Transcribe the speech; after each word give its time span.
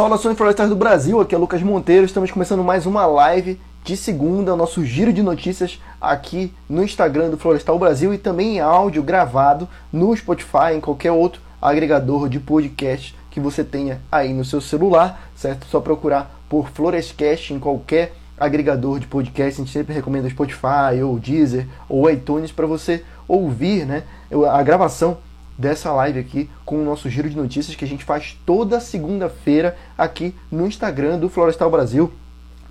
Saudações 0.00 0.34
florestais 0.34 0.70
do 0.70 0.76
Brasil, 0.76 1.20
aqui 1.20 1.34
é 1.34 1.38
Lucas 1.38 1.62
Monteiro. 1.62 2.06
Estamos 2.06 2.30
começando 2.30 2.64
mais 2.64 2.86
uma 2.86 3.04
live 3.04 3.60
de 3.84 3.98
segunda, 3.98 4.56
nosso 4.56 4.82
giro 4.82 5.12
de 5.12 5.22
notícias 5.22 5.78
aqui 6.00 6.54
no 6.66 6.82
Instagram 6.82 7.28
do 7.28 7.36
Florestal 7.36 7.78
Brasil 7.78 8.14
e 8.14 8.16
também 8.16 8.56
em 8.56 8.60
áudio 8.60 9.02
gravado 9.02 9.68
no 9.92 10.16
Spotify, 10.16 10.72
em 10.74 10.80
qualquer 10.80 11.12
outro 11.12 11.42
agregador 11.60 12.30
de 12.30 12.40
podcast 12.40 13.14
que 13.30 13.38
você 13.38 13.62
tenha 13.62 14.00
aí 14.10 14.32
no 14.32 14.42
seu 14.42 14.62
celular, 14.62 15.20
certo? 15.36 15.66
Só 15.66 15.80
procurar 15.80 16.34
por 16.48 16.70
Florescast 16.70 17.52
em 17.52 17.58
qualquer 17.58 18.14
agregador 18.38 19.00
de 19.00 19.06
podcast. 19.06 19.60
A 19.60 19.64
gente 19.64 19.72
sempre 19.74 19.92
recomenda 19.92 20.30
Spotify 20.30 21.02
ou 21.04 21.18
Deezer 21.18 21.66
ou 21.90 22.10
iTunes 22.10 22.50
para 22.50 22.66
você 22.66 23.04
ouvir, 23.28 23.84
né, 23.84 24.04
a 24.50 24.62
gravação 24.62 25.18
dessa 25.60 25.92
live 25.92 26.18
aqui 26.18 26.48
com 26.64 26.80
o 26.80 26.84
nosso 26.84 27.10
giro 27.10 27.28
de 27.28 27.36
notícias 27.36 27.76
que 27.76 27.84
a 27.84 27.88
gente 27.88 28.02
faz 28.02 28.34
toda 28.46 28.80
segunda-feira 28.80 29.76
aqui 29.96 30.34
no 30.50 30.66
Instagram 30.66 31.18
do 31.18 31.28
Florestal 31.28 31.70
Brasil. 31.70 32.10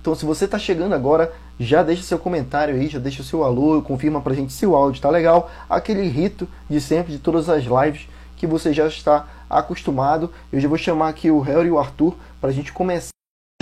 Então, 0.00 0.12
se 0.12 0.24
você 0.24 0.44
está 0.44 0.58
chegando 0.58 0.92
agora, 0.92 1.32
já 1.58 1.84
deixa 1.84 2.02
seu 2.02 2.18
comentário 2.18 2.74
aí, 2.74 2.88
já 2.88 2.98
deixa 2.98 3.22
o 3.22 3.24
seu 3.24 3.44
alô, 3.44 3.80
confirma 3.80 4.20
pra 4.20 4.34
gente 4.34 4.52
se 4.52 4.66
o 4.66 4.74
áudio 4.74 4.98
está 4.98 5.08
legal. 5.08 5.48
Aquele 5.68 6.02
rito 6.08 6.48
de 6.68 6.80
sempre, 6.80 7.12
de 7.12 7.20
todas 7.20 7.48
as 7.48 7.62
lives 7.62 8.08
que 8.36 8.46
você 8.46 8.72
já 8.72 8.88
está 8.88 9.28
acostumado. 9.48 10.32
Eu 10.52 10.58
já 10.58 10.68
vou 10.68 10.78
chamar 10.78 11.10
aqui 11.10 11.30
o 11.30 11.38
Harry 11.38 11.68
e 11.68 11.70
o 11.70 11.78
Arthur 11.78 12.16
para 12.40 12.50
a 12.50 12.52
gente 12.52 12.72
começar 12.72 13.10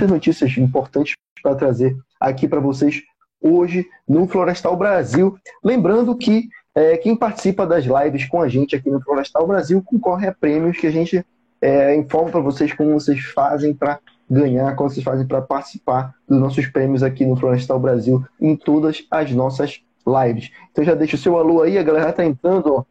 as 0.01 0.09
notícias 0.09 0.57
importantes 0.57 1.13
para 1.43 1.55
trazer 1.55 1.95
aqui 2.19 2.49
para 2.49 2.61
vocês 2.61 3.03
hoje 3.43 3.87
no 4.09 4.27
Florestal 4.27 4.75
Brasil. 4.75 5.37
Lembrando 5.63 6.17
que 6.17 6.49
é, 6.79 6.97
quem 6.97 7.17
participa 7.17 7.67
das 7.67 7.85
lives 7.85 8.25
com 8.27 8.41
a 8.41 8.47
gente 8.47 8.77
aqui 8.77 8.89
no 8.89 9.01
Florestal 9.01 9.45
Brasil 9.49 9.83
concorre 9.85 10.29
a 10.29 10.33
prêmios 10.33 10.77
que 10.77 10.87
a 10.87 10.93
gente 10.93 11.27
é, 11.61 11.97
informa 11.97 12.31
para 12.31 12.41
vocês 12.41 12.73
como 12.73 12.93
vocês 12.93 13.21
fazem 13.35 13.75
para 13.75 13.99
ganhar, 14.31 14.77
como 14.77 14.89
vocês 14.89 15.03
fazem 15.03 15.27
para 15.27 15.43
participar 15.43 16.15
dos 16.29 16.39
nossos 16.39 16.69
prêmios 16.69 17.03
aqui 17.03 17.27
no 17.27 17.35
Florestal 17.35 17.81
Brasil 17.81 18.25
em 18.41 18.55
todas 18.55 19.05
as 19.11 19.33
nossas 19.33 19.81
lives. 20.07 20.53
Então 20.71 20.85
já 20.85 20.95
deixa 20.95 21.17
o 21.17 21.19
seu 21.19 21.37
alô 21.37 21.63
aí, 21.63 21.77
a 21.79 21.83
galera 21.83 22.11
está 22.11 22.25
entrando, 22.25 22.73
ó. 22.73 22.85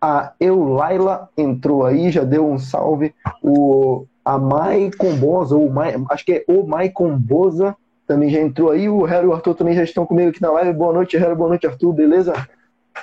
A 0.00 0.32
Eulaila 0.40 1.28
entrou 1.36 1.84
aí, 1.84 2.10
já 2.10 2.24
deu 2.24 2.48
um 2.48 2.58
salve. 2.58 3.14
O, 3.42 4.06
a 4.24 4.38
Mai 4.38 4.90
Combosa, 4.96 5.54
ou 5.54 5.70
Mai, 5.70 5.94
acho 6.10 6.24
que 6.24 6.32
é 6.32 6.44
o 6.48 6.66
Mai 6.66 6.88
Combosa, 6.88 7.76
também 8.06 8.30
já 8.30 8.40
entrou 8.40 8.70
aí. 8.70 8.88
O 8.88 9.02
Harry 9.02 9.26
e 9.26 9.28
o 9.28 9.34
Arthur 9.34 9.54
também 9.54 9.74
já 9.74 9.82
estão 9.82 10.06
comigo 10.06 10.30
aqui 10.30 10.40
na 10.40 10.50
live. 10.50 10.72
Boa 10.72 10.92
noite, 10.94 11.16
Harry. 11.18 11.34
Boa 11.34 11.48
noite, 11.48 11.66
Arthur. 11.66 11.92
Beleza? 11.92 12.34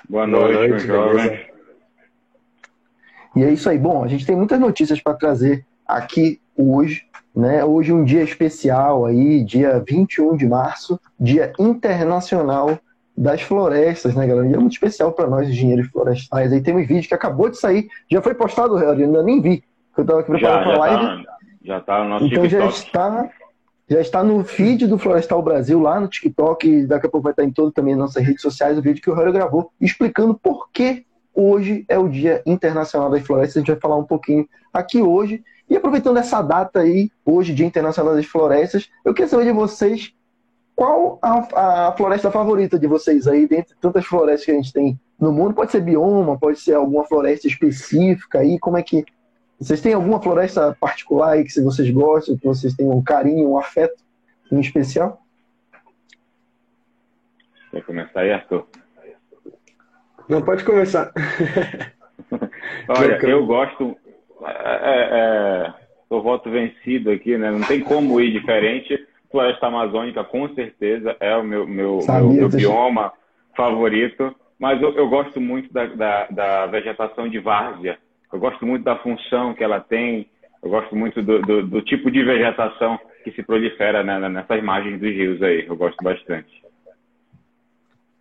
Boa 0.10 0.28
noite, 0.28 0.54
Boa 0.54 0.68
noite 0.68 0.88
jovem. 0.88 1.46
E 3.36 3.44
é 3.44 3.52
isso 3.52 3.70
aí. 3.70 3.78
Bom, 3.78 4.04
a 4.04 4.08
gente 4.08 4.26
tem 4.26 4.36
muitas 4.36 4.60
notícias 4.60 5.02
para 5.02 5.14
trazer 5.14 5.66
aqui 5.88 6.40
hoje. 6.58 7.04
Né? 7.34 7.64
Hoje 7.64 7.92
é 7.92 7.96
um 7.96 8.04
dia 8.04 8.22
especial 8.24 9.06
aí, 9.06 9.44
dia 9.44 9.82
21 9.88 10.36
de 10.36 10.46
março, 10.46 11.00
dia 11.18 11.54
internacional 11.58 12.78
das 13.18 13.42
florestas, 13.42 14.16
né, 14.16 14.28
galera? 14.28 14.46
Um 14.46 14.50
dia 14.50 14.60
muito 14.60 14.74
especial 14.74 15.14
para 15.14 15.28
nós, 15.28 15.48
engenheiros 15.48 15.88
florestais. 15.88 16.52
Aí 16.52 16.62
tem 16.62 16.76
um 16.76 16.86
vídeo 16.86 17.08
que 17.08 17.14
acabou 17.14 17.50
de 17.50 17.58
sair, 17.58 17.88
já 18.10 18.22
foi 18.22 18.34
postado, 18.34 18.76
Harry, 18.76 19.04
ainda 19.04 19.24
nem 19.24 19.42
vi. 19.42 19.64
Eu 19.98 20.02
estava 20.02 20.20
aqui 20.22 20.32
preparando 20.32 20.64
para 20.64 20.74
a 20.74 20.80
live. 20.80 21.26
Tá, 21.26 21.38
já 21.64 21.78
está 21.78 22.04
no 22.04 22.10
nosso 22.10 22.26
Então 22.26 22.44
TikTok. 22.44 22.64
já 22.64 22.70
está 22.70 23.30
já 23.92 24.00
está 24.00 24.24
no 24.24 24.42
feed 24.46 24.88
do 24.88 24.98
Florestal 24.98 25.42
Brasil, 25.42 25.78
lá 25.78 26.00
no 26.00 26.08
TikTok, 26.08 26.86
daqui 26.86 27.08
a 27.08 27.10
pouco 27.10 27.26
vai 27.26 27.34
estar 27.34 27.44
em 27.44 27.52
todo 27.52 27.74
também 27.74 27.94
nossas 27.94 28.24
redes 28.24 28.42
sociais, 28.42 28.78
o 28.78 28.82
vídeo 28.82 29.02
que 29.02 29.10
o 29.10 29.14
Rory 29.14 29.34
gravou, 29.34 29.70
explicando 29.82 30.34
por 30.34 30.72
que 30.72 31.06
hoje 31.36 31.84
é 31.90 32.00
o 32.00 32.08
Dia 32.08 32.42
Internacional 32.46 33.10
das 33.10 33.22
Florestas. 33.22 33.58
A 33.58 33.60
gente 33.60 33.72
vai 33.72 33.82
falar 33.82 33.98
um 33.98 34.06
pouquinho 34.06 34.48
aqui 34.72 35.02
hoje. 35.02 35.44
E 35.70 35.76
aproveitando 35.76 36.16
essa 36.16 36.42
data 36.42 36.80
aí, 36.80 37.12
hoje, 37.26 37.54
Dia 37.54 37.66
Internacional 37.66 38.16
das 38.16 38.26
Florestas, 38.26 38.90
eu 39.04 39.14
queria 39.14 39.28
saber 39.28 39.44
de 39.44 39.52
vocês 39.52 40.14
qual 40.74 41.20
a, 41.22 41.88
a 41.88 41.92
floresta 41.92 42.32
favorita 42.32 42.80
de 42.80 42.88
vocês 42.88 43.28
aí, 43.28 43.46
dentre 43.46 43.76
tantas 43.82 44.06
florestas 44.06 44.46
que 44.46 44.52
a 44.52 44.56
gente 44.56 44.72
tem 44.72 44.98
no 45.20 45.34
mundo. 45.34 45.54
Pode 45.54 45.70
ser 45.70 45.82
bioma, 45.82 46.40
pode 46.40 46.62
ser 46.62 46.76
alguma 46.76 47.04
floresta 47.04 47.46
específica 47.46 48.40
aí, 48.40 48.58
como 48.58 48.78
é 48.78 48.84
que 48.84 49.04
vocês 49.62 49.80
têm 49.80 49.94
alguma 49.94 50.20
floresta 50.20 50.76
particular 50.80 51.34
aí 51.34 51.44
que 51.44 51.62
vocês 51.62 51.88
gostam, 51.92 52.36
que 52.36 52.48
vocês 52.48 52.74
têm 52.74 52.88
um 52.88 53.04
carinho, 53.04 53.52
um 53.52 53.60
afeto 53.60 54.04
em 54.52 54.60
especial? 54.60 55.22
Quer 57.70 57.84
começar 57.84 58.22
aí, 58.22 58.32
Arthur? 58.32 58.66
Não, 60.28 60.42
pode 60.42 60.64
começar. 60.64 61.12
Olha, 62.90 63.24
eu 63.24 63.46
gosto. 63.46 63.96
É, 64.44 64.50
é, 64.50 65.10
é, 65.12 65.74
eu 66.10 66.24
voto 66.24 66.50
vencido 66.50 67.12
aqui, 67.12 67.38
né? 67.38 67.52
Não 67.52 67.62
tem 67.62 67.82
como 67.82 68.20
ir 68.20 68.32
diferente. 68.32 69.08
Floresta 69.30 69.68
Amazônica, 69.68 70.24
com 70.24 70.52
certeza, 70.56 71.16
é 71.20 71.36
o 71.36 71.44
meu, 71.44 71.68
meu, 71.68 72.00
meu, 72.00 72.30
meu 72.32 72.50
bioma 72.50 73.14
favorito. 73.56 74.36
Mas 74.58 74.82
eu, 74.82 74.92
eu 74.96 75.08
gosto 75.08 75.40
muito 75.40 75.72
da, 75.72 75.86
da, 75.86 76.28
da 76.32 76.66
vegetação 76.66 77.30
de 77.30 77.38
várzea 77.38 78.00
eu 78.32 78.40
gosto 78.40 78.66
muito 78.66 78.84
da 78.84 78.98
função 78.98 79.54
que 79.54 79.64
ela 79.64 79.80
tem, 79.80 80.30
eu 80.64 80.70
gosto 80.70 80.96
muito 80.96 81.22
do, 81.22 81.42
do, 81.42 81.68
do 81.68 81.82
tipo 81.82 82.10
de 82.10 82.24
vegetação 82.24 83.00
que 83.24 83.32
se 83.32 83.44
prolifera 83.44 84.04
né, 84.04 84.30
nessas 84.30 84.64
margens 84.64 85.00
dos 85.00 85.10
rios 85.10 85.42
aí. 85.42 85.66
Eu 85.68 85.76
gosto 85.76 85.98
bastante. 86.04 86.62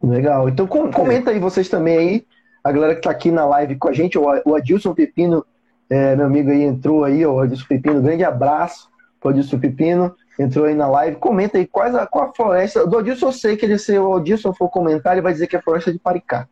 Legal. 0.03 0.49
Então 0.49 0.66
comenta 0.66 1.31
aí 1.31 1.38
vocês 1.38 1.69
também 1.69 1.97
aí, 1.97 2.26
a 2.65 2.72
galera 2.72 2.94
que 2.94 3.00
está 3.00 3.10
aqui 3.10 3.31
na 3.31 3.44
live 3.44 3.76
com 3.76 3.88
a 3.88 3.93
gente, 3.93 4.19
o 4.19 4.54
Adilson 4.54 4.94
Pepino, 4.94 5.44
é, 5.88 6.16
meu 6.16 6.26
amigo 6.26 6.50
aí 6.50 6.62
entrou 6.62 7.04
aí, 7.04 7.25
o 7.25 7.38
Adilson 7.38 7.66
Pepino, 7.66 8.03
grande 8.03 8.25
abraço 8.25 8.88
para 9.20 9.28
o 9.28 9.31
Adilson 9.31 9.59
Pepino, 9.59 10.15
entrou 10.38 10.65
aí 10.65 10.75
na 10.75 10.88
live. 10.88 11.16
Comenta 11.16 11.59
aí 11.59 11.66
quais 11.66 11.94
a, 11.94 12.06
qual 12.06 12.31
a 12.31 12.34
floresta. 12.34 12.87
Do 12.87 12.99
Adilson 12.99 13.26
eu 13.26 13.32
sei 13.32 13.56
que 13.56 13.66
ele, 13.66 13.78
se 13.78 13.99
o 13.99 14.16
Adilson 14.16 14.54
for 14.54 14.70
comentar, 14.70 15.12
ele 15.12 15.22
vai 15.22 15.32
dizer 15.32 15.47
que 15.47 15.56
é 15.56 15.59
a 15.59 15.62
floresta 15.62 15.93
de 15.93 15.99
Paricá 15.99 16.49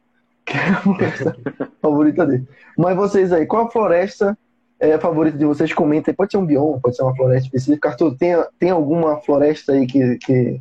que 0.49 0.57
é 0.57 0.69
a 0.71 0.77
floresta 0.77 1.37
favorita 1.81 2.27
dele. 2.27 2.49
Mas 2.77 2.97
vocês 2.97 3.33
aí, 3.33 3.47
qual 3.47 3.67
a 3.67 3.71
floresta 3.71 4.37
é, 4.81 4.99
favorita 4.99 5.37
de 5.37 5.45
vocês? 5.45 5.73
Comentem. 5.73 6.15
Pode 6.15 6.33
ser 6.33 6.39
um 6.39 6.47
bioma, 6.47 6.81
pode 6.81 6.97
ser 6.97 7.03
uma 7.03 7.15
floresta 7.15 7.47
específica. 7.47 7.91
Arthur, 7.91 8.17
tem, 8.17 8.35
tem 8.59 8.71
alguma 8.71 9.21
floresta 9.21 9.73
aí 9.73 9.87
que. 9.87 10.17
que... 10.17 10.61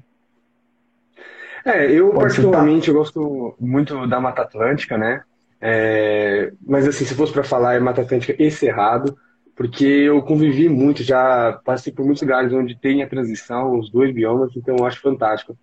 É, 1.65 1.91
eu 1.91 2.09
pode 2.09 2.19
particularmente 2.19 2.87
eu 2.87 2.93
gosto 2.93 3.55
muito 3.59 4.07
da 4.07 4.19
Mata 4.19 4.41
Atlântica, 4.41 4.97
né? 4.97 5.21
É, 5.59 6.51
mas 6.65 6.87
assim, 6.87 7.03
se 7.03 7.15
fosse 7.15 7.33
para 7.33 7.43
falar 7.43 7.75
é 7.75 7.79
Mata 7.79 8.01
Atlântica 8.01 8.35
e 8.41 8.49
Cerrado, 8.51 9.17
porque 9.55 9.85
eu 9.85 10.21
convivi 10.21 10.69
muito, 10.69 11.03
já 11.03 11.59
passei 11.65 11.91
por 11.91 12.05
muitos 12.05 12.21
lugares 12.21 12.53
onde 12.53 12.79
tem 12.79 13.01
a 13.01 13.09
transição, 13.09 13.77
os 13.77 13.89
dois 13.89 14.13
biomas, 14.13 14.55
então 14.55 14.75
eu 14.77 14.85
acho 14.85 15.01
fantástico. 15.01 15.57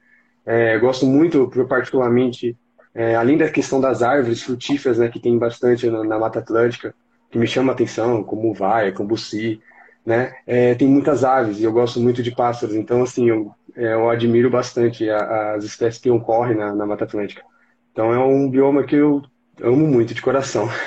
É, 0.44 0.78
gosto 0.78 1.06
muito, 1.06 1.48
particularmente, 1.68 2.56
é, 2.94 3.16
além 3.16 3.36
da 3.36 3.50
questão 3.50 3.80
das 3.80 4.02
árvores 4.02 4.42
frutíferas, 4.42 4.98
né, 4.98 5.08
que 5.08 5.18
tem 5.18 5.36
bastante 5.36 5.90
na, 5.90 6.04
na 6.04 6.18
Mata 6.18 6.38
Atlântica, 6.38 6.94
que 7.30 7.38
me 7.38 7.46
chama 7.46 7.72
a 7.72 7.74
atenção, 7.74 8.22
como 8.22 8.54
vaia, 8.54 8.92
como 8.92 9.08
buci, 9.08 9.60
né, 10.06 10.34
é, 10.46 10.74
tem 10.74 10.86
muitas 10.86 11.24
aves 11.24 11.58
e 11.58 11.64
eu 11.64 11.72
gosto 11.72 11.98
muito 11.98 12.22
de 12.22 12.30
pássaros, 12.30 12.76
então 12.76 13.02
assim, 13.02 13.28
eu, 13.28 13.50
é, 13.74 13.94
eu 13.94 14.08
admiro 14.08 14.48
bastante 14.48 15.10
a, 15.10 15.54
as 15.54 15.64
espécies 15.64 16.00
que 16.00 16.10
ocorrem 16.10 16.56
na, 16.56 16.74
na 16.74 16.86
Mata 16.86 17.04
Atlântica. 17.04 17.42
Então 17.90 18.12
é 18.12 18.18
um 18.18 18.48
bioma 18.48 18.84
que 18.84 18.96
eu 18.96 19.22
amo 19.60 19.86
muito 19.86 20.14
de 20.14 20.22
coração. 20.22 20.68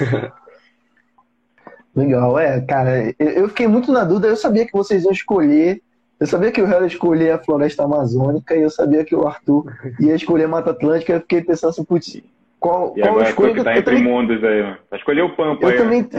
Legal, 1.95 2.38
é, 2.38 2.62
cara, 2.62 3.13
eu 3.18 3.50
fiquei 3.50 3.68
muito 3.68 3.91
na 3.91 4.03
dúvida, 4.03 4.28
eu 4.28 4.35
sabia 4.35 4.66
que 4.66 4.72
vocês 4.72 5.03
iam 5.03 5.12
escolher 5.12 5.81
eu 6.20 6.28
sabia 6.28 6.52
que 6.52 6.62
o 6.62 6.66
Harry 6.66 6.88
escolher 6.88 7.32
a 7.32 7.38
floresta 7.38 7.84
amazônica 7.84 8.56
e 8.56 8.62
eu 8.62 8.70
sabia 8.70 9.06
que 9.06 9.16
o 9.16 9.28
Arthur 9.28 9.66
ia 10.00 10.16
escolher 10.16 10.46
a 10.46 10.48
Mata 10.48 10.72
Atlântica. 10.72 11.14
Eu 11.14 11.22
fiquei 11.22 11.42
pensando 11.42 11.70
assim, 11.70 11.84
putz, 11.84 12.22
qual, 12.60 12.94
e 12.96 13.02
qual 13.02 13.22
escolha? 13.22 13.54
Que 13.54 13.64
tá 13.64 13.74
eu, 13.74 13.80
entre 13.80 13.96
também... 13.96 14.12
mundos 14.12 14.44
aí, 14.44 14.64
mano. 14.64 14.78
Vai 14.90 15.00
escolher 15.00 15.22
o 15.22 15.36
Pampa 15.36 15.66
eu 15.66 15.70
aí. 15.70 15.78
Também, 15.78 16.10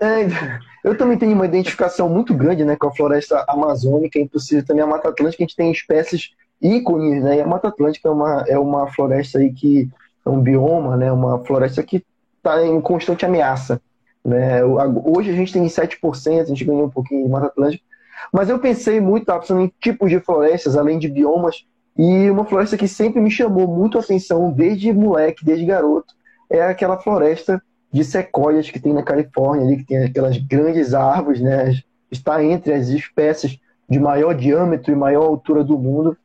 é, 0.00 0.28
eu 0.84 0.96
também 0.96 1.18
tenho 1.18 1.32
uma 1.32 1.46
identificação 1.46 2.08
muito 2.08 2.32
grande 2.32 2.64
né, 2.64 2.76
com 2.76 2.86
a 2.86 2.94
floresta 2.94 3.44
amazônica, 3.48 4.18
inclusive 4.18 4.62
também 4.62 4.84
a 4.84 4.86
Mata 4.86 5.08
Atlântica, 5.08 5.42
a 5.42 5.46
gente 5.46 5.56
tem 5.56 5.72
espécies 5.72 6.30
ícones, 6.62 7.22
né? 7.22 7.38
E 7.38 7.40
a 7.40 7.46
Mata 7.46 7.68
Atlântica 7.68 8.08
é 8.08 8.12
uma, 8.12 8.44
é 8.46 8.58
uma 8.58 8.86
floresta 8.88 9.38
aí 9.38 9.52
que 9.52 9.88
é 10.24 10.28
um 10.28 10.40
bioma, 10.40 10.96
né? 10.96 11.10
Uma 11.10 11.38
floresta 11.44 11.82
que 11.82 12.04
está 12.36 12.64
em 12.64 12.80
constante 12.80 13.24
ameaça. 13.24 13.80
Né? 14.24 14.62
Hoje 14.64 15.30
a 15.30 15.34
gente 15.34 15.52
tem 15.52 15.64
7%, 15.64 16.40
a 16.40 16.44
gente 16.44 16.64
ganhou 16.64 16.84
um 16.84 16.90
pouquinho 16.90 17.24
de 17.24 17.30
Mata 17.30 17.46
Atlântica, 17.46 17.82
mas 18.32 18.48
eu 18.48 18.58
pensei 18.58 19.00
muito, 19.00 19.22
estava 19.22 19.62
em 19.62 19.72
tipos 19.80 20.10
de 20.10 20.20
florestas, 20.20 20.76
além 20.76 20.98
de 20.98 21.08
biomas, 21.08 21.64
e 21.96 22.30
uma 22.30 22.44
floresta 22.44 22.76
que 22.76 22.88
sempre 22.88 23.20
me 23.20 23.30
chamou 23.30 23.66
muito 23.66 23.98
a 23.98 24.00
atenção 24.00 24.50
desde 24.52 24.92
moleque, 24.92 25.44
desde 25.44 25.66
garoto, 25.66 26.14
é 26.48 26.62
aquela 26.62 26.98
floresta 26.98 27.62
de 27.92 28.04
sequoias 28.04 28.70
que 28.70 28.80
tem 28.80 28.92
na 28.92 29.02
Califórnia, 29.02 29.66
ali, 29.66 29.76
que 29.78 29.84
tem 29.84 30.04
aquelas 30.04 30.38
grandes 30.38 30.94
árvores, 30.94 31.40
né? 31.40 31.74
Está 32.10 32.42
entre 32.42 32.72
as 32.72 32.88
espécies 32.88 33.58
de 33.88 33.98
maior 33.98 34.34
diâmetro 34.34 34.92
e 34.92 34.96
maior 34.96 35.24
altura 35.24 35.64
do 35.64 35.76
mundo. 35.76 36.16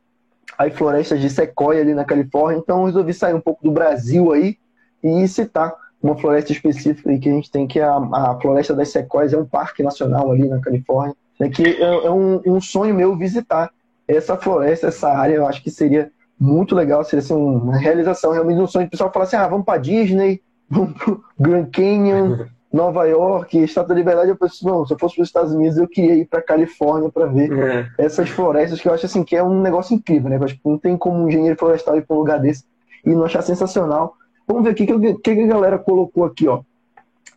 Aí 0.56 0.70
florestas 0.70 1.20
de 1.20 1.28
sequoia 1.28 1.82
ali 1.82 1.92
na 1.92 2.04
Califórnia. 2.04 2.58
Então 2.58 2.84
resolvi 2.84 3.12
sair 3.12 3.34
um 3.34 3.40
pouco 3.40 3.62
do 3.64 3.72
Brasil 3.72 4.32
aí 4.32 4.56
e 5.02 5.26
citar 5.26 5.74
uma 6.02 6.16
floresta 6.16 6.52
específica 6.52 7.18
que 7.18 7.28
a 7.28 7.32
gente 7.32 7.50
tem, 7.50 7.66
que 7.66 7.80
é 7.80 7.84
a, 7.84 7.96
a 7.96 8.38
Floresta 8.40 8.74
das 8.74 8.90
Sequoias, 8.90 9.32
é 9.32 9.38
um 9.38 9.44
parque 9.44 9.82
nacional 9.82 10.30
ali 10.30 10.48
na 10.48 10.60
Califórnia 10.60 11.16
É 11.40 11.48
que 11.48 11.64
é, 11.64 12.06
é 12.06 12.10
um, 12.10 12.40
um, 12.46 12.60
sonho 12.60 12.94
meu 12.94 13.16
visitar 13.16 13.70
essa 14.08 14.36
floresta, 14.36 14.88
essa 14.88 15.08
área. 15.08 15.34
Eu 15.34 15.46
acho 15.46 15.62
que 15.62 15.70
seria 15.70 16.10
muito 16.38 16.74
legal, 16.74 17.04
seria 17.04 17.22
assim, 17.22 17.34
uma 17.34 17.76
realização 17.76 18.32
realmente 18.32 18.60
um 18.60 18.66
sonho. 18.66 18.86
O 18.86 18.90
pessoal 18.90 19.12
fala 19.12 19.24
assim: 19.24 19.36
ah, 19.36 19.46
vamos 19.46 19.66
para 19.66 19.78
Disney, 19.78 20.40
vamos 20.68 20.94
para 20.94 21.16
Grand 21.38 21.66
Canyon, 21.66 22.46
Nova 22.72 23.04
York, 23.06 23.58
Estátua 23.58 23.90
da 23.90 23.94
Liberdade. 23.94 24.30
Eu 24.30 24.36
penso, 24.36 24.66
não, 24.66 24.86
se 24.86 24.94
eu 24.94 24.98
fosse 24.98 25.16
para 25.16 25.22
os 25.22 25.28
Estados 25.28 25.52
Unidos, 25.52 25.76
eu 25.76 25.88
queria 25.88 26.14
ir 26.14 26.26
para 26.26 26.42
Califórnia 26.42 27.10
para 27.10 27.26
ver 27.26 27.52
é. 27.52 27.88
essas 27.98 28.28
florestas, 28.30 28.80
que 28.80 28.88
eu 28.88 28.94
acho 28.94 29.06
assim 29.06 29.22
que 29.22 29.36
é 29.36 29.42
um 29.42 29.60
negócio 29.60 29.94
incrível, 29.94 30.30
né? 30.30 30.36
Eu 30.36 30.44
acho 30.44 30.54
que 30.54 30.60
não 30.64 30.78
tem 30.78 30.96
como 30.96 31.22
um 31.22 31.28
engenheiro 31.28 31.58
florestal 31.58 31.96
ir 31.96 32.06
para 32.06 32.16
um 32.16 32.20
lugar 32.20 32.40
desse 32.40 32.64
e 33.04 33.10
não 33.10 33.24
achar 33.24 33.42
sensacional. 33.42 34.14
Vamos 34.46 34.64
ver 34.64 34.70
o 34.70 34.74
que, 34.74 34.86
que, 34.86 35.14
que 35.34 35.42
a 35.42 35.46
galera 35.46 35.78
colocou 35.78 36.24
aqui, 36.24 36.48
ó. 36.48 36.62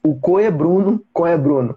O 0.03 0.15
Coe 0.15 0.49
Bruno, 0.49 1.01
Coe 1.11 1.37
Bruno. 1.37 1.75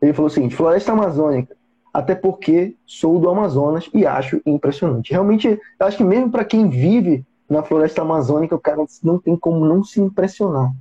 Ele 0.00 0.12
falou 0.12 0.28
o 0.28 0.30
seguinte: 0.30 0.54
floresta 0.54 0.92
amazônica, 0.92 1.56
até 1.92 2.14
porque 2.14 2.76
sou 2.86 3.18
do 3.18 3.28
Amazonas 3.28 3.88
e 3.92 4.06
acho 4.06 4.40
impressionante. 4.46 5.12
Realmente, 5.12 5.60
acho 5.80 5.96
que 5.96 6.04
mesmo 6.04 6.30
para 6.30 6.44
quem 6.44 6.68
vive 6.68 7.24
na 7.48 7.62
floresta 7.62 8.02
amazônica, 8.02 8.54
o 8.54 8.60
cara 8.60 8.84
não 9.02 9.18
tem 9.18 9.36
como 9.36 9.64
não 9.64 9.82
se 9.82 10.00
impressionar 10.00 10.72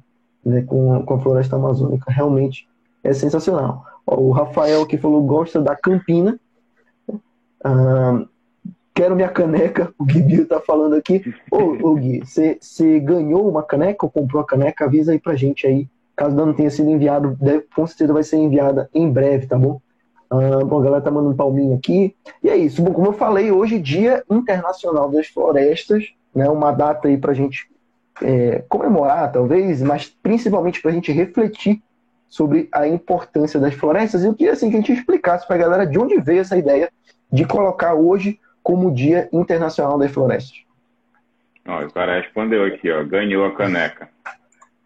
né, 0.46 0.62
com, 0.64 1.02
com 1.04 1.14
a 1.14 1.20
floresta 1.20 1.56
amazônica. 1.56 2.12
Realmente 2.12 2.68
é 3.04 3.14
sensacional. 3.14 3.86
O 4.06 4.32
Rafael 4.32 4.86
que 4.86 4.98
falou 4.98 5.24
gosta 5.24 5.62
da 5.62 5.76
Campina. 5.76 6.40
Quero 8.94 9.16
minha 9.16 9.30
caneca. 9.30 9.94
O 9.98 10.06
Gui 10.06 10.46
tá 10.46 10.60
falando 10.60 10.96
aqui. 10.96 11.22
Ô, 11.52 11.90
ô 11.90 11.96
Gui, 11.96 12.22
você 12.26 13.00
ganhou 13.00 13.50
uma 13.50 13.64
caneca 13.64 14.06
ou 14.06 14.12
comprou 14.12 14.42
a 14.42 14.46
caneca? 14.46 14.86
Avisa 14.86 15.12
aí 15.12 15.20
pra 15.20 15.36
gente 15.36 15.68
aí 15.68 15.88
Caso 16.18 16.36
não 16.36 16.52
tenha 16.52 16.70
sido 16.72 16.90
enviado, 16.90 17.38
deve, 17.40 17.66
com 17.76 17.86
certeza 17.86 18.12
vai 18.12 18.24
ser 18.24 18.38
enviada 18.38 18.90
em 18.92 19.10
breve, 19.10 19.46
tá 19.46 19.56
bom? 19.56 19.80
Ah, 20.30 20.66
bom, 20.66 20.80
a 20.80 20.84
galera 20.84 21.02
tá 21.02 21.12
mandando 21.12 21.36
palminha 21.36 21.78
aqui. 21.78 22.16
E 22.44 22.50
é 22.50 22.58
isso. 22.58 22.82
Bom, 22.82 22.92
como 22.92 23.08
eu 23.08 23.14
falei, 23.14 23.52
hoje 23.52 23.76
é 23.76 23.80
Dia 23.80 24.24
Internacional 24.30 25.10
das 25.12 25.28
Florestas, 25.28 26.06
né? 26.34 26.50
Uma 26.50 26.72
data 26.72 27.08
aí 27.08 27.18
pra 27.18 27.34
gente 27.34 27.70
é, 28.22 28.64
comemorar, 28.68 29.32
talvez, 29.32 29.82
mas 29.82 30.08
principalmente 30.08 30.82
pra 30.82 30.92
gente 30.92 31.12
refletir 31.12 31.82
sobre 32.28 32.68
a 32.72 32.88
importância 32.88 33.60
das 33.60 33.76
florestas. 33.76 34.24
E 34.24 34.28
eu 34.28 34.34
queria 34.34 34.54
assim, 34.54 34.70
que 34.70 34.76
a 34.76 34.80
gente 34.80 34.94
explicasse 34.94 35.48
pra 35.48 35.56
galera 35.56 35.86
de 35.86 35.98
onde 36.00 36.20
veio 36.20 36.42
essa 36.42 36.58
ideia 36.58 36.92
de 37.32 37.46
colocar 37.46 37.94
hoje 37.94 38.40
como 38.64 38.94
Dia 38.94 39.30
Internacional 39.32 39.98
das 39.98 40.12
Florestas. 40.12 40.66
Ó, 41.66 41.84
o 41.84 41.92
cara 41.92 42.20
respondeu 42.20 42.66
aqui, 42.66 42.92
ó, 42.92 43.04
ganhou 43.06 43.46
a 43.46 43.56
caneca. 43.56 44.10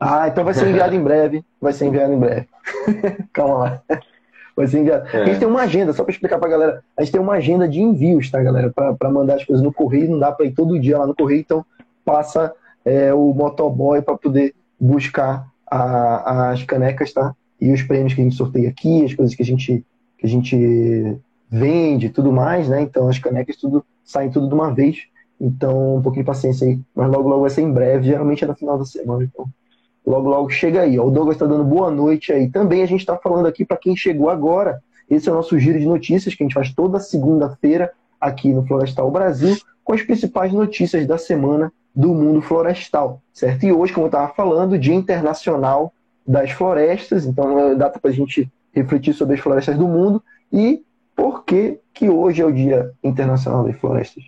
Ah, 0.04 0.28
então 0.28 0.44
vai 0.44 0.56
ser 0.56 0.68
enviado 0.68 0.96
em 0.96 1.04
breve. 1.04 1.46
Vai 1.62 1.74
ser 1.74 1.86
enviado 1.86 2.12
em 2.12 2.18
breve. 2.18 2.48
Calma 3.32 3.58
lá. 3.60 3.82
Vai 4.56 4.66
ser 4.66 4.80
enviado. 4.80 5.08
É. 5.16 5.22
A 5.22 5.26
gente 5.26 5.38
tem 5.38 5.48
uma 5.48 5.62
agenda, 5.62 5.94
só 5.94 6.04
para 6.04 6.12
explicar 6.12 6.40
para 6.40 6.48
a 6.48 6.52
galera. 6.52 6.84
A 6.98 7.04
gente 7.04 7.12
tem 7.12 7.22
uma 7.22 7.34
agenda 7.34 7.70
de 7.70 7.80
envios, 7.80 8.32
tá, 8.32 8.42
galera? 8.42 8.72
Para 8.72 9.12
mandar 9.12 9.36
as 9.36 9.46
coisas 9.46 9.64
no 9.64 9.72
correio. 9.72 10.10
Não 10.10 10.18
dá 10.18 10.32
para 10.32 10.48
ir 10.48 10.54
todo 10.54 10.80
dia 10.80 10.98
lá 10.98 11.06
no 11.06 11.16
correio, 11.16 11.42
então 11.42 11.64
passa 12.04 12.52
é, 12.84 13.14
o 13.14 13.32
motoboy 13.32 14.02
para 14.02 14.18
poder 14.18 14.56
buscar 14.80 15.48
a, 15.70 16.50
as 16.50 16.64
canecas, 16.64 17.14
tá? 17.14 17.36
E 17.60 17.72
os 17.72 17.84
prêmios 17.84 18.16
que 18.16 18.22
a 18.22 18.24
gente 18.24 18.36
sorteia 18.36 18.70
aqui, 18.70 19.06
as 19.06 19.14
coisas 19.14 19.36
que 19.36 19.44
a 19.44 19.46
gente, 19.46 19.86
que 20.18 20.26
a 20.26 20.30
gente 20.30 21.16
vende 21.48 22.10
tudo 22.10 22.34
mais, 22.34 22.68
né? 22.68 22.82
Então 22.82 23.08
as 23.08 23.20
canecas 23.20 23.56
tudo 23.56 23.86
saem 24.04 24.32
tudo 24.32 24.48
de 24.48 24.54
uma 24.56 24.74
vez. 24.74 25.04
Então, 25.40 25.98
um 25.98 26.02
pouquinho 26.02 26.24
de 26.24 26.28
paciência 26.28 26.68
aí. 26.68 26.80
Mas 26.96 27.10
logo, 27.12 27.30
logo 27.30 27.42
vai 27.42 27.50
ser 27.52 27.62
em 27.62 27.72
breve. 27.72 28.08
Geralmente 28.08 28.44
é 28.44 28.48
no 28.48 28.56
final 28.56 28.80
da 28.80 28.86
semana. 28.86 29.24
Então, 29.24 29.48
Logo, 30.12 30.30
logo 30.30 30.50
chega 30.50 30.82
aí. 30.82 31.00
Ó. 31.00 31.06
O 31.06 31.10
Douglas 31.10 31.38
está 31.38 31.46
dando 31.46 31.64
boa 31.64 31.90
noite 31.90 32.34
aí. 32.34 32.50
Também 32.50 32.84
a 32.84 32.86
gente 32.86 33.00
está 33.00 33.16
falando 33.16 33.46
aqui 33.46 33.64
para 33.64 33.78
quem 33.78 33.96
chegou 33.96 34.30
agora. 34.30 34.84
Esse 35.10 35.30
é 35.30 35.32
o 35.32 35.36
nosso 35.36 35.58
giro 35.58 35.80
de 35.80 35.86
notícias 35.86 36.36
que 36.36 36.44
a 36.44 36.46
gente 36.46 36.54
faz 36.54 36.74
toda 36.74 37.00
segunda-feira 37.00 37.94
aqui 38.20 38.52
no 38.52 38.66
Florestal 38.68 39.10
Brasil, 39.10 39.56
com 39.86 39.94
as 39.94 40.02
principais 40.02 40.52
notícias 40.52 41.08
da 41.08 41.18
semana 41.18 41.72
do 41.96 42.10
mundo 42.14 42.42
florestal, 42.42 43.22
certo? 43.34 43.66
E 43.66 43.72
hoje, 43.72 43.94
como 43.94 44.06
eu 44.06 44.10
estava 44.10 44.34
falando, 44.34 44.78
Dia 44.78 44.94
Internacional 44.94 45.94
das 46.28 46.52
Florestas, 46.52 47.26
então 47.26 47.58
é 47.58 47.76
data 47.76 47.98
para 48.00 48.12
a 48.12 48.14
gente 48.14 48.50
refletir 48.74 49.14
sobre 49.14 49.36
as 49.36 49.42
florestas 49.42 49.78
do 49.78 49.88
mundo 49.88 50.22
e 50.52 50.84
por 51.16 51.44
que, 51.44 51.80
que 51.94 52.10
hoje 52.10 52.42
é 52.42 52.46
o 52.46 52.52
Dia 52.52 52.92
Internacional 53.04 53.64
das 53.64 53.78
Florestas. 53.78 54.24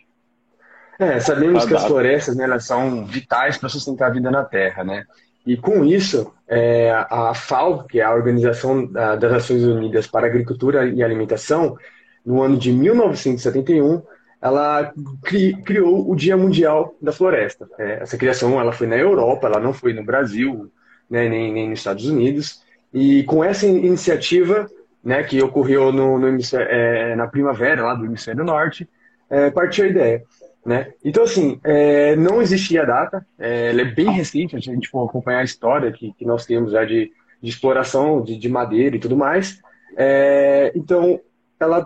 É, 0.98 1.20
sabemos 1.20 1.66
que 1.66 1.76
as 1.76 1.86
florestas 1.86 2.36
né, 2.36 2.46
elas 2.46 2.66
são 2.66 3.06
vitais 3.06 3.58
para 3.58 3.70
sustentar 3.70 4.08
a 4.08 4.14
vida 4.14 4.32
na 4.32 4.44
Terra, 4.44 4.84
né? 4.84 5.06
E 5.45 5.57
com 5.57 5.84
isso, 5.84 6.34
é, 6.48 6.92
a 7.10 7.34
FAO, 7.34 7.84
que 7.84 8.00
é 8.00 8.04
a 8.04 8.13
Organização 8.13 8.86
das 8.86 9.31
Nações 9.31 9.63
Unidas 9.63 10.07
para 10.07 10.28
Agricultura 10.28 10.88
e 10.88 11.04
Alimentação, 11.04 11.78
no 12.25 12.42
ano 12.42 12.57
de 12.57 12.72
1971, 12.72 14.01
ela 14.42 14.94
cri, 15.24 15.56
criou 15.63 16.10
o 16.10 16.16
Dia 16.16 16.38
Mundial 16.38 16.95
da 17.01 17.12
Floresta. 17.12 17.68
É, 17.78 18.00
essa 18.01 18.18
criação 18.18 18.60
ela 18.60 18.72
foi 18.72 18.88
na 18.88 18.98
Europa, 18.98 19.48
ela 19.48 19.60
não 19.60 19.74
foi 19.74 19.94
no 19.94 20.04
Brasil, 20.04 20.72
né, 21.10 21.28
nem, 21.28 21.51
nem 21.51 21.69
nos 21.69 21.80
Estados 21.80 22.06
Unidos. 22.06 22.62
E 22.94 23.24
com 23.24 23.44
essa 23.44 23.66
iniciativa, 23.66 24.69
né, 25.04 25.24
que 25.24 25.42
ocorreu 25.42 25.92
no, 25.92 26.18
no 26.18 26.28
é, 26.57 27.16
na 27.16 27.28
primavera 27.28 27.84
lá 27.84 27.96
do 27.96 28.06
hemisfério 28.06 28.44
norte, 28.44 28.88
é, 29.30 29.50
partiu 29.50 29.86
a 29.86 29.88
ideia 29.88 30.24
né? 30.65 30.94
Então, 31.04 31.24
assim, 31.24 31.60
é, 31.63 32.15
não 32.15 32.42
existia 32.42 32.86
data, 32.86 33.25
é, 33.38 33.69
ela 33.69 33.81
é 33.81 33.86
bem 33.86 34.10
recente, 34.12 34.56
a 34.56 34.60
gente 34.60 34.88
for 34.89 35.07
acompanhar 35.07 35.39
a 35.39 35.44
história 35.44 35.92
que, 35.92 36.13
que 36.13 36.25
nós 36.25 36.45
temos 36.45 36.71
já 36.71 36.86
de, 36.86 37.12
de 37.42 37.50
exploração 37.50 38.21
de, 38.21 38.38
de, 38.38 38.48
madeira 38.48 38.95
e 38.95 39.00
tudo 39.00 39.18
mais. 39.18 39.60
É, 39.98 40.71
então, 40.75 41.19
ela 41.60 41.86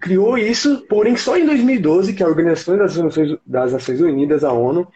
criou 0.00 0.38
isso, 0.38 0.86
porém 0.88 1.16
só 1.16 1.36
em 1.36 1.46
2012 1.46 2.12
que 2.12 2.22
a 2.22 2.28
Organização 2.28 2.76
das 2.76 2.96
Nações, 2.96 3.38
das 3.44 3.72
Nações 3.72 4.00
Unidas, 4.00 4.44
a 4.44 4.52
ONU, 4.52 4.86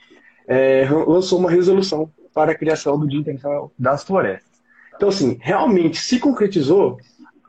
é, 0.46 0.88
lançou 1.06 1.38
uma 1.38 1.50
resolução 1.50 2.10
para 2.32 2.52
a 2.52 2.54
criação 2.54 2.98
do 2.98 3.08
Dia 3.08 3.20
Internacional 3.20 3.72
das 3.78 4.04
Florestas. 4.04 4.48
Então, 4.94 5.08
assim, 5.08 5.38
realmente 5.40 5.98
se 5.98 6.18
concretizou 6.18 6.98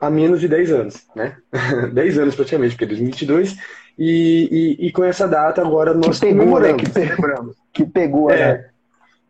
há 0.00 0.10
menos 0.10 0.40
de 0.40 0.48
10 0.48 0.72
anos, 0.72 1.06
né? 1.14 1.36
10 1.92 2.18
anos 2.18 2.34
praticamente, 2.34 2.74
porque 2.74 2.84
é 2.84 2.88
2022 2.88 3.56
e, 3.98 4.76
e, 4.80 4.86
e, 4.86 4.92
com 4.92 5.04
essa 5.04 5.28
data 5.28 5.60
agora 5.60 5.92
nós 5.92 6.18
que 6.18 6.26
pegou, 6.26 6.58
né? 6.58 6.74
Que, 6.74 6.90
celebramos. 6.90 7.56
Que 7.72 7.84
pegou, 7.84 8.30
é. 8.30 8.54
Né? 8.54 8.64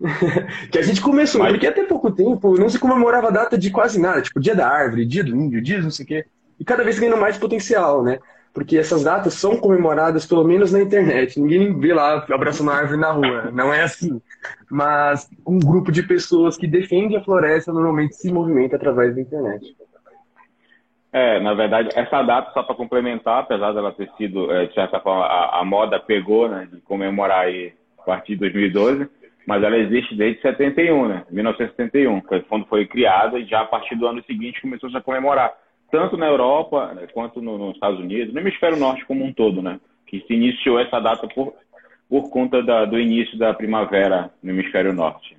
que 0.70 0.78
a 0.78 0.82
gente 0.82 1.00
começou, 1.00 1.42
Mas... 1.42 1.52
porque 1.52 1.66
até 1.66 1.84
pouco 1.84 2.10
tempo 2.10 2.56
não 2.56 2.68
se 2.68 2.78
comemorava 2.78 3.28
a 3.28 3.32
data 3.32 3.58
de 3.58 3.70
quase 3.70 4.00
nada, 4.00 4.22
tipo 4.22 4.40
dia 4.40 4.54
da 4.54 4.68
árvore, 4.68 5.04
dia 5.04 5.24
do 5.24 5.36
índio, 5.36 5.60
dia 5.60 5.82
não 5.82 5.90
sei 5.90 6.04
o 6.04 6.08
quê. 6.08 6.24
E 6.58 6.64
cada 6.64 6.84
vez 6.84 6.98
ganhando 6.98 7.20
mais 7.20 7.36
potencial, 7.36 8.02
né? 8.02 8.18
Porque 8.52 8.76
essas 8.76 9.04
datas 9.04 9.34
são 9.34 9.56
comemoradas, 9.56 10.26
pelo 10.26 10.44
menos 10.44 10.72
na 10.72 10.80
internet. 10.80 11.40
Ninguém 11.40 11.78
vê 11.78 11.94
lá 11.94 12.26
abraçando 12.30 12.70
a 12.70 12.76
árvore 12.76 13.00
na 13.00 13.12
rua. 13.12 13.50
Não 13.54 13.72
é 13.72 13.82
assim. 13.82 14.20
Mas 14.68 15.28
um 15.46 15.58
grupo 15.58 15.92
de 15.92 16.02
pessoas 16.02 16.56
que 16.56 16.66
defende 16.66 17.16
a 17.16 17.24
floresta 17.24 17.72
normalmente 17.72 18.16
se 18.16 18.32
movimenta 18.32 18.76
através 18.76 19.14
da 19.14 19.20
internet. 19.20 19.76
É, 21.12 21.40
na 21.40 21.54
verdade, 21.54 21.88
essa 21.94 22.22
data, 22.22 22.52
só 22.52 22.62
para 22.62 22.74
complementar, 22.74 23.40
apesar 23.40 23.72
dela 23.72 23.92
ter 23.92 24.08
sido, 24.16 24.50
é, 24.52 24.66
de 24.66 24.74
certa 24.74 25.00
forma, 25.00 25.24
a, 25.24 25.60
a, 25.60 25.64
moda 25.64 25.98
pegou, 25.98 26.48
né, 26.48 26.68
de 26.72 26.80
comemorar 26.82 27.46
aí 27.46 27.72
a 27.98 28.02
partir 28.02 28.34
de 28.34 28.40
2012, 28.40 29.08
mas 29.44 29.62
ela 29.62 29.76
existe 29.76 30.14
desde 30.14 30.40
71, 30.40 31.08
né, 31.08 31.24
1971, 31.28 32.20
quando 32.48 32.66
foi 32.66 32.86
criada, 32.86 33.38
e 33.38 33.44
já 33.44 33.62
a 33.62 33.64
partir 33.64 33.96
do 33.96 34.06
ano 34.06 34.22
seguinte 34.24 34.60
começou 34.60 34.88
-se 34.88 34.96
a 34.96 35.00
comemorar, 35.00 35.52
tanto 35.90 36.16
na 36.16 36.26
Europa 36.26 36.94
né, 36.94 37.08
quanto 37.12 37.42
no, 37.42 37.58
nos 37.58 37.74
Estados 37.74 37.98
Unidos, 37.98 38.32
no 38.32 38.38
hemisfério 38.38 38.78
norte 38.78 39.04
como 39.04 39.24
um 39.24 39.32
todo, 39.32 39.60
né, 39.60 39.80
que 40.06 40.20
se 40.20 40.34
iniciou 40.34 40.78
essa 40.78 41.00
data 41.00 41.26
por, 41.26 41.54
por 42.08 42.30
conta 42.30 42.62
da, 42.62 42.84
do 42.84 43.00
início 43.00 43.36
da 43.36 43.52
primavera 43.52 44.30
no 44.40 44.50
hemisfério 44.50 44.92
norte. 44.92 45.36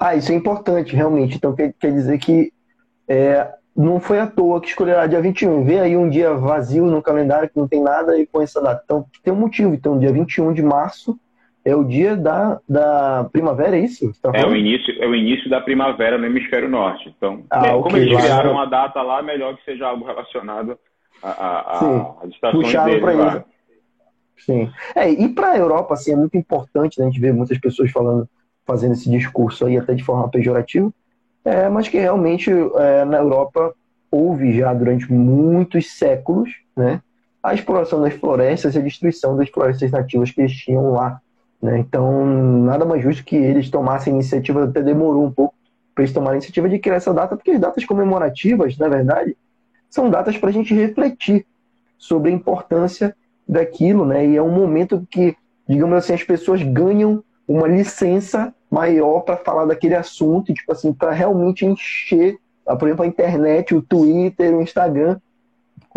Ah, 0.00 0.16
isso 0.16 0.32
é 0.32 0.34
importante, 0.34 0.94
realmente. 0.94 1.36
Então 1.36 1.54
quer, 1.54 1.72
quer 1.78 1.92
dizer 1.92 2.18
que 2.18 2.52
é, 3.08 3.48
não 3.76 3.98
foi 3.98 4.20
à 4.20 4.26
toa 4.26 4.60
que 4.60 4.68
escolherá 4.68 5.06
dia 5.06 5.20
21. 5.20 5.64
Vê 5.64 5.80
aí 5.80 5.96
um 5.96 6.08
dia 6.08 6.32
vazio 6.34 6.86
no 6.86 7.02
calendário 7.02 7.48
que 7.48 7.58
não 7.58 7.66
tem 7.66 7.82
nada 7.82 8.18
e 8.18 8.26
põe 8.26 8.44
essa 8.44 8.60
data. 8.62 8.82
Então 8.84 9.04
tem 9.22 9.32
um 9.32 9.36
motivo. 9.36 9.74
Então, 9.74 9.98
dia 9.98 10.12
21 10.12 10.52
de 10.52 10.62
março 10.62 11.18
é 11.64 11.74
o 11.74 11.82
dia 11.82 12.14
da, 12.14 12.60
da 12.68 13.28
primavera, 13.32 13.76
é 13.76 13.80
isso? 13.80 14.12
Tá 14.22 14.30
é, 14.34 14.46
o 14.46 14.54
início, 14.54 15.02
é 15.02 15.06
o 15.06 15.14
início 15.14 15.48
da 15.48 15.60
primavera 15.60 16.18
no 16.18 16.26
hemisfério 16.26 16.68
norte. 16.68 17.12
Então, 17.16 17.42
ah, 17.50 17.70
como 17.70 17.86
okay, 17.86 18.02
eles 18.02 18.20
criaram 18.20 18.52
uma 18.52 18.66
data 18.66 19.00
lá, 19.02 19.22
melhor 19.22 19.56
que 19.56 19.64
seja 19.64 19.86
algo 19.88 20.04
relacionado 20.04 20.78
a, 21.22 21.30
a, 21.30 22.14
a 22.22 22.26
estações 22.26 22.66
puxaram 22.66 23.00
para 23.00 23.14
ele. 23.14 23.44
Sim. 24.36 24.70
É, 24.94 25.10
e 25.10 25.28
para 25.28 25.52
a 25.52 25.56
Europa, 25.56 25.94
assim, 25.94 26.12
é 26.12 26.16
muito 26.16 26.36
importante 26.36 26.98
né, 26.98 27.06
a 27.06 27.08
gente 27.08 27.20
ver 27.20 27.32
muitas 27.32 27.58
pessoas 27.58 27.90
falando, 27.90 28.28
fazendo 28.66 28.92
esse 28.92 29.10
discurso 29.10 29.64
aí 29.64 29.78
até 29.78 29.94
de 29.94 30.04
forma 30.04 30.28
pejorativa, 30.28 30.92
é, 31.44 31.68
mas 31.68 31.88
que 31.88 31.98
realmente 31.98 32.50
é, 32.50 33.04
na 33.04 33.18
Europa 33.18 33.74
houve 34.10 34.56
já 34.56 34.72
durante 34.72 35.12
muitos 35.12 35.92
séculos 35.92 36.50
né, 36.76 37.00
a 37.42 37.52
exploração 37.52 38.00
das 38.00 38.14
florestas 38.14 38.74
e 38.74 38.78
a 38.78 38.82
destruição 38.82 39.36
das 39.36 39.50
florestas 39.50 39.90
nativas 39.90 40.30
que 40.30 40.40
eles 40.40 40.52
tinham 40.52 40.92
lá. 40.92 41.20
Né? 41.60 41.78
Então, 41.78 42.24
nada 42.24 42.84
mais 42.84 43.02
justo 43.02 43.24
que 43.24 43.36
eles 43.36 43.68
tomassem 43.68 44.14
iniciativa, 44.14 44.64
até 44.64 44.82
demorou 44.82 45.24
um 45.24 45.30
pouco 45.30 45.54
para 45.94 46.04
eles 46.04 46.14
tomarem 46.14 46.34
a 46.34 46.38
iniciativa 46.38 46.68
de 46.68 46.78
criar 46.78 46.96
essa 46.96 47.12
data, 47.12 47.36
porque 47.36 47.52
as 47.52 47.60
datas 47.60 47.84
comemorativas, 47.84 48.76
na 48.78 48.88
verdade, 48.88 49.36
são 49.88 50.10
datas 50.10 50.36
para 50.36 50.48
a 50.48 50.52
gente 50.52 50.74
refletir 50.74 51.46
sobre 51.96 52.30
a 52.30 52.34
importância 52.34 53.14
daquilo, 53.48 54.04
né? 54.04 54.26
E 54.26 54.36
é 54.36 54.42
um 54.42 54.50
momento 54.50 55.06
que, 55.08 55.36
digamos 55.68 55.96
assim, 55.96 56.14
as 56.14 56.22
pessoas 56.22 56.62
ganham 56.62 57.22
uma 57.46 57.68
licença 57.68 58.52
maior 58.74 59.20
para 59.20 59.36
falar 59.36 59.66
daquele 59.66 59.94
assunto, 59.94 60.52
tipo 60.52 60.72
assim, 60.72 60.92
para 60.92 61.12
realmente 61.12 61.64
encher, 61.64 62.38
por 62.64 62.88
exemplo, 62.88 63.04
a 63.04 63.08
internet, 63.08 63.72
o 63.72 63.80
Twitter, 63.80 64.52
o 64.52 64.60
Instagram. 64.60 65.16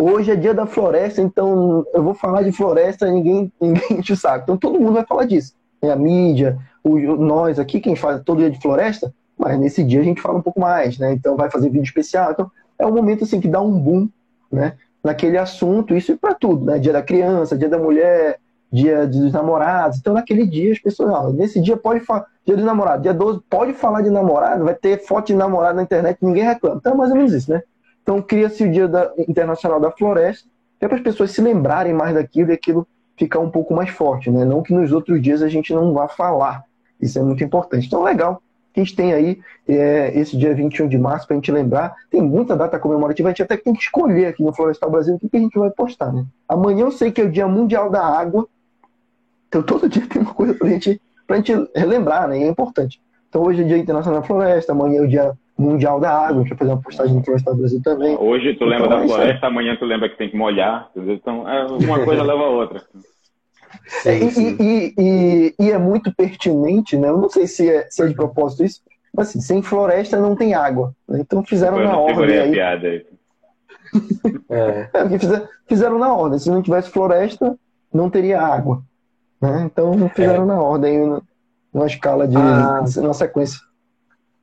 Hoje 0.00 0.30
é 0.30 0.36
dia 0.36 0.54
da 0.54 0.64
floresta, 0.64 1.20
então 1.20 1.84
eu 1.92 2.02
vou 2.04 2.14
falar 2.14 2.42
de 2.42 2.52
floresta, 2.52 3.10
ninguém, 3.10 3.52
ninguém 3.60 4.00
te 4.00 4.14
sabe. 4.14 4.44
Então 4.44 4.56
todo 4.56 4.78
mundo 4.78 4.92
vai 4.92 5.04
falar 5.04 5.24
disso. 5.24 5.54
É 5.82 5.90
a 5.90 5.96
mídia, 5.96 6.56
o, 6.84 6.96
nós 7.16 7.58
aqui, 7.58 7.80
quem 7.80 7.96
faz 7.96 8.22
todo 8.22 8.38
dia 8.38 8.50
de 8.50 8.60
floresta, 8.60 9.12
mas 9.36 9.58
nesse 9.58 9.82
dia 9.82 10.00
a 10.00 10.04
gente 10.04 10.20
fala 10.20 10.38
um 10.38 10.42
pouco 10.42 10.60
mais, 10.60 10.98
né? 10.98 11.12
Então 11.12 11.36
vai 11.36 11.50
fazer 11.50 11.70
vídeo 11.70 11.84
especial. 11.84 12.30
Então 12.30 12.50
é 12.78 12.86
um 12.86 12.94
momento 12.94 13.24
assim 13.24 13.40
que 13.40 13.48
dá 13.48 13.60
um 13.60 13.76
boom, 13.78 14.08
né? 14.50 14.74
Naquele 15.02 15.38
assunto, 15.38 15.96
isso 15.96 16.12
é 16.12 16.16
para 16.16 16.34
tudo, 16.34 16.64
né? 16.64 16.78
Dia 16.78 16.92
da 16.92 17.02
criança, 17.02 17.58
dia 17.58 17.68
da 17.68 17.78
mulher, 17.78 18.38
dia 18.72 19.06
dos 19.06 19.32
namorados. 19.32 19.98
Então 19.98 20.14
naquele 20.14 20.46
dia 20.46 20.72
as 20.72 20.78
pessoas, 20.78 21.10
ó, 21.10 21.30
nesse 21.30 21.60
dia 21.60 21.76
pode 21.76 22.00
falar, 22.00 22.26
dia 22.44 22.56
dos 22.56 22.64
namorados, 22.64 23.02
dia 23.02 23.14
12 23.14 23.40
pode 23.48 23.72
falar 23.72 24.02
de 24.02 24.10
namorado, 24.10 24.64
vai 24.64 24.74
ter 24.74 24.98
foto 25.04 25.28
de 25.28 25.34
namorado 25.34 25.76
na 25.76 25.82
internet, 25.82 26.18
ninguém 26.20 26.44
reclama. 26.44 26.76
Então 26.76 26.92
é 26.92 26.96
mais 26.96 27.10
ou 27.10 27.16
menos 27.16 27.32
isso, 27.32 27.50
né? 27.50 27.62
Então 28.02 28.22
cria-se 28.22 28.64
o 28.64 28.70
Dia 28.70 28.88
da, 28.88 29.12
Internacional 29.28 29.80
da 29.80 29.90
Floresta, 29.90 30.48
é 30.80 30.86
para 30.86 30.96
as 30.96 31.02
pessoas 31.02 31.30
se 31.30 31.40
lembrarem 31.40 31.92
mais 31.92 32.14
daquilo 32.14 32.50
e 32.50 32.54
aquilo 32.54 32.86
ficar 33.16 33.40
um 33.40 33.50
pouco 33.50 33.74
mais 33.74 33.90
forte, 33.90 34.30
né? 34.30 34.44
Não 34.44 34.62
que 34.62 34.72
nos 34.72 34.92
outros 34.92 35.20
dias 35.20 35.42
a 35.42 35.48
gente 35.48 35.74
não 35.74 35.92
vá 35.92 36.08
falar. 36.08 36.62
Isso 37.00 37.18
é 37.18 37.22
muito 37.22 37.42
importante. 37.42 37.86
Então, 37.86 38.02
legal 38.02 38.42
a 38.80 38.84
gente 38.84 38.94
tem 38.94 39.12
aí 39.12 39.40
é, 39.66 40.18
esse 40.18 40.36
dia 40.36 40.54
21 40.54 40.88
de 40.88 40.98
março 40.98 41.26
para 41.26 41.34
a 41.34 41.38
gente 41.38 41.50
lembrar. 41.50 41.94
Tem 42.10 42.22
muita 42.22 42.56
data 42.56 42.78
comemorativa, 42.78 43.28
a 43.28 43.32
gente 43.32 43.42
até 43.42 43.56
tem 43.56 43.72
que 43.72 43.82
escolher 43.82 44.26
aqui 44.26 44.42
no 44.42 44.52
Florestal 44.52 44.90
Brasil 44.90 45.14
o 45.14 45.18
que, 45.18 45.28
que 45.28 45.36
a 45.36 45.40
gente 45.40 45.58
vai 45.58 45.70
postar, 45.70 46.12
né? 46.12 46.24
Amanhã 46.48 46.82
eu 46.82 46.90
sei 46.90 47.10
que 47.10 47.20
é 47.20 47.24
o 47.24 47.30
Dia 47.30 47.48
Mundial 47.48 47.90
da 47.90 48.04
Água, 48.04 48.46
então 49.48 49.62
todo 49.62 49.88
dia 49.88 50.06
tem 50.06 50.22
uma 50.22 50.34
coisa 50.34 50.54
para 50.54 50.68
gente, 50.68 51.00
a 51.28 51.36
gente 51.36 51.52
relembrar, 51.74 52.28
né? 52.28 52.38
E 52.38 52.42
é 52.44 52.48
importante. 52.48 53.00
Então 53.28 53.42
hoje 53.42 53.62
é 53.62 53.64
Dia 53.64 53.78
Internacional 53.78 54.20
da 54.20 54.26
Floresta, 54.26 54.72
amanhã 54.72 55.00
é 55.00 55.04
o 55.04 55.08
Dia 55.08 55.32
Mundial 55.58 55.98
da 55.98 56.10
Água, 56.10 56.40
a 56.40 56.42
gente 56.42 56.50
vai 56.50 56.58
fazer 56.58 56.70
uma 56.70 56.82
postagem 56.82 57.14
no 57.14 57.24
Florestal 57.24 57.56
Brasil 57.56 57.82
também. 57.82 58.16
Hoje 58.16 58.54
tu 58.54 58.64
lembra 58.64 58.86
então, 58.86 58.98
da 58.98 59.04
é 59.04 59.08
floresta, 59.08 59.46
amanhã 59.48 59.76
tu 59.76 59.84
lembra 59.84 60.08
que 60.08 60.16
tem 60.16 60.30
que 60.30 60.36
molhar, 60.36 60.88
então 60.96 61.48
é, 61.48 61.66
uma 61.66 62.04
coisa 62.04 62.22
leva 62.22 62.42
a 62.42 62.48
outra. 62.48 62.82
É, 64.04 64.18
sim, 64.20 64.30
sim. 64.30 64.56
E, 64.60 64.94
e, 64.96 65.54
e, 65.58 65.70
é 65.72 65.78
muito 65.78 66.14
pertinente, 66.14 66.96
né? 66.96 67.08
Eu 67.08 67.18
não 67.18 67.28
sei 67.28 67.46
se 67.46 67.68
é, 67.68 67.86
se 67.90 68.02
é 68.02 68.06
de 68.06 68.14
propósito 68.14 68.64
isso, 68.64 68.80
mas 69.14 69.30
assim, 69.30 69.40
sem 69.40 69.62
floresta 69.62 70.18
não 70.18 70.36
tem 70.36 70.54
água. 70.54 70.94
Né? 71.08 71.20
Então 71.20 71.44
fizeram 71.44 71.82
na 71.82 71.98
ordem. 71.98 72.38
Aí. 72.38 72.52
Piada 72.52 72.86
aí. 72.86 73.06
é, 74.48 75.18
fizeram, 75.18 75.48
fizeram 75.66 75.98
na 75.98 76.14
ordem. 76.14 76.38
Se 76.38 76.50
não 76.50 76.62
tivesse 76.62 76.90
floresta, 76.90 77.58
não 77.92 78.08
teria 78.08 78.40
água. 78.40 78.82
Né? 79.40 79.62
Então 79.64 80.08
fizeram 80.10 80.44
é. 80.44 80.46
na 80.46 80.60
ordem, 80.60 81.20
numa 81.72 81.86
escala 81.86 82.26
de. 82.26 82.36
Ah. 82.36 82.84
na 82.96 83.14
sequência. 83.14 83.58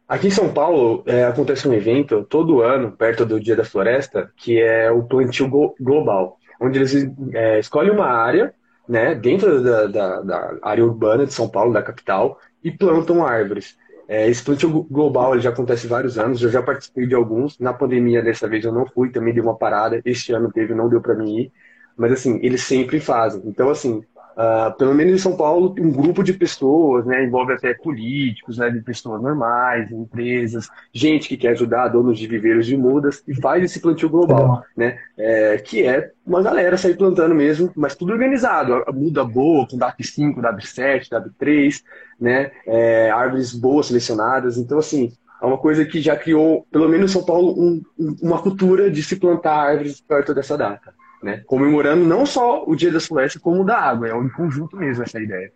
Aqui 0.07 0.27
em 0.27 0.31
São 0.31 0.53
Paulo 0.53 1.03
é, 1.07 1.23
acontece 1.25 1.67
um 1.67 1.73
evento 1.73 2.23
todo 2.29 2.61
ano, 2.61 2.91
perto 2.91 3.25
do 3.25 3.39
Dia 3.39 3.55
da 3.55 3.65
Floresta, 3.65 4.31
que 4.37 4.61
é 4.61 4.91
o 4.91 5.03
plantio 5.03 5.49
global, 5.79 6.37
onde 6.61 6.77
eles 6.77 7.11
é, 7.33 7.59
escolhem 7.59 7.91
uma 7.91 8.05
área 8.05 8.53
né, 8.87 9.15
dentro 9.15 9.63
da, 9.63 9.87
da, 9.87 10.21
da, 10.21 10.57
área 10.61 10.85
urbana 10.85 11.25
de 11.25 11.33
São 11.33 11.49
Paulo, 11.49 11.73
da 11.73 11.81
capital, 11.81 12.39
e 12.63 12.69
plantam 12.69 13.25
árvores. 13.25 13.75
É, 14.07 14.29
esse 14.29 14.43
plantio 14.43 14.83
global 14.83 15.33
ele 15.33 15.41
já 15.41 15.49
acontece 15.49 15.87
vários 15.87 16.19
anos, 16.19 16.41
eu 16.41 16.49
já 16.49 16.61
participei 16.61 17.07
de 17.07 17.15
alguns. 17.15 17.57
Na 17.59 17.73
pandemia, 17.73 18.21
dessa 18.21 18.47
vez 18.47 18.63
eu 18.63 18.71
não 18.71 18.85
fui, 18.85 19.09
também 19.09 19.33
dei 19.33 19.41
uma 19.41 19.57
parada. 19.57 19.99
Este 20.05 20.31
ano 20.31 20.51
teve, 20.51 20.75
não 20.75 20.87
deu 20.87 21.01
para 21.01 21.15
mim 21.15 21.39
ir. 21.41 21.51
Mas, 21.97 22.11
assim, 22.11 22.39
eles 22.43 22.61
sempre 22.61 22.99
fazem. 22.99 23.41
Então, 23.45 23.69
assim, 23.69 24.03
Uh, 24.35 24.75
pelo 24.77 24.93
menos 24.93 25.13
em 25.13 25.17
São 25.17 25.37
Paulo, 25.37 25.73
um 25.79 25.89
grupo 25.89 26.21
de 26.21 26.33
pessoas, 26.33 27.05
né, 27.05 27.23
envolve 27.23 27.53
até 27.53 27.73
políticos, 27.73 28.57
né, 28.57 28.69
de 28.69 28.81
pessoas 28.81 29.21
normais, 29.21 29.89
empresas, 29.89 30.67
gente 30.91 31.29
que 31.29 31.37
quer 31.37 31.51
ajudar 31.51 31.87
donos 31.87 32.19
de 32.19 32.27
viveiros 32.27 32.65
de 32.65 32.75
mudas 32.75 33.23
e 33.25 33.33
faz 33.33 33.63
esse 33.63 33.79
plantio 33.79 34.09
global, 34.09 34.61
né, 34.75 34.97
é, 35.17 35.57
que 35.57 35.83
é 35.83 36.11
uma 36.25 36.41
galera 36.43 36.75
sair 36.75 36.97
plantando 36.97 37.33
mesmo, 37.33 37.71
mas 37.77 37.95
tudo 37.95 38.11
organizado, 38.11 38.83
muda 38.93 39.23
boa, 39.23 39.65
com 39.69 39.77
DAP5, 39.77 40.35
DAP7, 40.41 41.07
DAP3, 41.09 41.81
né, 42.19 42.51
é, 42.67 43.09
árvores 43.11 43.53
boas 43.53 43.85
selecionadas, 43.85 44.57
então 44.57 44.79
assim, 44.79 45.13
é 45.41 45.45
uma 45.45 45.57
coisa 45.57 45.85
que 45.85 46.01
já 46.01 46.17
criou, 46.17 46.67
pelo 46.69 46.89
menos 46.89 47.11
em 47.11 47.13
São 47.13 47.23
Paulo, 47.23 47.57
um, 47.57 47.81
uma 48.21 48.41
cultura 48.41 48.91
de 48.91 49.01
se 49.01 49.15
plantar 49.15 49.55
árvores 49.55 50.01
perto 50.01 50.33
dessa 50.33 50.57
data 50.57 50.93
né? 51.21 51.41
Comemorando 51.45 52.05
não 52.05 52.25
só 52.25 52.63
o 52.65 52.75
Dia 52.75 52.91
das 52.91 53.05
Florestas, 53.05 53.41
como 53.41 53.61
o 53.61 53.65
da 53.65 53.77
água. 53.77 54.07
É 54.07 54.13
um 54.13 54.29
conjunto 54.29 54.77
mesmo 54.77 55.03
essa 55.03 55.19
ideia. 55.19 55.51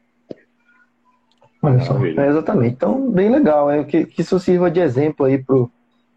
É 2.17 2.27
exatamente. 2.27 2.73
Então, 2.73 3.11
bem 3.11 3.29
legal. 3.29 3.69
É 3.69 3.83
que, 3.83 4.05
que 4.05 4.21
isso 4.21 4.39
sirva 4.39 4.71
de 4.71 4.79
exemplo 4.79 5.25
aí 5.25 5.37
pro, 5.37 5.69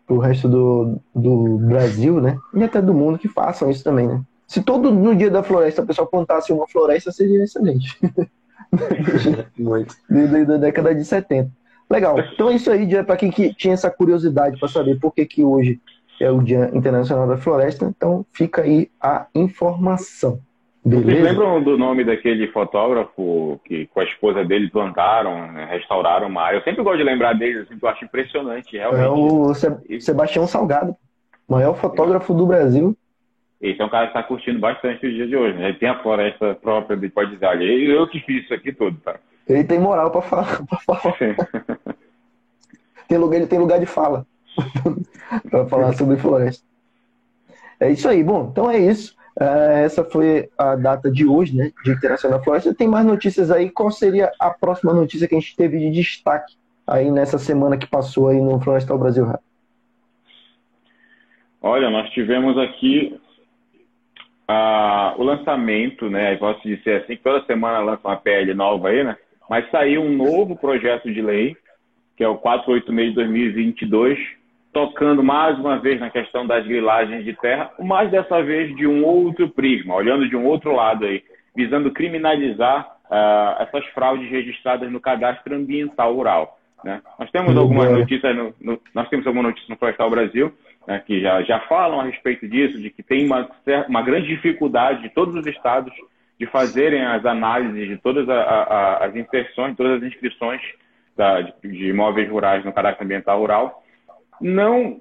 pro 0.07 0.19
resto 0.19 0.49
do, 0.49 1.01
do 1.15 1.59
Brasil, 1.59 2.21
né? 2.21 2.37
E 2.55 2.63
até 2.63 2.81
do 2.81 2.95
mundo 2.95 3.19
que 3.19 3.29
façam 3.29 3.71
isso 3.71 3.83
também, 3.83 4.07
né? 4.07 4.23
Se 4.47 4.63
todo 4.63 4.93
no 4.93 5.17
dia 5.17 5.31
da 5.31 5.43
floresta 5.43 5.83
a 5.83 5.87
pessoa 5.87 6.07
plantasse 6.07 6.53
uma 6.53 6.69
floresta, 6.69 7.11
seria 7.11 7.43
excelente. 7.43 7.99
Muito. 9.59 9.95
Desde 10.09 10.53
a 10.53 10.57
década 10.59 10.95
de 10.95 11.05
70. 11.05 11.51
Legal. 11.91 12.19
Então 12.21 12.49
é 12.49 12.55
isso 12.55 12.71
aí, 12.71 13.05
para 13.05 13.17
quem 13.17 13.31
que 13.31 13.55
tinha 13.55 13.75
essa 13.75 13.91
curiosidade 13.91 14.59
para 14.59 14.69
saber 14.69 14.99
por 14.99 15.13
que, 15.13 15.27
que 15.27 15.45
hoje 15.45 15.81
é 16.23 16.31
o 16.31 16.41
Dia 16.41 16.71
Internacional 16.73 17.27
da 17.27 17.37
Floresta, 17.37 17.85
então 17.85 18.25
fica 18.33 18.63
aí 18.63 18.89
a 19.01 19.27
informação. 19.35 20.41
Beleza? 20.85 21.11
Vocês 21.11 21.23
lembram 21.23 21.63
do 21.63 21.79
nome 21.79 22.05
daquele 22.05 22.49
fotógrafo 22.49 23.61
que 23.65 23.87
com 23.87 24.01
a 24.01 24.05
esposa 24.05 24.45
dele 24.45 24.69
plantaram, 24.69 25.53
né, 25.53 25.67
restauraram 25.71 26.27
uma 26.27 26.43
área? 26.43 26.59
Eu 26.59 26.63
sempre 26.63 26.83
gosto 26.83 26.99
de 26.99 27.05
lembrar 27.05 27.35
dele, 27.35 27.61
assim, 27.61 27.79
eu 27.81 27.89
acho 27.89 28.05
impressionante, 28.05 28.77
realmente. 28.77 29.05
É 29.05 29.09
o 29.09 30.01
Sebastião 30.01 30.47
Salgado, 30.47 30.97
maior 31.49 31.75
fotógrafo 31.75 32.35
do 32.35 32.47
Brasil. 32.47 32.97
Esse 33.61 33.81
é 33.81 33.85
um 33.85 33.89
cara 33.89 34.07
que 34.07 34.19
está 34.19 34.23
curtindo 34.25 34.59
bastante 34.59 35.07
o 35.07 35.13
dia 35.13 35.27
de 35.27 35.37
hoje, 35.37 35.57
né? 35.57 35.69
Ele 35.69 35.79
tem 35.79 35.89
a 35.89 36.03
floresta 36.03 36.55
própria, 36.55 36.97
ele 36.97 37.11
pode 37.11 37.31
dizer, 37.33 37.47
olha, 37.47 37.63
eu 37.63 38.09
que 38.09 38.19
fiz 38.21 38.45
isso 38.45 38.55
aqui 38.55 38.73
tudo, 38.73 38.99
tá? 38.99 39.17
Ele 39.49 39.63
tem 39.63 39.79
moral 39.79 40.11
para 40.11 40.23
falar. 40.23 40.67
Pra 40.67 40.79
falar. 40.79 41.17
tem 43.07 43.19
lugar, 43.19 43.37
ele 43.37 43.47
tem 43.47 43.59
lugar 43.61 43.79
de 43.79 43.87
fala. 43.87 44.27
para 45.51 45.67
falar 45.67 45.93
sobre 45.95 46.17
floresta. 46.17 46.65
É 47.81 47.91
isso 47.91 48.09
aí. 48.09 48.23
Bom, 48.23 48.49
então 48.51 48.71
é 48.71 48.79
isso. 48.79 49.17
É, 49.41 49.85
essa 49.85 50.05
foi 50.05 50.49
a 50.59 50.77
data 50.77 51.11
de 51.11 51.27
hoje, 51.27 51.57
né? 51.57 51.73
De 51.85 51.91
Internacional 51.91 52.39
da 52.39 52.45
Floresta. 52.45 52.75
Tem 52.75 52.87
mais 52.87 53.05
notícias 53.05 53.51
aí. 53.51 53.71
Qual 53.71 53.91
seria 53.91 54.31
a 54.39 54.51
próxima 54.51 54.93
notícia 54.93 55.27
que 55.27 55.35
a 55.35 55.41
gente 55.41 55.57
teve 55.57 55.79
de 55.79 55.91
destaque 55.91 56.55
aí 56.87 57.11
nessa 57.11 57.39
semana 57.39 57.77
que 57.77 57.87
passou 57.87 58.29
aí 58.29 58.41
no 58.41 58.61
Florestal 58.61 58.99
Brasil 58.99 59.27
Olha, 61.61 61.91
nós 61.91 62.11
tivemos 62.11 62.59
aqui 62.59 63.19
uh, 64.51 65.21
o 65.21 65.23
lançamento, 65.23 66.11
né? 66.11 66.37
Posso 66.37 66.61
dizer 66.63 67.03
assim, 67.03 67.17
toda 67.17 67.45
semana 67.47 67.79
lança 67.79 68.07
uma 68.07 68.17
PL 68.17 68.53
nova 68.55 68.89
aí, 68.89 69.05
né? 69.05 69.17
Mas 69.49 69.71
saiu 69.71 70.03
um 70.03 70.13
novo 70.13 70.57
projeto 70.57 71.13
de 71.13 71.23
lei, 71.23 71.57
que 72.17 72.25
é 72.25 72.29
o 72.29 72.37
486 72.37 73.11
de 73.11 73.15
2022, 73.15 74.19
tocando 74.73 75.23
mais 75.23 75.59
uma 75.59 75.79
vez 75.79 76.01
na 76.01 76.11
questão 76.11 76.47
das 76.47 76.67
grilagens 76.67 77.25
de 77.25 77.35
terra, 77.35 77.71
mas 77.79 78.11
dessa 78.11 78.43
vez 78.43 78.75
de 78.75 78.87
um 78.87 79.05
outro 79.05 79.49
prisma, 79.49 79.95
olhando 79.95 80.29
de 80.29 80.35
um 80.35 80.47
outro 80.47 80.75
lado 80.75 81.05
aí, 81.05 81.23
visando 81.55 81.91
criminalizar 81.91 82.97
uh, 83.05 83.63
essas 83.63 83.85
fraudes 83.89 84.31
registradas 84.31 84.91
no 84.91 85.01
cadastro 85.01 85.55
ambiental 85.55 86.15
rural. 86.15 86.59
Né? 86.83 87.01
Nós 87.19 87.31
temos 87.31 87.57
algumas 87.57 87.93
notícias 87.93 88.35
no, 88.35 88.55
no, 88.61 88.81
nós 88.95 89.09
temos 89.09 89.27
algumas 89.27 89.49
notícias 89.49 89.69
no 89.69 89.77
Florestal 89.77 90.11
Brasil 90.11 90.53
né, 90.87 91.03
que 91.07 91.21
já, 91.21 91.43
já 91.43 91.61
falam 91.61 92.01
a 92.01 92.05
respeito 92.05 92.49
disso, 92.49 92.81
de 92.81 92.91
que 92.91 93.03
tem 93.03 93.27
uma, 93.27 93.49
uma 93.89 94.03
grande 94.03 94.29
dificuldade 94.29 95.03
de 95.03 95.11
todos 95.11 95.35
os 95.35 95.47
estados 95.47 95.93
de 96.41 96.47
fazerem 96.47 97.05
as 97.05 97.25
análises 97.25 97.89
de 97.89 97.97
todas 97.99 98.29
a, 98.29 98.35
a, 98.35 99.05
as 99.05 99.15
inserções, 99.15 99.77
todas 99.77 100.03
as 100.03 100.09
inscrições 100.09 100.61
da, 101.17 101.43
de, 101.43 101.53
de 101.63 101.89
imóveis 101.89 102.29
rurais 102.29 102.65
no 102.65 102.73
cadastro 102.73 103.05
ambiental 103.05 103.39
rural 103.39 103.82
não 104.43 105.01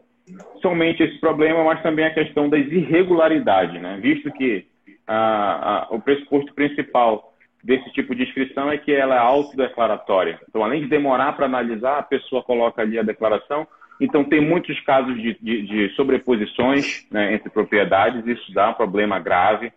somente 0.62 1.04
esse 1.04 1.20
problema, 1.20 1.64
mas 1.64 1.82
também 1.82 2.06
a 2.06 2.14
questão 2.14 2.50
das 2.50 2.66
irregularidades, 2.68 3.82
né? 3.82 4.00
visto 4.02 4.32
que 4.32 4.66
a, 5.08 5.88
a, 5.90 5.96
o 5.96 6.00
pressuposto 6.00 6.54
principal 6.54 7.34
desse 7.64 7.92
tipo 7.92 8.16
de 8.16 8.24
inscrição 8.24 8.72
é 8.72 8.78
que 8.78 8.92
ela 8.92 9.16
é 9.16 9.20
autodeclaratória. 9.20 10.40
Então, 10.50 10.64
além 10.64 10.82
de 10.82 10.88
demorar 10.88 11.34
para 11.34 11.46
analisar, 11.46 11.98
a 11.98 12.04
pessoa 12.04 12.44
coloca 12.44 12.82
ali 12.82 12.98
a 12.98 13.04
declaração. 13.04 13.68
Então, 14.00 14.24
tem 14.24 14.42
muitos 14.42 14.80
casos 14.82 15.16
de, 15.22 15.38
de, 15.40 15.62
de 15.64 15.90
sobreposições 15.96 17.06
né, 17.12 17.34
entre 17.36 17.50
propriedades, 17.50 18.26
isso 18.26 18.52
dá 18.54 18.70
um 18.70 18.74
problema 18.74 19.20
grave. 19.20 19.72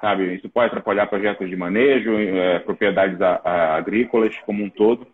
Sabe? 0.00 0.34
Isso 0.34 0.48
pode 0.48 0.68
atrapalhar 0.68 1.06
projetos 1.06 1.48
de 1.48 1.56
manejo, 1.56 2.12
é, 2.14 2.58
propriedades 2.58 3.20
a, 3.20 3.40
a, 3.42 3.76
agrícolas 3.76 4.36
como 4.44 4.62
um 4.62 4.70
todo. 4.70 5.06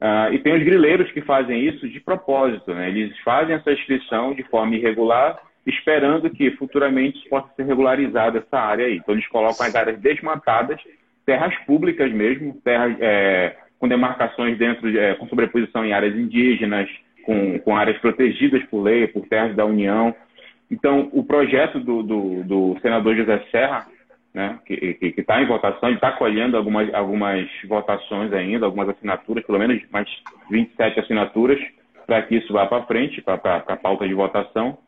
Uh, 0.00 0.32
e 0.32 0.38
tem 0.38 0.56
os 0.56 0.62
grileiros 0.62 1.10
que 1.10 1.20
fazem 1.22 1.66
isso 1.66 1.88
de 1.88 1.98
propósito, 1.98 2.72
né? 2.72 2.88
Eles 2.88 3.18
fazem 3.20 3.56
essa 3.56 3.72
inscrição 3.72 4.32
de 4.32 4.44
forma 4.44 4.76
irregular 4.76 5.38
esperando 5.68 6.30
que 6.30 6.50
futuramente 6.52 7.28
possa 7.28 7.48
ser 7.54 7.64
regularizada 7.64 8.38
essa 8.38 8.58
área 8.58 8.86
aí. 8.86 8.96
Então, 8.96 9.14
eles 9.14 9.26
colocam 9.28 9.66
as 9.66 9.74
áreas 9.74 10.00
desmatadas, 10.00 10.80
terras 11.26 11.54
públicas 11.66 12.10
mesmo, 12.10 12.54
terras 12.64 12.96
é, 13.00 13.56
com 13.78 13.86
demarcações 13.86 14.56
dentro, 14.56 14.90
de, 14.90 14.98
é, 14.98 15.14
com 15.14 15.28
sobreposição 15.28 15.84
em 15.84 15.92
áreas 15.92 16.16
indígenas, 16.16 16.88
com, 17.24 17.58
com 17.58 17.76
áreas 17.76 17.98
protegidas 17.98 18.62
por 18.64 18.82
lei, 18.82 19.06
por 19.06 19.26
terras 19.26 19.54
da 19.54 19.64
União. 19.64 20.14
Então, 20.70 21.10
o 21.12 21.22
projeto 21.22 21.78
do, 21.78 22.02
do, 22.02 22.44
do 22.44 22.78
senador 22.80 23.14
José 23.16 23.42
Serra, 23.50 23.86
né, 24.38 24.56
que 24.64 25.14
está 25.18 25.42
em 25.42 25.46
votação, 25.46 25.88
ele 25.88 25.96
está 25.96 26.12
colhendo 26.12 26.56
algumas, 26.56 26.94
algumas 26.94 27.48
votações 27.66 28.32
ainda, 28.32 28.66
algumas 28.66 28.88
assinaturas, 28.88 29.44
pelo 29.44 29.58
menos 29.58 29.82
mais 29.90 30.08
27 30.48 31.00
assinaturas, 31.00 31.58
para 32.06 32.22
que 32.22 32.36
isso 32.36 32.52
vá 32.52 32.64
para 32.64 32.86
frente, 32.86 33.20
para 33.20 33.34
a 33.34 33.76
pauta 33.76 34.06
de 34.06 34.14
votação. 34.14 34.78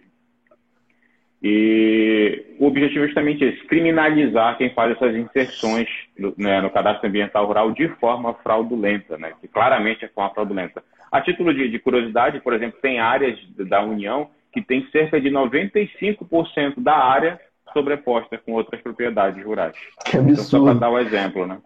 E 1.42 2.54
o 2.61 2.66
objetivo 2.66 3.02
é 3.02 3.07
justamente 3.09 3.42
esse, 3.42 3.66
criminalizar 3.66 4.57
quem 4.57 4.71
faz 4.71 4.92
essas 4.92 5.16
inserções 5.16 5.88
no, 6.16 6.33
né, 6.38 6.61
no 6.61 6.71
cadastro 6.71 7.09
ambiental 7.09 7.45
rural 7.45 7.73
de 7.73 7.88
forma 7.97 8.35
fraudulenta, 8.35 9.19
né, 9.19 9.33
que 9.40 9.49
claramente 9.49 10.04
é 10.04 10.09
forma 10.09 10.33
fraudulenta. 10.33 10.80
A 11.11 11.21
título 11.21 11.52
de, 11.52 11.69
de 11.69 11.78
curiosidade, 11.80 12.40
por 12.40 12.52
exemplo, 12.52 12.78
tem 12.80 13.00
áreas 13.00 13.37
da 13.57 13.83
União 13.83 14.30
que 14.52 14.62
tem 14.62 14.87
cerca 14.92 15.21
de 15.21 15.28
95% 15.28 16.75
da 16.78 16.95
área 16.95 17.40
sobreposta 17.73 18.39
com 18.39 18.53
outras 18.53 18.81
propriedades 18.81 19.45
rurais. 19.45 19.77
Que 20.05 20.17
absurdo. 20.17 20.33
Então, 20.33 20.45
só 20.45 20.65
para 20.65 20.75
dar 20.75 20.91
o 20.91 20.99
exemplo, 20.99 21.47
né? 21.47 21.59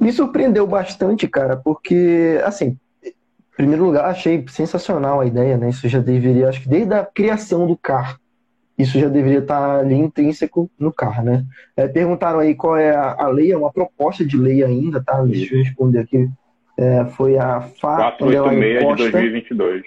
Me 0.00 0.12
surpreendeu 0.12 0.66
bastante, 0.66 1.28
cara, 1.28 1.56
porque, 1.56 2.40
assim, 2.44 2.78
em 3.04 3.12
primeiro 3.54 3.84
lugar, 3.84 4.06
achei 4.06 4.42
sensacional 4.48 5.20
a 5.20 5.26
ideia, 5.26 5.58
né? 5.58 5.68
Isso 5.68 5.86
já 5.88 5.98
deveria, 5.98 6.48
acho 6.48 6.62
que 6.62 6.68
desde 6.68 6.94
a 6.94 7.04
criação 7.04 7.66
do 7.66 7.76
CAR, 7.76 8.18
isso 8.78 8.98
já 8.98 9.08
deveria 9.08 9.40
estar 9.40 9.80
ali 9.80 9.94
intrínseco 9.94 10.70
no 10.78 10.90
CAR, 10.90 11.22
né? 11.22 11.44
É, 11.76 11.86
perguntaram 11.86 12.38
aí 12.38 12.54
qual 12.54 12.78
é 12.78 12.96
a, 12.96 13.12
a, 13.12 13.28
lei, 13.28 13.52
é 13.52 13.56
uma 13.56 13.70
proposta 13.70 14.24
de 14.24 14.38
lei 14.38 14.64
ainda, 14.64 15.02
tá? 15.04 15.22
Deixa 15.22 15.54
eu 15.54 15.62
responder 15.62 15.98
aqui. 15.98 16.30
É, 16.78 17.04
foi 17.04 17.36
a 17.36 17.60
FA... 17.60 17.96
486 18.18 18.96
de 18.96 19.10
2022. 19.10 19.82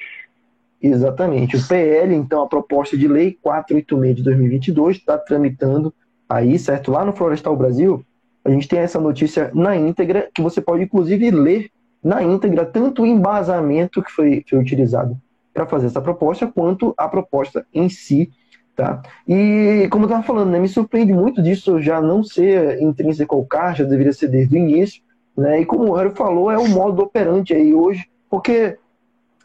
Exatamente. 0.84 1.56
O 1.56 1.66
PL, 1.66 2.14
então, 2.14 2.44
a 2.44 2.48
proposta 2.48 2.98
de 2.98 3.08
lei 3.08 3.38
486 3.42 4.18
de 4.18 4.24
2022 4.24 4.98
está 4.98 5.18
tramitando 5.18 5.94
aí, 6.28 6.60
certo? 6.60 6.92
Lá 6.92 7.06
no 7.06 7.14
Florestal 7.14 7.56
Brasil, 7.56 8.06
a 8.44 8.50
gente 8.50 8.68
tem 8.68 8.80
essa 8.80 9.00
notícia 9.00 9.50
na 9.54 9.78
íntegra, 9.78 10.30
que 10.36 10.42
você 10.42 10.60
pode, 10.60 10.84
inclusive, 10.84 11.32
ler 11.32 11.70
na 12.04 12.22
íntegra 12.22 12.66
tanto 12.66 13.04
o 13.04 13.06
embasamento 13.06 14.04
que 14.04 14.12
foi, 14.12 14.44
foi 14.50 14.60
utilizado 14.60 15.18
para 15.54 15.66
fazer 15.66 15.86
essa 15.86 16.02
proposta, 16.02 16.48
quanto 16.48 16.94
a 16.98 17.08
proposta 17.08 17.66
em 17.74 17.88
si, 17.88 18.30
tá? 18.76 19.02
E, 19.26 19.88
como 19.90 20.04
eu 20.04 20.08
estava 20.08 20.24
falando, 20.24 20.50
né, 20.50 20.60
me 20.60 20.68
surpreende 20.68 21.14
muito 21.14 21.42
disso 21.42 21.80
já 21.80 22.02
não 22.02 22.24
ser 22.24 22.82
intrínseco 22.82 23.34
ao 23.36 23.74
já 23.74 23.86
deveria 23.86 24.12
ser 24.12 24.28
desde 24.28 24.54
o 24.54 24.60
início, 24.60 25.02
né? 25.38 25.62
E 25.62 25.66
como 25.66 25.92
o 25.94 25.98
Hélio 25.98 26.12
falou, 26.12 26.52
é 26.52 26.58
o 26.58 26.68
modo 26.68 27.02
operante 27.02 27.54
aí 27.54 27.74
hoje, 27.74 28.06
porque 28.30 28.78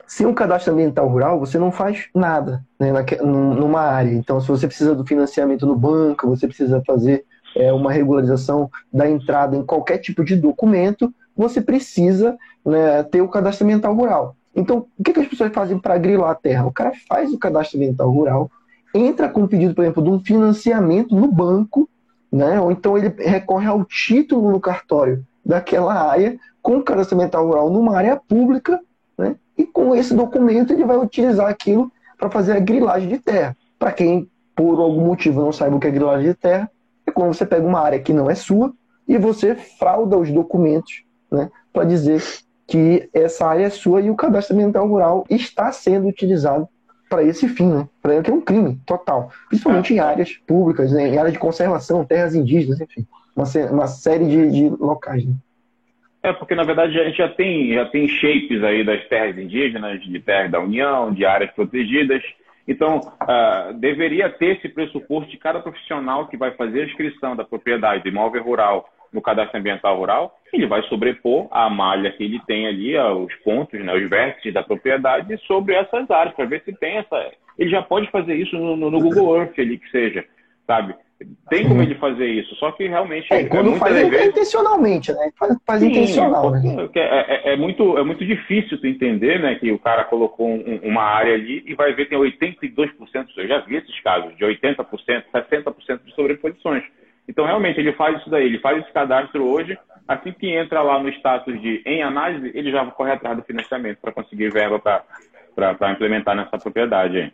sem 0.09 0.27
um 0.27 0.33
cadastro 0.33 0.73
ambiental 0.73 1.07
rural, 1.07 1.39
você 1.39 1.59
não 1.59 1.71
faz 1.71 2.09
nada 2.15 2.65
né, 2.81 2.91
numa 3.23 3.83
área. 3.83 4.11
Então, 4.11 4.41
se 4.41 4.49
você 4.49 4.67
precisa 4.67 4.95
do 4.95 5.07
financiamento 5.07 5.67
no 5.67 5.77
banco, 5.77 6.27
você 6.27 6.47
precisa 6.47 6.83
fazer 6.87 7.27
é, 7.55 7.71
uma 7.75 7.93
regularização 7.93 8.71
da 8.91 9.09
entrada 9.09 9.55
em 9.55 9.63
qualquer 9.63 9.99
tipo 9.99 10.25
de 10.25 10.35
documento, 10.35 11.13
você 11.37 11.61
precisa 11.61 12.39
né, 12.65 13.03
ter 13.03 13.21
o 13.21 13.29
cadastro 13.29 13.67
ambiental 13.67 13.95
rural. 13.95 14.35
Então, 14.57 14.87
o 14.99 15.05
que, 15.05 15.13
que 15.13 15.21
as 15.21 15.29
pessoas 15.29 15.53
fazem 15.53 15.79
para 15.79 15.99
grilar 15.99 16.31
a 16.31 16.35
terra? 16.35 16.67
O 16.67 16.73
cara 16.73 16.93
faz 17.07 17.31
o 17.31 17.39
cadastro 17.39 17.77
ambiental 17.77 18.11
rural, 18.11 18.51
entra 18.95 19.29
com 19.29 19.43
um 19.43 19.47
pedido, 19.47 19.75
por 19.75 19.85
exemplo, 19.85 20.03
de 20.03 20.09
um 20.09 20.25
financiamento 20.25 21.15
no 21.15 21.31
banco, 21.31 21.87
né, 22.33 22.59
ou 22.59 22.73
então 22.73 22.97
ele 22.97 23.15
recorre 23.19 23.67
ao 23.67 23.85
título 23.85 24.51
no 24.51 24.59
cartório 24.59 25.23
daquela 25.45 25.95
área, 25.95 26.39
com 26.63 26.79
o 26.79 26.83
cadastro 26.83 27.15
ambiental 27.15 27.47
rural 27.47 27.71
numa 27.71 27.97
área 27.97 28.17
pública, 28.17 28.81
né? 29.17 29.37
E 29.59 29.67
com 29.67 29.95
esse 29.95 30.15
documento 30.15 30.73
ele 30.73 30.85
vai 30.85 30.97
utilizar 30.97 31.49
aquilo 31.49 31.93
para 32.17 32.31
fazer 32.31 32.53
a 32.53 32.61
grilagem 32.61 33.09
de 33.09 33.19
terra. 33.19 33.57
Para 33.79 33.93
quem 33.93 34.31
por 34.55 34.81
algum 34.81 35.05
motivo 35.05 35.41
não 35.41 35.53
saiba 35.53 35.77
o 35.77 35.81
que 35.81 35.87
é 35.87 35.91
grilagem 35.91 36.31
de 36.31 36.35
terra, 36.35 36.71
é 37.07 37.11
quando 37.11 37.35
você 37.35 37.45
pega 37.45 37.67
uma 37.67 37.81
área 37.81 37.99
que 37.99 38.13
não 38.13 38.31
é 38.31 38.35
sua 38.35 38.73
e 39.07 39.19
você 39.19 39.55
frauda 39.55 40.17
os 40.17 40.31
documentos 40.31 41.05
né, 41.31 41.51
para 41.73 41.85
dizer 41.85 42.23
que 42.67 43.09
essa 43.15 43.47
área 43.47 43.65
é 43.65 43.71
sua 43.71 44.01
e 44.01 44.11
o 44.11 44.17
cadastro 44.17 44.55
ambiental 44.55 44.87
rural 44.87 45.25
está 45.31 45.73
sendo 45.73 46.07
utilizado 46.07 46.69
para 47.09 47.23
esse 47.23 47.49
fim, 47.49 47.67
né? 47.67 47.89
Para 48.03 48.23
que 48.23 48.31
é 48.31 48.35
um 48.35 48.41
crime 48.41 48.79
total, 48.85 49.31
principalmente 49.49 49.95
em 49.95 49.99
áreas 49.99 50.35
públicas, 50.47 50.93
né? 50.93 51.09
em 51.09 51.17
áreas 51.17 51.33
de 51.33 51.39
conservação, 51.39 52.05
terras 52.05 52.35
indígenas, 52.35 52.81
enfim, 52.81 53.07
uma, 53.35 53.45
uma 53.71 53.87
série 53.87 54.27
de, 54.27 54.51
de 54.51 54.69
locais. 54.69 55.25
Né? 55.25 55.35
É, 56.29 56.33
porque 56.35 56.55
na 56.55 56.63
verdade 56.63 57.01
a 57.01 57.05
gente 57.05 57.17
já 57.17 57.29
tem, 57.29 57.73
já 57.73 57.87
tem 57.87 58.07
shapes 58.07 58.63
aí 58.63 58.85
das 58.85 59.03
terras 59.09 59.39
indígenas, 59.39 60.03
de 60.03 60.21
terras 60.21 60.51
da 60.51 60.61
União, 60.61 61.11
de 61.11 61.25
áreas 61.25 61.51
protegidas. 61.53 62.23
Então, 62.67 62.99
uh, 62.99 63.73
deveria 63.73 64.29
ter 64.29 64.59
esse 64.59 64.69
pressuposto 64.69 65.31
de 65.31 65.39
cada 65.39 65.61
profissional 65.61 66.29
que 66.29 66.37
vai 66.37 66.51
fazer 66.51 66.83
a 66.83 66.85
inscrição 66.85 67.35
da 67.35 67.45
propriedade 67.45 68.03
do 68.03 68.11
imóvel 68.11 68.43
rural 68.43 68.87
no 69.11 69.23
cadastro 69.23 69.59
ambiental 69.59 69.97
rural, 69.97 70.39
ele 70.53 70.67
vai 70.67 70.83
sobrepor 70.83 71.49
a 71.51 71.71
malha 71.71 72.13
que 72.13 72.23
ele 72.23 72.39
tem 72.47 72.67
ali, 72.67 72.99
os 72.99 73.35
pontos, 73.37 73.83
né, 73.83 73.95
os 73.95 74.07
vértices 74.07 74.53
da 74.53 74.63
propriedade 74.63 75.35
sobre 75.47 75.75
essas 75.75 76.11
áreas, 76.11 76.35
para 76.37 76.45
ver 76.45 76.63
se 76.63 76.75
tem 76.75 76.99
essa. 76.99 77.33
Ele 77.59 77.71
já 77.71 77.81
pode 77.81 78.11
fazer 78.11 78.35
isso 78.35 78.55
no, 78.55 78.77
no, 78.77 78.91
no 78.91 79.01
Google 79.01 79.39
Earth 79.39 79.59
ali 79.59 79.79
que 79.79 79.91
seja, 79.91 80.27
sabe? 80.67 80.95
Tem 81.51 81.67
como 81.67 81.83
ele 81.83 81.97
fazer 81.97 82.27
isso, 82.27 82.55
só 82.57 82.71
que 82.71 82.87
realmente. 82.87 83.27
É, 83.33 83.45
quando 83.45 83.75
é 83.75 83.79
faz 83.79 83.97
é 83.97 84.09
vezes... 84.09 84.29
intencionalmente, 84.29 85.13
né? 85.13 85.31
Faz, 85.37 85.57
faz 85.67 85.81
Sim, 85.81 85.89
intencional, 85.89 86.51
né? 86.53 86.89
É, 86.95 87.51
é, 87.51 87.53
é, 87.55 87.57
muito, 87.57 87.99
é 87.99 88.05
muito 88.05 88.25
difícil 88.25 88.81
tu 88.81 88.87
entender, 88.87 89.41
né? 89.41 89.57
Que 89.57 89.73
o 89.73 89.79
cara 89.81 90.05
colocou 90.05 90.49
um, 90.49 90.81
uma 90.85 91.03
área 91.03 91.35
ali 91.35 91.65
e 91.67 91.75
vai 91.75 91.93
ver 91.93 92.05
que 92.05 92.11
tem 92.11 92.55
82%, 92.55 93.27
eu 93.37 93.49
já 93.49 93.59
vi 93.61 93.77
esses 93.77 94.01
casos, 94.01 94.37
de 94.37 94.45
80%, 94.45 94.87
60% 95.35 96.05
de 96.05 96.15
sobreposições. 96.15 96.85
Então, 97.29 97.45
realmente, 97.45 97.81
ele 97.81 97.93
faz 97.95 98.21
isso 98.21 98.31
daí, 98.31 98.47
ele 98.47 98.61
faz 98.61 98.79
esse 98.79 98.93
cadastro 98.93 99.45
hoje, 99.45 99.77
assim 100.07 100.33
que 100.33 100.49
entra 100.49 100.83
lá 100.83 101.03
no 101.03 101.09
status 101.11 101.61
de 101.61 101.83
em 101.85 102.03
análise, 102.03 102.53
ele 102.55 102.71
já 102.71 102.87
corre 102.87 103.11
atrás 103.11 103.37
do 103.37 103.43
financiamento 103.43 103.99
para 103.99 104.13
conseguir 104.13 104.51
verba 104.51 104.79
para 104.79 105.93
implementar 105.93 106.37
nessa 106.37 106.57
propriedade 106.59 107.19
aí. 107.19 107.33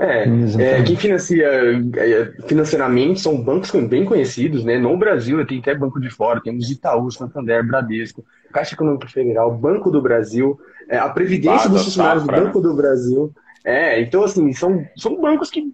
É, 0.00 0.24
é, 0.58 0.82
quem 0.82 0.96
financia 0.96 1.46
é, 1.46 2.32
financeiramente 2.48 3.20
são 3.20 3.40
bancos 3.40 3.70
bem 3.88 4.04
conhecidos, 4.04 4.64
né? 4.64 4.76
No 4.76 4.96
Brasil, 4.96 5.44
tem 5.46 5.60
até 5.60 5.74
banco 5.74 6.00
de 6.00 6.10
fora, 6.10 6.40
temos 6.42 6.70
Itaú, 6.70 7.10
Santander, 7.12 7.64
Bradesco, 7.64 8.24
Caixa 8.52 8.74
Econômica 8.74 9.08
Federal, 9.08 9.56
Banco 9.56 9.90
do 9.90 10.02
Brasil, 10.02 10.58
é, 10.88 10.98
a 10.98 11.08
Previdência 11.08 11.70
dos 11.70 11.84
funcionários 11.84 12.24
do 12.24 12.32
Banco 12.32 12.60
do 12.60 12.74
Brasil. 12.74 13.32
É, 13.64 13.98
então, 14.02 14.24
assim, 14.24 14.52
são, 14.52 14.84
são 14.94 15.18
bancos 15.18 15.48
que, 15.48 15.72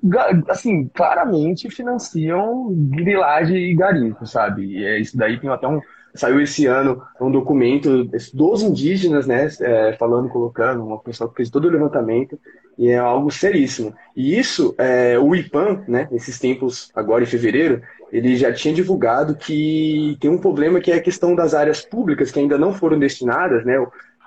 assim, 0.49 0.89
claramente 0.95 1.69
financiam 1.69 2.73
grilagem 2.73 3.57
e 3.57 3.75
garimpo, 3.75 4.25
sabe? 4.27 4.65
E 4.65 4.85
é, 4.85 5.01
isso 5.01 5.17
daí 5.17 5.41
tem 5.41 5.51
até 5.51 5.67
um, 5.67 5.81
saiu 6.15 6.41
esse 6.41 6.67
ano 6.67 7.03
um 7.21 7.31
documento 7.31 8.05
dos 8.35 8.63
indígenas, 8.63 9.27
né, 9.27 9.49
é, 9.61 9.93
falando, 9.99 10.29
colocando, 10.29 10.85
uma 10.85 10.99
pessoa 10.99 11.29
que 11.29 11.37
fez 11.37 11.51
todo 11.51 11.67
o 11.67 11.71
levantamento, 11.71 12.39
e 12.79 12.89
é 12.89 12.99
algo 12.99 13.31
seríssimo. 13.31 13.95
E 14.17 14.39
isso, 14.39 14.75
é, 14.79 15.19
o 15.19 15.35
IPAM, 15.35 15.85
né, 15.87 16.09
nesses 16.11 16.39
tempos, 16.39 16.91
agora 16.95 17.23
em 17.23 17.27
fevereiro, 17.27 17.83
ele 18.11 18.37
já 18.37 18.53
tinha 18.53 18.75
divulgado 18.75 19.37
que 19.37 20.17
tem 20.21 20.31
um 20.31 20.39
problema 20.39 20.81
que 20.81 20.91
é 20.91 20.97
a 20.97 21.03
questão 21.03 21.35
das 21.35 21.55
áreas 21.55 21.83
públicas 21.83 22.31
que 22.31 22.41
ainda 22.41 22.59
não 22.59 22.73
foram 22.73 22.99
destinadas, 22.99 23.65
né, 23.65 23.75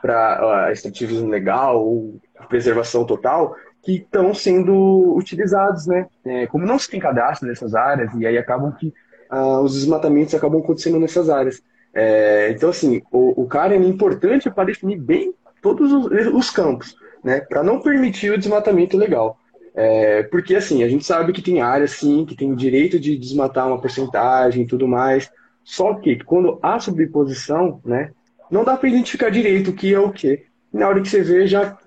para 0.02 0.72
extrativismo 0.72 1.30
legal 1.30 1.84
ou 1.84 2.20
preservação 2.50 3.06
total, 3.06 3.56
que 3.82 3.96
estão 3.96 4.34
sendo 4.34 5.16
utilizados, 5.16 5.88
né, 5.88 6.08
é, 6.26 6.48
como 6.48 6.66
não 6.66 6.80
se 6.80 6.90
tem 6.90 7.00
cadastro 7.00 7.48
nessas 7.48 7.74
áreas, 7.76 8.14
e 8.14 8.26
aí 8.26 8.38
acabam 8.38 8.72
que 8.72 8.94
ah, 9.34 9.60
os 9.62 9.74
desmatamentos 9.74 10.36
acabam 10.36 10.62
acontecendo 10.62 11.00
nessas 11.00 11.28
áreas. 11.28 11.60
É, 11.94 12.52
então, 12.52 12.70
assim, 12.70 13.02
o, 13.12 13.44
o 13.44 13.48
cara 13.48 13.76
é 13.76 13.78
importante 13.78 14.50
para 14.50 14.66
definir 14.66 14.98
bem 14.98 15.34
todos 15.62 15.92
os, 15.92 16.06
os 16.34 16.50
campos, 16.50 16.96
né? 17.24 17.42
Para 17.42 17.64
não 17.64 17.80
permitir 17.80 18.32
o 18.32 18.38
desmatamento 18.38 18.98
legal. 18.98 19.38
É, 19.76 20.24
porque, 20.24 20.56
assim, 20.56 20.84
a 20.84 20.90
gente 20.90 21.06
sabe 21.06 21.34
que 21.34 21.42
tem 21.42 21.62
áreas, 21.62 21.92
sim, 21.92 22.26
que 22.26 22.36
tem 22.36 22.52
o 22.52 22.56
direito 22.56 23.00
de 23.00 23.18
desmatar 23.18 23.68
uma 23.68 23.80
porcentagem 23.80 24.64
e 24.64 24.68
tudo 24.68 24.88
mais. 24.88 25.32
Só 25.64 25.94
que, 25.96 26.24
quando 26.24 26.60
há 26.62 26.80
sobreposição, 26.80 27.80
né? 27.86 28.12
Não 28.52 28.64
dá 28.64 28.76
para 28.76 28.90
identificar 28.90 29.30
direito 29.30 29.72
o 29.72 29.74
que 29.74 29.94
é 29.94 30.00
o 30.00 30.12
que. 30.12 30.46
Na 30.72 30.88
hora 30.88 31.02
que 31.02 31.10
você 31.10 31.24
vê, 31.24 31.48
já, 31.48 31.78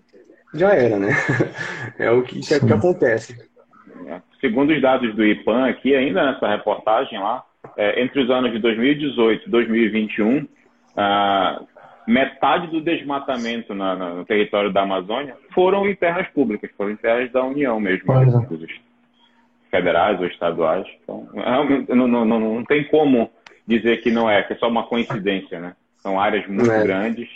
já 0.54 0.72
era, 0.72 0.98
né? 0.98 1.10
É 1.98 2.10
o 2.10 2.22
que, 2.22 2.40
que, 2.40 2.60
que 2.60 2.72
acontece. 2.72 3.34
Segundo 4.40 4.72
os 4.72 4.82
dados 4.82 5.14
do 5.16 5.24
IPAN 5.24 5.66
aqui, 5.66 5.94
ainda 5.94 6.32
nessa 6.32 6.46
reportagem 6.46 7.18
lá, 7.18 7.42
é, 7.76 8.02
entre 8.02 8.22
os 8.22 8.30
anos 8.30 8.52
de 8.52 8.58
2018 8.58 9.46
e 9.46 9.50
2021, 9.50 10.48
ah, 10.96 11.62
metade 12.06 12.68
do 12.68 12.80
desmatamento 12.80 13.74
na, 13.74 13.94
na, 13.96 14.14
no 14.14 14.24
território 14.24 14.72
da 14.72 14.82
Amazônia 14.82 15.36
foram 15.52 15.88
em 15.88 15.94
terras 15.94 16.28
públicas, 16.28 16.70
foram 16.76 16.92
em 16.92 16.96
terras 16.96 17.30
da 17.32 17.44
União 17.44 17.78
mesmo, 17.80 18.14
né, 18.14 18.46
federais 19.70 20.18
ou 20.20 20.26
estaduais. 20.26 20.86
Então, 21.02 21.28
não, 21.88 22.08
não, 22.08 22.24
não, 22.24 22.40
não 22.40 22.64
tem 22.64 22.84
como 22.84 23.30
dizer 23.66 23.98
que 23.98 24.10
não 24.10 24.30
é, 24.30 24.42
que 24.42 24.52
é 24.52 24.56
só 24.56 24.68
uma 24.68 24.86
coincidência, 24.86 25.58
né? 25.58 25.74
São 25.98 26.20
áreas 26.20 26.46
muito 26.46 26.70
é. 26.70 26.82
grandes. 26.84 27.28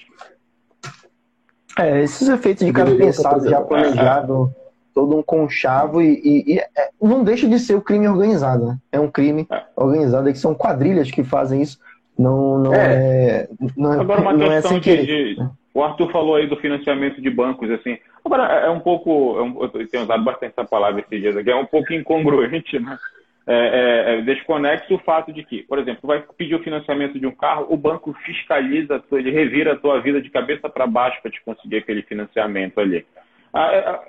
É, 1.79 2.03
esses 2.03 2.29
efeitos 2.29 2.65
de 2.65 2.73
cada 2.73 2.95
pensado, 2.95 3.49
já 3.49 3.61
planejado, 3.61 4.55
todo 4.95 5.17
um 5.17 5.23
conchavo 5.23 6.03
e, 6.03 6.21
e, 6.25 6.55
e 6.55 6.59
é, 6.59 6.91
não 7.01 7.23
deixa 7.25 7.49
de 7.49 7.59
ser 7.59 7.75
o 7.75 7.83
crime 7.83 8.09
organizado, 8.09 8.67
né? 8.67 8.79
É 8.93 9.01
um 9.01 9.11
crime 9.11 9.47
é. 9.51 9.63
organizado, 9.77 10.31
que 10.31 10.39
são 10.39 10.55
quadrilhas 10.55 11.11
que 11.11 11.23
fazem 11.25 11.63
isso. 11.63 11.79
Não, 12.19 12.59
não 12.59 12.75
é. 12.75 12.79
é 12.79 13.49
não, 13.77 13.95
é, 13.95 14.01
Agora, 14.01 14.21
uma 14.21 14.33
não 14.33 14.49
questão 14.49 14.77
é 14.77 14.81
de, 14.81 15.35
de, 15.35 15.49
O 15.73 15.83
Arthur 15.83 16.11
falou 16.11 16.37
aí 16.37 16.47
do 16.47 16.57
financiamento 16.57 17.21
de 17.21 17.31
bancos, 17.31 17.71
assim. 17.71 17.99
Agora, 18.25 18.45
é 18.45 18.71
um 18.71 18.81
pouco. 18.81 19.39
É 19.39 19.43
um, 19.43 19.63
eu 19.63 19.89
tenho 19.89 20.05
usado 20.05 20.23
bastante 20.23 20.53
essa 20.57 20.69
palavra 20.69 21.01
esses 21.01 21.21
dias 21.21 21.37
aqui, 21.37 21.51
é 21.51 21.57
um 21.57 21.67
pouco 21.67 21.93
incongruente, 21.93 22.79
né? 22.79 22.99
É, 23.47 23.55
é, 23.55 24.19
é, 24.19 24.23
desconexo 24.23 24.95
o 24.95 24.99
fato 24.99 25.33
de 25.33 25.43
que, 25.43 25.63
por 25.63 25.79
exemplo, 25.79 26.03
tu 26.03 26.07
vai 26.07 26.23
pedir 26.37 26.55
o 26.55 26.63
financiamento 26.63 27.19
de 27.19 27.27
um 27.27 27.33
carro, 27.33 27.67
o 27.71 27.77
banco 27.77 28.13
fiscaliza, 28.25 29.03
ele 29.11 29.31
revira 29.31 29.73
a 29.73 29.77
tua 29.77 30.01
vida 30.01 30.21
de 30.21 30.31
cabeça 30.31 30.69
para 30.69 30.87
baixo 30.87 31.21
para 31.23 31.31
te 31.31 31.43
conseguir 31.43 31.79
aquele 31.79 32.03
financiamento 32.03 32.79
ali. 32.79 33.05
Ah, 33.53 34.03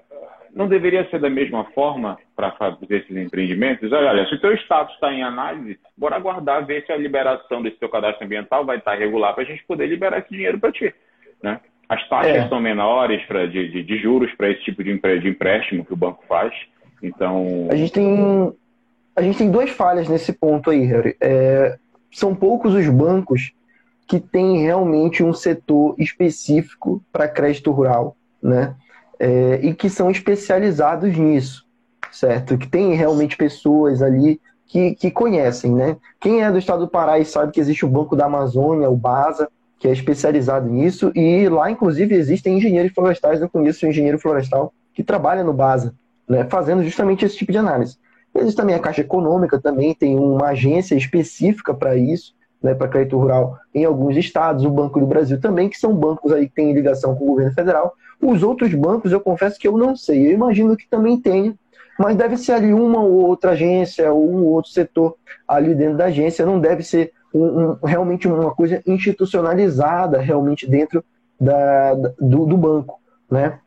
não 0.53 0.67
deveria 0.67 1.09
ser 1.09 1.19
da 1.19 1.29
mesma 1.29 1.65
forma 1.71 2.17
para 2.35 2.51
fazer 2.51 2.85
esses 2.89 3.15
empreendimentos? 3.15 3.91
Olha, 3.91 4.25
se 4.27 4.35
o 4.35 4.41
teu 4.41 4.53
status 4.55 4.93
está 4.95 5.11
em 5.11 5.23
análise, 5.23 5.79
bora 5.97 6.15
aguardar 6.15 6.65
ver 6.65 6.85
se 6.85 6.91
a 6.91 6.97
liberação 6.97 7.61
desse 7.61 7.77
teu 7.77 7.89
cadastro 7.89 8.25
ambiental 8.25 8.65
vai 8.65 8.77
estar 8.77 8.91
tá 8.91 8.97
regular 8.97 9.33
para 9.33 9.43
a 9.43 9.47
gente 9.47 9.63
poder 9.65 9.87
liberar 9.87 10.19
esse 10.19 10.29
dinheiro 10.29 10.59
para 10.59 10.71
ti. 10.71 10.93
Né? 11.41 11.59
As 11.87 12.07
taxas 12.07 12.35
é. 12.35 12.47
são 12.47 12.59
menores 12.59 13.21
pra, 13.25 13.45
de, 13.45 13.69
de, 13.69 13.83
de 13.83 13.97
juros 13.97 14.33
para 14.35 14.49
esse 14.49 14.61
tipo 14.63 14.83
de, 14.83 14.97
de 14.97 15.29
empréstimo 15.29 15.85
que 15.85 15.93
o 15.93 15.97
banco 15.97 16.23
faz. 16.27 16.53
Então. 17.01 17.67
A 17.71 17.75
gente 17.75 17.91
tem, 17.91 18.53
a 19.15 19.21
gente 19.21 19.37
tem 19.37 19.51
duas 19.51 19.69
falhas 19.69 20.07
nesse 20.07 20.33
ponto 20.33 20.69
aí, 20.69 20.85
Harry. 20.85 21.15
É, 21.21 21.77
são 22.11 22.35
poucos 22.35 22.73
os 22.73 22.87
bancos 22.89 23.51
que 24.07 24.19
têm 24.19 24.61
realmente 24.63 25.23
um 25.23 25.33
setor 25.33 25.95
específico 25.97 27.01
para 27.11 27.27
crédito 27.27 27.71
rural, 27.71 28.15
né? 28.41 28.75
É, 29.21 29.60
e 29.62 29.71
que 29.75 29.88
são 29.88 30.10
especializados 30.10 31.15
nisso, 31.15 31.63
certo? 32.12 32.57
Que 32.57 32.67
tem 32.67 32.95
realmente 32.95 33.38
pessoas 33.38 34.01
ali 34.01 34.41
que, 34.65 34.95
que 34.95 35.12
conhecem, 35.12 35.75
né? 35.75 35.95
Quem 36.19 36.43
é 36.43 36.51
do 36.51 36.57
estado 36.57 36.86
do 36.86 36.89
Pará 36.89 37.19
e 37.19 37.25
sabe 37.25 37.51
que 37.51 37.60
existe 37.60 37.86
o 37.86 37.88
Banco 37.88 38.15
da 38.15 38.25
Amazônia, 38.25 38.89
o 38.89 38.97
BASA, 38.97 39.47
que 39.77 39.88
é 39.88 39.91
especializado 39.91 40.67
nisso, 40.67 41.12
e 41.13 41.47
lá, 41.47 41.69
inclusive, 41.69 42.15
existem 42.15 42.57
engenheiros 42.57 42.93
florestais, 42.93 43.39
eu 43.39 43.49
conheço 43.49 43.86
um 43.86 43.89
engenheiro 43.89 44.17
florestal 44.17 44.73
que 44.91 45.03
trabalha 45.03 45.43
no 45.43 45.53
BASA, 45.53 45.93
né, 46.27 46.47
fazendo 46.49 46.84
justamente 46.84 47.23
esse 47.23 47.38
tipo 47.38 47.51
de 47.51 47.60
análise. 47.60 47.97
Existe 48.34 48.57
também 48.57 48.75
a 48.75 48.79
Caixa 48.79 49.01
Econômica, 49.01 49.62
também 49.62 49.93
tem 49.93 50.17
uma 50.17 50.47
agência 50.47 50.95
específica 50.95 51.75
para 51.75 51.95
isso, 51.95 52.34
né, 52.62 52.73
para 52.73 52.88
crédito 52.88 53.19
rural 53.19 53.55
em 53.73 53.86
alguns 53.86 54.17
estados, 54.17 54.65
o 54.65 54.69
Banco 54.71 54.99
do 54.99 55.05
Brasil 55.05 55.39
também, 55.39 55.69
que 55.69 55.77
são 55.77 55.93
bancos 55.93 56.31
aí 56.31 56.47
que 56.47 56.55
têm 56.55 56.73
ligação 56.73 57.15
com 57.15 57.25
o 57.25 57.27
governo 57.27 57.53
federal, 57.53 57.93
os 58.21 58.43
outros 58.43 58.73
bancos, 58.73 59.12
eu 59.12 59.19
confesso 59.19 59.60
que 59.60 59.67
eu 59.67 59.77
não 59.77 59.95
sei. 59.95 60.27
Eu 60.27 60.31
imagino 60.31 60.77
que 60.77 60.88
também 60.88 61.19
tenha, 61.19 61.55
mas 61.97 62.15
deve 62.15 62.38
ser 62.38 62.53
ali 62.53 62.73
uma 62.73 62.99
ou 62.99 63.25
outra 63.25 63.51
agência, 63.51 64.12
ou 64.12 64.29
um 64.29 64.43
ou 64.43 64.51
outro 64.51 64.71
setor 64.71 65.15
ali 65.47 65.73
dentro 65.73 65.97
da 65.97 66.05
agência. 66.05 66.45
Não 66.45 66.60
deve 66.60 66.84
ser 66.84 67.12
um, 67.34 67.43
um, 67.43 67.77
realmente 67.84 68.27
uma 68.27 68.51
coisa 68.53 68.81
institucionalizada 68.86 70.19
realmente 70.19 70.69
dentro 70.69 71.03
da, 71.39 71.93
do, 72.19 72.45
do 72.45 72.57
banco, 72.57 72.99
né? 73.29 73.60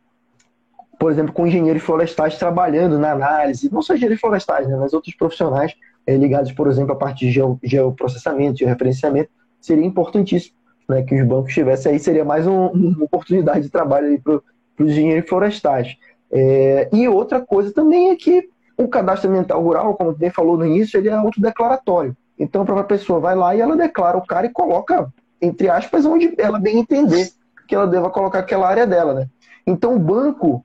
Por 0.98 1.10
exemplo, 1.10 1.32
com 1.32 1.46
engenheiros 1.46 1.82
florestais 1.82 2.38
trabalhando 2.38 2.98
na 2.98 3.10
análise, 3.10 3.70
não 3.72 3.82
só 3.82 3.94
engenheiros 3.94 4.20
florestais, 4.20 4.68
né, 4.68 4.76
mas 4.76 4.94
outros 4.94 5.14
profissionais 5.16 5.74
é, 6.06 6.16
ligados, 6.16 6.52
por 6.52 6.68
exemplo, 6.68 6.92
a 6.92 6.96
parte 6.96 7.28
de 7.28 7.42
geoprocessamento, 7.64 8.58
georreferenciamento, 8.58 9.28
seria 9.60 9.84
importantíssimo 9.84 10.54
né, 10.88 11.02
que 11.02 11.20
os 11.20 11.26
bancos 11.26 11.52
tivessem 11.52 11.92
aí, 11.92 11.98
seria 11.98 12.24
mais 12.24 12.46
um, 12.46 12.68
uma 12.68 13.04
oportunidade 13.04 13.62
de 13.62 13.70
trabalho 13.70 14.20
para 14.22 14.40
os 14.78 14.90
engenheiros 14.90 15.28
florestais. 15.28 15.96
É, 16.30 16.88
e 16.92 17.08
outra 17.08 17.40
coisa 17.40 17.72
também 17.72 18.10
é 18.10 18.16
que 18.16 18.48
o 18.76 18.88
cadastro 18.88 19.30
ambiental 19.30 19.62
rural, 19.62 19.94
como 19.94 20.12
bem 20.12 20.30
falou 20.30 20.56
no 20.56 20.66
início, 20.66 20.98
ele 20.98 21.08
é 21.08 21.12
autodeclaratório. 21.12 22.16
Então 22.38 22.62
a 22.62 22.64
própria 22.64 22.98
pessoa 22.98 23.20
vai 23.20 23.34
lá 23.34 23.54
e 23.54 23.60
ela 23.60 23.76
declara 23.76 24.18
o 24.18 24.26
cara 24.26 24.46
e 24.46 24.50
coloca, 24.50 25.12
entre 25.40 25.68
aspas, 25.68 26.04
onde 26.04 26.34
ela 26.38 26.58
bem 26.58 26.78
entender 26.78 27.30
que 27.68 27.74
ela 27.74 27.86
deva 27.86 28.10
colocar 28.10 28.40
aquela 28.40 28.68
área 28.68 28.86
dela. 28.86 29.14
Né? 29.14 29.28
Então 29.66 29.94
o 29.94 29.98
banco, 29.98 30.64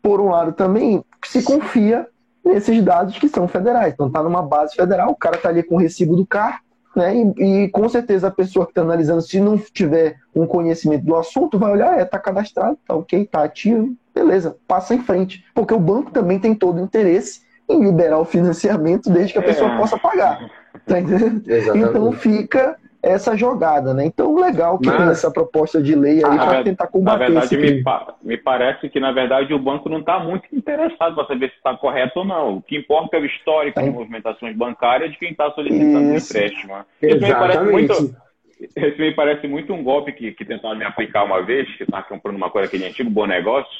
por 0.00 0.20
um 0.20 0.28
lado, 0.28 0.52
também 0.52 1.04
se 1.24 1.42
confia 1.42 2.06
nesses 2.44 2.82
dados 2.82 3.18
que 3.18 3.28
são 3.28 3.48
federais. 3.48 3.94
Então 3.94 4.06
está 4.06 4.22
numa 4.22 4.42
base 4.42 4.74
federal, 4.74 5.10
o 5.10 5.16
cara 5.16 5.36
está 5.36 5.48
ali 5.48 5.62
com 5.62 5.74
o 5.76 5.78
recibo 5.78 6.14
do 6.14 6.26
carro, 6.26 6.60
né? 6.96 7.14
E, 7.16 7.64
e, 7.64 7.68
com 7.68 7.88
certeza 7.88 8.28
a 8.28 8.30
pessoa 8.30 8.66
que 8.66 8.72
está 8.72 8.82
analisando, 8.82 9.22
se 9.22 9.40
não 9.40 9.58
tiver 9.58 10.16
um 10.34 10.46
conhecimento 10.46 11.04
do 11.04 11.16
assunto, 11.16 11.58
vai 11.58 11.72
olhar, 11.72 11.98
é, 11.98 12.02
está 12.02 12.18
cadastrado, 12.18 12.78
tá 12.86 12.94
ok, 12.94 13.26
tá 13.26 13.44
ativo, 13.44 13.94
beleza, 14.14 14.56
passa 14.66 14.94
em 14.94 15.02
frente. 15.02 15.44
Porque 15.54 15.74
o 15.74 15.80
banco 15.80 16.10
também 16.10 16.38
tem 16.38 16.54
todo 16.54 16.78
o 16.78 16.84
interesse 16.84 17.42
em 17.68 17.82
liberar 17.82 18.18
o 18.18 18.24
financiamento 18.24 19.10
desde 19.10 19.32
que 19.32 19.38
a 19.38 19.42
pessoa 19.42 19.72
é. 19.72 19.76
possa 19.76 19.98
pagar. 19.98 20.50
Tá 20.86 20.98
então 21.00 22.12
fica 22.12 22.76
essa 23.04 23.36
jogada, 23.36 23.92
né? 23.92 24.06
Então, 24.06 24.34
legal 24.34 24.78
que 24.78 24.86
Mas, 24.86 24.96
tem 24.96 25.08
essa 25.08 25.30
proposta 25.30 25.82
de 25.82 25.94
lei 25.94 26.24
aí 26.24 26.36
para 26.36 26.62
tentar 26.64 26.86
combater 26.86 27.30
Na 27.30 27.40
verdade, 27.40 27.56
me, 27.56 27.84
me, 28.22 28.36
parece 28.36 28.88
que, 28.88 28.98
na 28.98 29.12
verdade, 29.12 29.52
o 29.52 29.58
banco 29.58 29.88
não 29.88 30.00
está 30.00 30.18
muito 30.18 30.44
interessado 30.52 31.14
para 31.14 31.26
saber 31.26 31.50
se 31.50 31.56
está 31.56 31.76
correto 31.76 32.20
ou 32.20 32.24
não. 32.24 32.56
O 32.56 32.62
que 32.62 32.76
importa 32.76 33.16
é 33.16 33.20
o 33.20 33.24
histórico 33.24 33.80
de 33.80 33.90
movimentações 33.90 34.56
bancárias 34.56 35.12
de 35.12 35.18
quem 35.18 35.30
está 35.30 35.50
solicitando 35.52 36.14
Isso. 36.14 36.32
empréstimo. 36.32 36.74
Isso 37.02 37.20
me, 37.20 37.32
parece 37.32 37.64
muito, 37.64 38.16
isso 38.60 38.98
me 38.98 39.14
parece 39.14 39.46
muito 39.46 39.72
um 39.74 39.82
golpe 39.82 40.12
que, 40.12 40.32
que 40.32 40.44
tentaram 40.44 40.76
me 40.76 40.84
aplicar 40.84 41.24
uma 41.24 41.42
vez, 41.42 41.68
que 41.76 41.84
estava 41.84 42.04
comprando 42.04 42.36
uma 42.36 42.50
coisa 42.50 42.68
aquele 42.68 42.86
antigo 42.86 43.10
bom 43.10 43.26
negócio. 43.26 43.72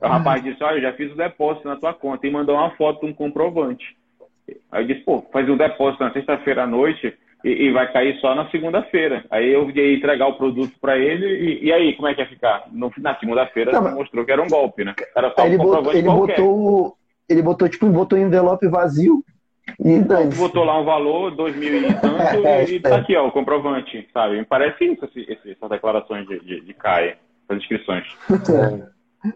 O 0.00 0.06
uhum. 0.06 0.12
rapaz 0.12 0.42
disse, 0.42 0.62
olha, 0.62 0.76
eu 0.76 0.82
já 0.82 0.92
fiz 0.92 1.12
o 1.12 1.16
depósito 1.16 1.66
na 1.66 1.76
tua 1.76 1.92
conta 1.92 2.26
e 2.26 2.30
mandou 2.30 2.54
uma 2.54 2.70
foto 2.70 3.00
de 3.00 3.06
um 3.06 3.14
comprovante. 3.14 3.96
Aí 4.70 4.82
eu 4.82 4.86
disse, 4.86 5.00
pô, 5.00 5.24
faz 5.32 5.48
um 5.48 5.56
depósito 5.56 6.02
na 6.02 6.12
sexta-feira 6.12 6.62
à 6.62 6.66
noite 6.66 7.14
e, 7.44 7.66
e 7.66 7.72
vai 7.72 7.90
cair 7.92 8.18
só 8.20 8.34
na 8.34 8.50
segunda-feira. 8.50 9.24
Aí 9.30 9.52
eu 9.52 9.70
ia 9.70 9.94
entregar 9.94 10.26
o 10.28 10.36
produto 10.36 10.72
para 10.80 10.98
ele 10.98 11.26
e, 11.26 11.66
e, 11.66 11.72
aí, 11.72 11.94
como 11.94 12.08
é 12.08 12.14
que 12.14 12.20
ia 12.20 12.28
ficar? 12.28 12.64
No, 12.72 12.92
na 12.98 13.16
segunda-feira 13.16 13.80
mostrou 13.80 14.24
que 14.24 14.32
era 14.32 14.42
um 14.42 14.48
golpe, 14.48 14.84
né? 14.84 14.94
Era 15.16 15.32
só 15.34 15.46
ele 15.46 15.56
um 15.56 15.58
botou, 15.58 15.92
ele 15.92 16.02
botou, 16.02 16.96
ele 17.28 17.42
botou, 17.42 17.68
tipo, 17.68 17.86
botou 17.86 18.18
envelope 18.18 18.66
vazio 18.68 19.22
e 19.78 19.98
daí. 20.00 20.28
Botou 20.28 20.64
lá 20.64 20.80
um 20.80 20.84
valor, 20.84 21.30
dois 21.34 21.54
mil 21.56 21.82
e 21.82 21.94
tanto, 21.94 22.18
é, 22.46 22.64
e 22.64 22.80
tá 22.80 22.96
aqui, 22.96 23.16
ó, 23.16 23.28
o 23.28 23.32
comprovante, 23.32 24.08
sabe? 24.12 24.38
Me 24.38 24.44
parece 24.44 24.84
isso, 24.84 25.04
esse, 25.04 25.52
essas 25.52 25.70
declarações 25.70 26.26
de, 26.26 26.40
de, 26.40 26.60
de 26.60 26.74
CAE, 26.74 27.16
as 27.48 27.56
inscrições. 27.58 28.04
É. 29.24 29.28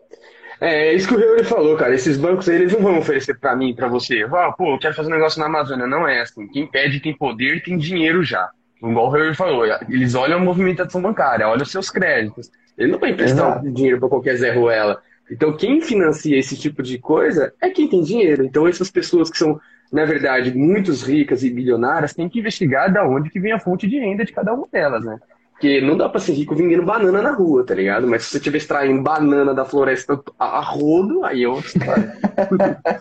É, 0.63 0.91
é 0.91 0.95
isso 0.95 1.09
que 1.09 1.15
o 1.15 1.19
Reuri 1.19 1.43
falou, 1.43 1.77
cara. 1.77 1.93
Esses 1.93 2.17
bancos 2.17 2.49
aí, 2.49 2.55
eles 2.55 2.73
não 2.73 2.81
vão 2.81 2.99
oferecer 2.99 3.37
para 3.37 3.57
mim, 3.57 3.75
para 3.75 3.89
você. 3.89 4.25
Ah, 4.33 4.53
pô, 4.53 4.75
eu 4.75 4.79
quero 4.79 4.95
fazer 4.95 5.09
um 5.11 5.15
negócio 5.17 5.41
na 5.41 5.47
Amazônia. 5.47 5.89
Não 5.89 6.07
é 6.07 6.21
assim. 6.21 6.47
Quem 6.47 6.69
pede 6.69 7.01
tem 7.01 7.13
poder 7.17 7.65
tem 7.65 7.77
dinheiro 7.77 8.23
já. 8.23 8.49
Igual 8.79 9.07
o 9.07 9.11
Reuri 9.11 9.35
falou, 9.35 9.65
eles 9.89 10.15
olham 10.15 10.39
a 10.39 10.41
movimentação 10.41 11.03
bancária, 11.03 11.49
olham 11.49 11.63
os 11.63 11.71
seus 11.71 11.91
créditos. 11.91 12.49
Ele 12.79 12.93
não 12.93 12.99
vai 12.99 13.11
emprestar 13.11 13.51
Exato. 13.59 13.71
dinheiro 13.73 13.99
para 13.99 14.09
qualquer 14.09 14.37
Zé 14.37 14.53
Ruela. 14.53 15.03
Então, 15.31 15.57
quem 15.57 15.81
financia 15.81 16.39
esse 16.39 16.57
tipo 16.57 16.83
de 16.83 16.99
coisa 16.99 17.53
é 17.61 17.69
quem 17.69 17.89
tem 17.89 18.03
dinheiro. 18.03 18.45
Então, 18.45 18.69
essas 18.69 18.91
pessoas 18.91 19.31
que 19.31 19.39
são, 19.39 19.61
na 19.93 20.05
verdade, 20.05 20.57
muito 20.57 20.93
ricas 20.93 21.43
e 21.43 21.51
bilionárias, 21.51 22.15
têm 22.15 22.29
que 22.29 22.39
investigar 22.39 22.93
da 22.93 23.05
onde 23.07 23.31
que 23.31 23.41
vem 23.41 23.53
a 23.53 23.59
fonte 23.59 23.89
de 23.89 23.99
renda 23.99 24.25
de 24.25 24.33
cada 24.33 24.53
uma 24.53 24.69
delas, 24.71 25.05
né? 25.05 25.19
Porque 25.63 25.81
não 25.81 25.97
dá 25.97 26.09
pra 26.09 26.19
ser 26.19 26.33
rico 26.33 26.57
vendendo 26.57 26.83
banana 26.83 27.23
na 27.23 27.31
rua, 27.31 27.65
tá 27.65 27.73
ligado? 27.73 28.05
Mas 28.05 28.25
se 28.25 28.31
você 28.31 28.39
estiver 28.39 28.59
extraindo 28.59 29.01
banana 29.01 29.55
da 29.55 29.65
floresta 29.65 30.21
a, 30.37 30.61
rodo, 30.61 31.25
aí 31.25 31.45
é 31.45 31.49
outra 31.49 31.69
história. 31.69 32.17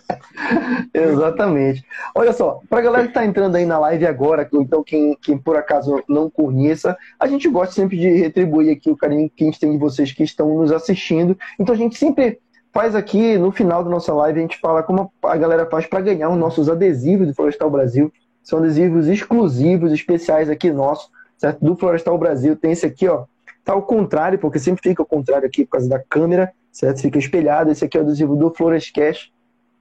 Exatamente. 0.94 1.84
Olha 2.14 2.32
só, 2.32 2.60
pra 2.70 2.82
galera 2.82 3.08
que 3.08 3.16
tá 3.16 3.26
entrando 3.26 3.56
aí 3.56 3.66
na 3.66 3.80
live 3.80 4.06
agora, 4.06 4.48
então 4.54 4.84
quem, 4.84 5.18
quem 5.20 5.40
por 5.40 5.58
acaso 5.58 6.04
não 6.08 6.30
conheça, 6.30 6.96
a 7.20 7.26
gente 7.26 7.50
gosta 7.50 7.74
sempre 7.74 7.98
de 7.98 8.08
retribuir 8.12 8.78
aqui 8.78 8.92
o 8.92 8.96
carinho 8.96 9.28
que 9.36 9.44
a 9.44 9.48
gente 9.48 9.60
tem 9.60 9.72
de 9.72 9.80
vocês 9.80 10.12
que 10.12 10.22
estão 10.22 10.60
nos 10.60 10.72
assistindo. 10.72 11.36
Então 11.60 11.74
a 11.74 11.78
gente 11.78 11.98
sempre 11.98 12.38
faz 12.72 12.96
aqui, 12.96 13.40
no 13.40 13.52
final 13.52 13.84
da 13.84 13.90
nossa 13.90 14.14
live, 14.14 14.38
a 14.38 14.42
gente 14.44 14.60
fala 14.60 14.84
como 14.84 15.12
a 15.24 15.36
galera 15.36 15.66
faz 15.66 15.88
para 15.88 16.02
ganhar 16.02 16.30
os 16.30 16.38
nossos 16.38 16.70
adesivos 16.70 17.26
do 17.26 17.34
Florestal 17.34 17.72
Brasil. 17.72 18.14
São 18.44 18.60
adesivos 18.60 19.08
exclusivos, 19.08 19.92
especiais 19.92 20.48
aqui 20.48 20.72
nossos 20.72 21.10
certo? 21.42 21.66
Do 21.66 21.76
Florestal 21.76 22.16
Brasil 22.20 22.56
tem 22.56 22.72
esse 22.72 22.86
aqui, 22.86 23.08
ó. 23.08 23.26
Tá 23.66 23.74
ao 23.74 23.82
contrário, 23.82 24.38
porque 24.38 24.60
sempre 24.60 24.84
fica 24.88 25.02
ao 25.02 25.08
contrário 25.08 25.48
aqui 25.48 25.66
por 25.66 25.72
causa 25.72 25.90
da 25.90 25.98
câmera, 25.98 26.54
certo? 26.72 27.02
Fica 27.02 27.18
espelhado. 27.18 27.72
Esse 27.72 27.84
aqui 27.84 27.98
é 27.98 28.00
o 28.00 28.04
adesivo 28.04 28.36
do 28.36 28.54
Florescast, 28.54 29.34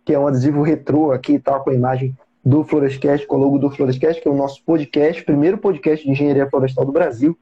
que 0.03 0.15
é 0.15 0.19
um 0.19 0.27
adesivo 0.27 0.63
retrô 0.63 1.13
aqui, 1.13 1.39
tá? 1.39 1.61
Com 1.61 1.69
a 1.69 1.75
imagem 1.75 2.17
do 2.43 2.65
Florescast, 2.65 3.27
com 3.27 3.37
o 3.37 3.39
logo 3.39 3.59
do 3.59 3.71
Florescast, 3.71 4.23
que 4.23 4.27
é 4.27 4.31
o 4.31 4.35
nosso 4.35 4.65
podcast, 4.65 5.23
primeiro 5.23 5.59
podcast 5.59 6.03
de 6.03 6.11
engenharia 6.11 6.49
florestal 6.49 6.87
do 6.87 6.93
Brasil. 6.93 7.37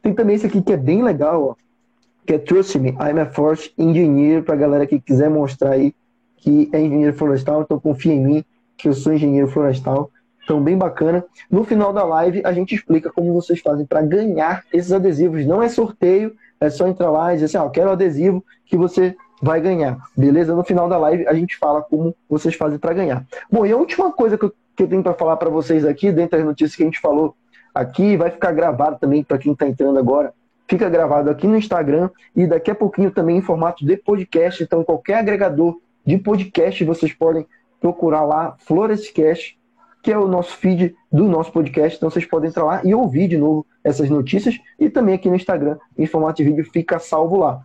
Tem 0.00 0.14
também 0.14 0.36
esse 0.36 0.46
aqui 0.46 0.62
que 0.62 0.72
é 0.72 0.76
bem 0.76 1.02
legal, 1.02 1.42
ó, 1.42 1.54
que 2.24 2.34
é 2.34 2.38
Trust 2.38 2.78
Me, 2.78 2.90
I'm 2.90 3.20
a 3.20 3.26
Forest 3.26 3.74
Engineer, 3.76 4.44
pra 4.44 4.54
galera 4.54 4.86
que 4.86 5.00
quiser 5.00 5.28
mostrar 5.28 5.72
aí 5.72 5.92
que 6.36 6.70
é 6.72 6.80
engenheiro 6.80 7.16
florestal, 7.16 7.62
então 7.62 7.80
confia 7.80 8.12
em 8.12 8.24
mim, 8.24 8.44
que 8.76 8.88
eu 8.88 8.92
sou 8.92 9.12
engenheiro 9.12 9.48
florestal. 9.48 10.12
Então, 10.46 10.62
bem 10.62 10.78
bacana. 10.78 11.24
No 11.50 11.64
final 11.64 11.92
da 11.92 12.04
live, 12.04 12.40
a 12.44 12.52
gente 12.52 12.72
explica 12.72 13.10
como 13.10 13.34
vocês 13.34 13.58
fazem 13.58 13.84
para 13.84 14.00
ganhar 14.00 14.62
esses 14.72 14.92
adesivos. 14.92 15.44
Não 15.44 15.60
é 15.60 15.68
sorteio, 15.68 16.36
é 16.60 16.70
só 16.70 16.86
entrar 16.86 17.10
lá 17.10 17.32
e 17.32 17.34
dizer 17.34 17.46
assim: 17.46 17.58
ah, 17.58 17.66
eu 17.66 17.70
quero 17.70 17.88
o 17.88 17.92
adesivo 17.92 18.44
que 18.64 18.76
você 18.76 19.16
vai 19.42 19.60
ganhar. 19.60 19.98
Beleza? 20.16 20.54
No 20.54 20.62
final 20.62 20.88
da 20.88 20.96
live, 20.98 21.26
a 21.26 21.34
gente 21.34 21.56
fala 21.56 21.82
como 21.82 22.14
vocês 22.30 22.54
fazem 22.54 22.78
para 22.78 22.94
ganhar. 22.94 23.26
Bom, 23.50 23.66
e 23.66 23.72
a 23.72 23.76
última 23.76 24.12
coisa 24.12 24.38
que 24.38 24.44
eu, 24.44 24.52
que 24.76 24.84
eu 24.84 24.88
tenho 24.88 25.02
para 25.02 25.14
falar 25.14 25.36
para 25.36 25.50
vocês 25.50 25.84
aqui, 25.84 26.12
dentro 26.12 26.38
das 26.38 26.46
notícias 26.46 26.76
que 26.76 26.84
a 26.84 26.86
gente 26.86 27.00
falou 27.00 27.34
aqui, 27.74 28.16
vai 28.16 28.30
ficar 28.30 28.52
gravado 28.52 29.00
também 29.00 29.24
para 29.24 29.38
quem 29.38 29.52
está 29.52 29.66
entrando 29.66 29.98
agora. 29.98 30.32
Fica 30.68 30.88
gravado 30.88 31.28
aqui 31.28 31.48
no 31.48 31.56
Instagram 31.56 32.08
e 32.36 32.46
daqui 32.46 32.70
a 32.70 32.74
pouquinho 32.74 33.10
também 33.10 33.38
em 33.38 33.42
formato 33.42 33.84
de 33.84 33.96
podcast. 33.96 34.62
Então, 34.62 34.84
qualquer 34.84 35.14
agregador 35.14 35.76
de 36.06 36.16
podcast 36.18 36.84
vocês 36.84 37.12
podem 37.12 37.44
procurar 37.80 38.22
lá 38.22 38.54
Florescast 38.60 39.56
que 40.06 40.12
é 40.12 40.16
o 40.16 40.28
nosso 40.28 40.56
feed 40.58 40.94
do 41.10 41.24
nosso 41.24 41.50
podcast. 41.50 41.96
Então 41.96 42.08
vocês 42.08 42.24
podem 42.24 42.48
entrar 42.48 42.62
lá 42.62 42.80
e 42.84 42.94
ouvir 42.94 43.26
de 43.26 43.36
novo 43.36 43.66
essas 43.82 44.08
notícias. 44.08 44.56
E 44.78 44.88
também 44.88 45.16
aqui 45.16 45.28
no 45.28 45.34
Instagram, 45.34 45.78
em 45.98 46.06
formato 46.06 46.36
de 46.36 46.44
vídeo, 46.44 46.64
fica 46.72 47.00
salvo 47.00 47.38
lá. 47.38 47.62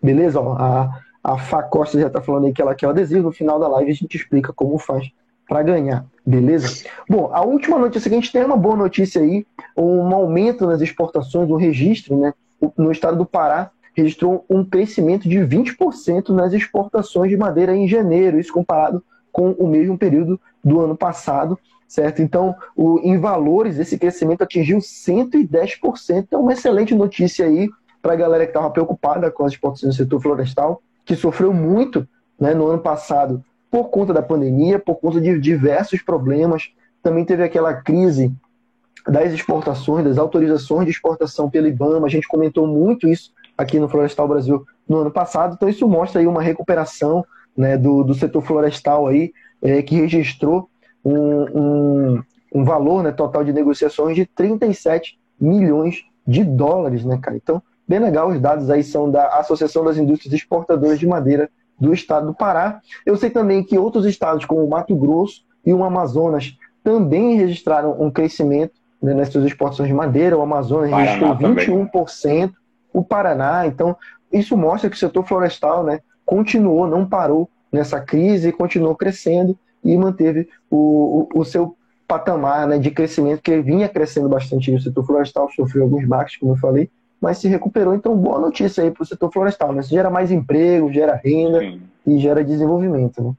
Beleza? 0.00 0.40
Ó, 0.40 0.52
a, 0.52 1.00
a 1.24 1.36
Fá 1.38 1.60
Costa 1.60 1.98
já 1.98 2.06
está 2.06 2.22
falando 2.22 2.46
aí 2.46 2.52
que 2.52 2.62
ela 2.62 2.76
quer 2.76 2.86
o 2.86 2.90
adesivo. 2.90 3.24
No 3.24 3.32
final 3.32 3.58
da 3.58 3.66
live 3.66 3.90
a 3.90 3.94
gente 3.94 4.16
explica 4.16 4.52
como 4.52 4.78
faz 4.78 5.10
para 5.48 5.60
ganhar. 5.64 6.06
Beleza? 6.24 6.88
Bom, 7.08 7.30
a 7.32 7.42
última 7.42 7.76
notícia 7.80 8.08
que 8.08 8.14
a 8.14 8.20
gente 8.20 8.30
tem 8.30 8.42
é 8.42 8.46
uma 8.46 8.56
boa 8.56 8.76
notícia 8.76 9.20
aí, 9.20 9.44
um 9.76 10.14
aumento 10.14 10.64
nas 10.68 10.80
exportações, 10.80 11.50
um 11.50 11.56
registro, 11.56 12.16
né? 12.16 12.32
No 12.78 12.92
estado 12.92 13.18
do 13.18 13.26
Pará, 13.26 13.72
registrou 13.92 14.44
um 14.48 14.64
crescimento 14.64 15.28
de 15.28 15.38
20% 15.38 16.28
nas 16.28 16.52
exportações 16.52 17.28
de 17.28 17.36
madeira 17.36 17.74
em 17.74 17.88
janeiro, 17.88 18.38
isso 18.38 18.52
comparado 18.52 19.02
com 19.32 19.50
o 19.52 19.66
mesmo 19.66 19.98
período 19.98 20.40
do 20.62 20.80
ano 20.80 20.96
passado 20.96 21.58
certo? 21.92 22.22
Então, 22.22 22.56
o, 22.74 22.98
em 23.00 23.18
valores, 23.18 23.78
esse 23.78 23.98
crescimento 23.98 24.40
atingiu 24.40 24.78
110%. 24.78 26.28
É 26.30 26.36
uma 26.38 26.54
excelente 26.54 26.94
notícia 26.94 27.44
aí 27.44 27.68
para 28.00 28.14
a 28.14 28.16
galera 28.16 28.46
que 28.46 28.50
estava 28.50 28.70
preocupada 28.70 29.30
com 29.30 29.44
as 29.44 29.52
exportações 29.52 29.94
do 29.94 30.02
setor 30.02 30.22
florestal, 30.22 30.82
que 31.04 31.14
sofreu 31.14 31.52
muito 31.52 32.08
né, 32.40 32.54
no 32.54 32.66
ano 32.66 32.78
passado 32.78 33.44
por 33.70 33.90
conta 33.90 34.14
da 34.14 34.22
pandemia, 34.22 34.78
por 34.78 34.94
conta 34.94 35.20
de 35.20 35.38
diversos 35.38 36.00
problemas. 36.00 36.70
Também 37.02 37.26
teve 37.26 37.42
aquela 37.42 37.74
crise 37.74 38.32
das 39.06 39.30
exportações, 39.30 40.06
das 40.06 40.16
autorizações 40.16 40.86
de 40.86 40.92
exportação 40.92 41.50
pelo 41.50 41.68
IBAMA. 41.68 42.06
A 42.06 42.10
gente 42.10 42.26
comentou 42.26 42.66
muito 42.66 43.06
isso 43.06 43.32
aqui 43.56 43.78
no 43.78 43.86
Florestal 43.86 44.26
Brasil 44.26 44.64
no 44.88 44.96
ano 44.96 45.10
passado. 45.10 45.56
Então, 45.56 45.68
isso 45.68 45.86
mostra 45.86 46.22
aí 46.22 46.26
uma 46.26 46.40
recuperação 46.40 47.22
né, 47.54 47.76
do, 47.76 48.02
do 48.02 48.14
setor 48.14 48.40
florestal 48.40 49.08
aí, 49.08 49.30
é, 49.60 49.82
que 49.82 49.96
registrou 49.96 50.70
um, 51.04 51.14
um, 51.14 52.22
um 52.54 52.64
valor 52.64 53.02
né, 53.02 53.12
total 53.12 53.44
de 53.44 53.52
negociações 53.52 54.16
de 54.16 54.26
37 54.26 55.18
milhões 55.40 56.04
de 56.26 56.44
dólares, 56.44 57.04
né, 57.04 57.18
cara? 57.20 57.36
Então, 57.36 57.62
bem 57.86 57.98
legal, 57.98 58.28
os 58.28 58.40
dados 58.40 58.70
aí 58.70 58.84
são 58.84 59.10
da 59.10 59.26
Associação 59.38 59.84
das 59.84 59.96
Indústrias 59.96 60.32
Exportadoras 60.34 60.98
de 60.98 61.06
Madeira 61.06 61.50
do 61.78 61.92
estado 61.92 62.26
do 62.26 62.34
Pará. 62.34 62.80
Eu 63.04 63.16
sei 63.16 63.30
também 63.30 63.64
que 63.64 63.78
outros 63.78 64.06
estados, 64.06 64.44
como 64.44 64.64
o 64.64 64.70
Mato 64.70 64.94
Grosso 64.94 65.42
e 65.64 65.72
o 65.72 65.82
Amazonas, 65.82 66.56
também 66.84 67.36
registraram 67.36 68.00
um 68.00 68.10
crescimento 68.10 68.74
né, 69.02 69.14
nas 69.14 69.28
suas 69.28 69.44
exportações 69.44 69.88
de 69.88 69.94
madeira. 69.94 70.36
O 70.38 70.42
Amazonas 70.42 70.90
Paraná 70.90 71.04
registrou 71.04 71.36
21%, 71.36 72.22
também. 72.22 72.54
o 72.92 73.04
Paraná. 73.04 73.66
Então, 73.66 73.96
isso 74.32 74.56
mostra 74.56 74.88
que 74.88 74.96
o 74.96 74.98
setor 74.98 75.26
florestal 75.26 75.82
né, 75.82 76.00
continuou, 76.24 76.86
não 76.86 77.04
parou 77.04 77.50
nessa 77.72 78.00
crise, 78.00 78.52
continuou 78.52 78.94
crescendo 78.94 79.58
e 79.84 79.96
manteve 79.96 80.48
o, 80.70 81.28
o, 81.34 81.40
o 81.40 81.44
seu 81.44 81.76
patamar 82.06 82.66
né, 82.66 82.78
de 82.78 82.90
crescimento, 82.90 83.42
que 83.42 83.60
vinha 83.62 83.88
crescendo 83.88 84.28
bastante 84.28 84.70
no 84.70 84.78
setor 84.78 85.04
florestal, 85.06 85.50
sofreu 85.50 85.84
alguns 85.84 86.06
baques, 86.06 86.36
como 86.36 86.52
eu 86.52 86.56
falei, 86.56 86.90
mas 87.20 87.38
se 87.38 87.48
recuperou. 87.48 87.94
Então, 87.94 88.16
boa 88.16 88.38
notícia 88.38 88.84
aí 88.84 88.90
para 88.90 89.02
o 89.02 89.06
setor 89.06 89.32
florestal. 89.32 89.72
Né? 89.72 89.80
Isso 89.80 89.90
gera 89.90 90.10
mais 90.10 90.30
emprego, 90.30 90.92
gera 90.92 91.14
renda 91.14 91.60
Sim. 91.60 91.80
e 92.06 92.18
gera 92.18 92.44
desenvolvimento. 92.44 93.22
Né? 93.22 93.32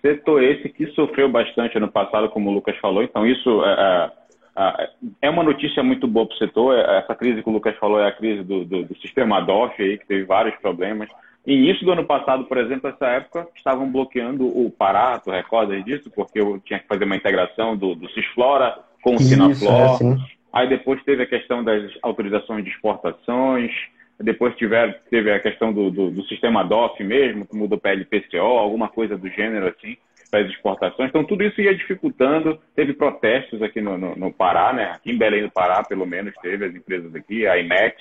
Setor 0.00 0.42
esse 0.42 0.68
que 0.68 0.86
sofreu 0.88 1.30
bastante 1.30 1.76
ano 1.76 1.90
passado, 1.90 2.28
como 2.30 2.50
o 2.50 2.52
Lucas 2.52 2.76
falou. 2.78 3.02
Então, 3.02 3.24
isso 3.24 3.62
é, 3.64 4.10
é, 4.56 4.90
é 5.22 5.30
uma 5.30 5.44
notícia 5.44 5.82
muito 5.82 6.08
boa 6.08 6.26
para 6.26 6.34
o 6.34 6.38
setor. 6.38 6.76
Essa 6.76 7.14
crise 7.14 7.42
que 7.42 7.48
o 7.48 7.52
Lucas 7.52 7.76
falou 7.76 8.00
é 8.00 8.08
a 8.08 8.12
crise 8.12 8.42
do, 8.42 8.64
do, 8.64 8.84
do 8.84 8.96
sistema 8.96 9.40
DOF, 9.40 9.80
aí, 9.80 9.98
que 9.98 10.06
teve 10.06 10.24
vários 10.24 10.56
problemas. 10.56 11.08
Início 11.44 11.84
do 11.84 11.92
ano 11.92 12.04
passado, 12.04 12.44
por 12.44 12.56
exemplo, 12.56 12.88
essa 12.88 13.06
época, 13.06 13.48
estavam 13.56 13.90
bloqueando 13.90 14.46
o 14.46 14.70
Pará, 14.70 15.18
tu 15.18 15.30
recordas 15.30 15.84
disso? 15.84 16.10
Porque 16.14 16.40
eu 16.40 16.60
tinha 16.60 16.78
que 16.78 16.86
fazer 16.86 17.04
uma 17.04 17.16
integração 17.16 17.76
do, 17.76 17.96
do 17.96 18.08
Cisflora 18.10 18.78
com 19.02 19.16
o 19.16 19.18
Sinaflor. 19.18 19.98
É, 20.00 20.42
Aí 20.52 20.68
depois 20.68 21.02
teve 21.02 21.22
a 21.22 21.26
questão 21.26 21.64
das 21.64 21.90
autorizações 22.02 22.62
de 22.62 22.70
exportações, 22.70 23.72
depois 24.20 24.54
tiver, 24.54 25.02
teve 25.10 25.32
a 25.32 25.40
questão 25.40 25.72
do, 25.72 25.90
do, 25.90 26.10
do 26.10 26.22
sistema 26.24 26.62
DOF 26.62 27.02
mesmo, 27.02 27.46
que 27.46 27.56
mudou 27.56 27.78
para 27.78 27.92
LPCO, 27.92 28.38
alguma 28.38 28.88
coisa 28.88 29.16
do 29.16 29.28
gênero 29.28 29.66
assim, 29.66 29.96
para 30.30 30.40
as 30.40 30.50
exportações. 30.50 31.08
Então 31.08 31.24
tudo 31.24 31.42
isso 31.42 31.60
ia 31.60 31.74
dificultando. 31.74 32.58
Teve 32.76 32.92
protestos 32.92 33.62
aqui 33.62 33.80
no, 33.80 33.98
no, 33.98 34.14
no 34.14 34.32
Pará, 34.32 34.72
né? 34.72 34.92
Aqui 34.94 35.10
em 35.10 35.18
Belém 35.18 35.42
do 35.42 35.50
Pará, 35.50 35.82
pelo 35.82 36.06
menos, 36.06 36.34
teve 36.40 36.66
as 36.66 36.74
empresas 36.74 37.12
aqui, 37.14 37.46
a 37.46 37.58
IMEX, 37.58 37.96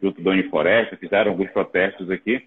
junto 0.00 0.22
do 0.22 0.50
Floresta, 0.50 0.96
fizeram 0.96 1.32
alguns 1.32 1.50
protestos 1.50 2.10
aqui 2.10 2.46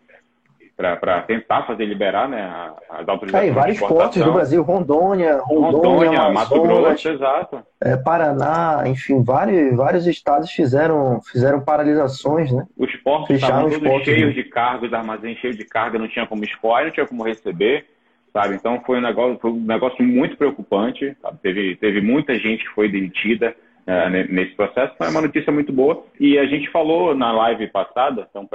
para 0.76 1.22
tentar 1.22 1.64
fazer 1.64 1.86
liberar 1.86 2.28
né, 2.28 2.72
as 2.90 3.08
autorizações. 3.08 3.50
É, 3.50 3.54
vários 3.54 3.80
portos 3.80 4.24
do 4.24 4.34
Brasil, 4.34 4.64
Rondônia, 4.64 5.38
Rondônia, 5.38 6.20
Rondônia 6.20 6.30
Mato 6.32 6.62
Grosso, 6.62 7.10
exato. 7.10 7.64
É, 7.80 7.96
Paraná, 7.96 8.84
enfim, 8.88 9.24
vários, 9.24 9.76
vários 9.76 10.08
estados 10.08 10.52
fizeram, 10.52 11.22
fizeram 11.22 11.62
paralisações, 11.62 12.52
né? 12.52 12.66
Os 12.78 12.94
portos 12.98 13.36
estavam 13.36 13.70
todos 13.70 13.78
portos, 13.78 14.06
cheios 14.06 14.36
né? 14.36 14.42
de 14.42 14.44
carga, 14.46 14.88
os 14.88 14.94
armazéns 14.94 15.38
cheios 15.38 15.56
de 15.56 15.66
carga, 15.66 16.00
não 16.00 16.08
tinha 16.08 16.26
como 16.26 16.44
escoar, 16.44 16.86
não 16.86 16.92
tinha 16.92 17.06
como 17.06 17.24
receber, 17.24 17.86
sabe? 18.32 18.56
Então 18.56 18.82
foi 18.84 18.98
um 18.98 19.02
negócio, 19.02 19.38
foi 19.40 19.52
um 19.52 19.62
negócio 19.62 20.04
muito 20.04 20.36
preocupante, 20.38 21.16
sabe? 21.22 21.38
Teve, 21.42 21.76
teve 21.76 22.02
muita 22.02 22.34
gente 22.34 22.64
que 22.64 22.74
foi 22.74 22.90
demitida, 22.90 23.56
é, 23.86 24.10
nesse 24.10 24.56
processo. 24.56 24.94
Foi 24.98 25.10
uma 25.10 25.22
notícia 25.22 25.52
muito 25.52 25.72
boa. 25.72 26.06
E 26.20 26.38
a 26.40 26.46
gente 26.46 26.70
falou 26.72 27.14
na 27.14 27.32
live 27.32 27.68
passada, 27.68 28.28
então 28.30 28.48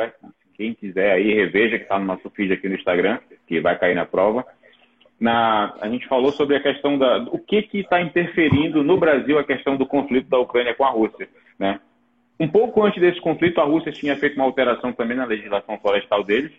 quem 0.58 0.74
quiser 0.74 1.12
aí, 1.12 1.32
reveja 1.32 1.78
que 1.78 1.84
está 1.84 2.00
no 2.00 2.04
nosso 2.04 2.28
feed 2.30 2.52
aqui 2.52 2.68
no 2.68 2.74
Instagram, 2.74 3.20
que 3.46 3.60
vai 3.60 3.78
cair 3.78 3.94
na 3.94 4.04
prova. 4.04 4.44
Na, 5.18 5.72
a 5.80 5.88
gente 5.88 6.06
falou 6.08 6.32
sobre 6.32 6.56
a 6.56 6.60
questão 6.60 6.98
da 6.98 7.18
o 7.30 7.38
que 7.38 7.68
está 7.72 8.02
interferindo 8.02 8.82
no 8.82 8.96
Brasil 8.98 9.38
a 9.38 9.44
questão 9.44 9.76
do 9.76 9.86
conflito 9.86 10.28
da 10.28 10.38
Ucrânia 10.38 10.74
com 10.74 10.84
a 10.84 10.90
Rússia, 10.90 11.28
né? 11.58 11.80
Um 12.40 12.48
pouco 12.48 12.84
antes 12.84 13.00
desse 13.00 13.20
conflito, 13.20 13.60
a 13.60 13.64
Rússia 13.64 13.90
tinha 13.90 14.16
feito 14.16 14.36
uma 14.36 14.44
alteração 14.44 14.92
também 14.92 15.16
na 15.16 15.24
legislação 15.24 15.78
florestal 15.78 16.22
deles, 16.22 16.52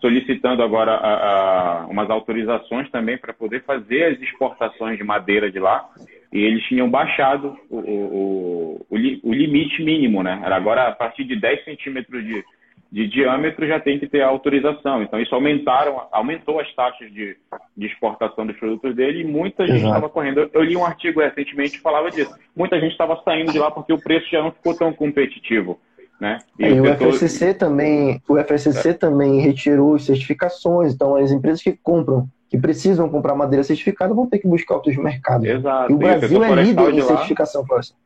solicitando 0.00 0.62
agora 0.62 0.92
a, 0.92 1.82
a, 1.82 1.86
umas 1.86 2.08
autorizações 2.08 2.88
também 2.90 3.18
para 3.18 3.32
poder 3.32 3.64
fazer 3.64 4.04
as 4.04 4.20
exportações 4.20 4.96
de 4.96 5.02
madeira 5.02 5.50
de 5.50 5.58
lá. 5.58 5.88
E 6.32 6.38
eles 6.40 6.64
tinham 6.64 6.88
baixado 6.88 7.56
o, 7.68 7.78
o, 7.78 8.86
o, 8.90 8.96
o 9.24 9.32
limite 9.32 9.82
mínimo, 9.82 10.22
né? 10.22 10.40
Era 10.44 10.56
agora 10.56 10.88
a 10.88 10.92
partir 10.92 11.24
de 11.24 11.34
10 11.34 11.64
centímetros 11.64 12.24
de, 12.24 12.44
de 12.94 13.08
diâmetro 13.08 13.66
já 13.66 13.80
tem 13.80 13.98
que 13.98 14.06
ter 14.06 14.22
autorização. 14.22 15.02
Então, 15.02 15.20
isso 15.20 15.34
aumentaram, 15.34 16.00
aumentou 16.12 16.60
as 16.60 16.74
taxas 16.76 17.12
de, 17.12 17.36
de 17.76 17.86
exportação 17.88 18.46
dos 18.46 18.56
produtos 18.56 18.94
dele 18.94 19.22
e 19.22 19.24
muita 19.24 19.66
gente 19.66 19.84
estava 19.84 20.08
correndo. 20.08 20.38
Eu, 20.38 20.50
eu, 20.54 20.62
li 20.62 20.76
um 20.76 20.84
artigo 20.84 21.20
recentemente 21.20 21.72
que 21.72 21.82
falava 21.82 22.08
disso. 22.08 22.32
Muita 22.54 22.78
gente 22.78 22.92
estava 22.92 23.20
saindo 23.24 23.50
de 23.50 23.58
lá 23.58 23.68
porque 23.68 23.92
o 23.92 24.00
preço 24.00 24.30
já 24.30 24.40
não 24.40 24.52
ficou 24.52 24.76
tão 24.76 24.92
competitivo. 24.92 25.80
Né? 26.20 26.38
E, 26.56 26.66
é, 26.66 26.80
o, 26.80 26.84
setor... 26.84 27.12
FSC 27.14 27.54
também, 27.54 28.22
o 28.28 28.38
FSC 28.38 28.88
é. 28.90 28.92
também 28.92 29.40
retirou 29.40 29.96
as 29.96 30.04
certificações, 30.04 30.94
então 30.94 31.16
as 31.16 31.32
empresas 31.32 31.60
que 31.60 31.72
compram, 31.72 32.28
que 32.48 32.56
precisam 32.56 33.08
comprar 33.08 33.34
madeira 33.34 33.64
certificada, 33.64 34.14
vão 34.14 34.28
ter 34.28 34.38
que 34.38 34.46
buscar 34.46 34.76
outros 34.76 34.96
mercados. 34.96 35.48
Exato. 35.48 35.90
E 35.90 35.94
o 35.96 35.98
Brasil 35.98 36.44
é 36.44 36.62
líder 36.62 36.94
em 36.94 37.02
certificação 37.02 37.66
florestal. 37.66 37.98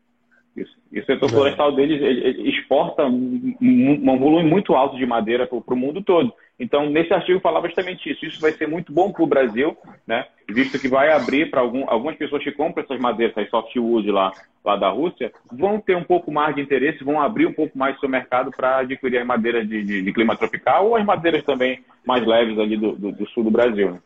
E 0.90 1.00
o 1.00 1.04
setor 1.04 1.28
florestal 1.28 1.72
deles 1.72 2.00
ele, 2.00 2.26
ele 2.26 2.50
exporta 2.50 3.04
um, 3.04 3.54
um, 3.60 4.18
volume 4.18 4.48
muito 4.48 4.74
alto 4.74 4.96
de 4.96 5.04
madeira 5.04 5.46
para 5.46 5.74
o 5.74 5.76
mundo 5.76 6.02
todo. 6.02 6.32
Então, 6.58 6.88
nesse 6.88 7.12
artigo 7.12 7.40
falava 7.40 7.66
justamente 7.66 8.10
isso. 8.10 8.24
Isso 8.24 8.40
vai 8.40 8.52
ser 8.52 8.66
muito 8.66 8.92
bom 8.92 9.12
para 9.12 9.22
o 9.22 9.26
Brasil, 9.26 9.76
né? 10.06 10.24
visto 10.48 10.78
que 10.78 10.88
vai 10.88 11.12
abrir 11.12 11.50
para 11.50 11.60
algum, 11.60 11.84
algumas 11.88 12.16
pessoas 12.16 12.42
que 12.42 12.50
compram 12.50 12.82
essas 12.82 12.98
madeiras, 12.98 13.36
essas 13.36 13.50
softwood 13.50 14.10
lá, 14.10 14.32
lá 14.64 14.76
da 14.76 14.88
Rússia, 14.88 15.30
vão 15.52 15.78
ter 15.78 15.94
um 15.94 16.02
pouco 16.02 16.32
mais 16.32 16.54
de 16.54 16.62
interesse, 16.62 17.04
vão 17.04 17.20
abrir 17.20 17.46
um 17.46 17.52
pouco 17.52 17.76
mais 17.76 18.00
seu 18.00 18.08
mercado 18.08 18.50
para 18.50 18.78
adquirir 18.78 19.18
as 19.18 19.26
madeiras 19.26 19.68
de, 19.68 19.84
de, 19.84 20.02
de, 20.02 20.12
clima 20.12 20.36
tropical 20.36 20.86
ou 20.86 20.96
as 20.96 21.04
madeiras 21.04 21.44
também 21.44 21.80
mais 22.06 22.26
leves 22.26 22.58
ali 22.58 22.76
do, 22.78 22.92
do, 22.92 23.12
do 23.12 23.28
sul 23.28 23.44
do 23.44 23.50
Brasil. 23.50 23.92
Né? 23.92 23.98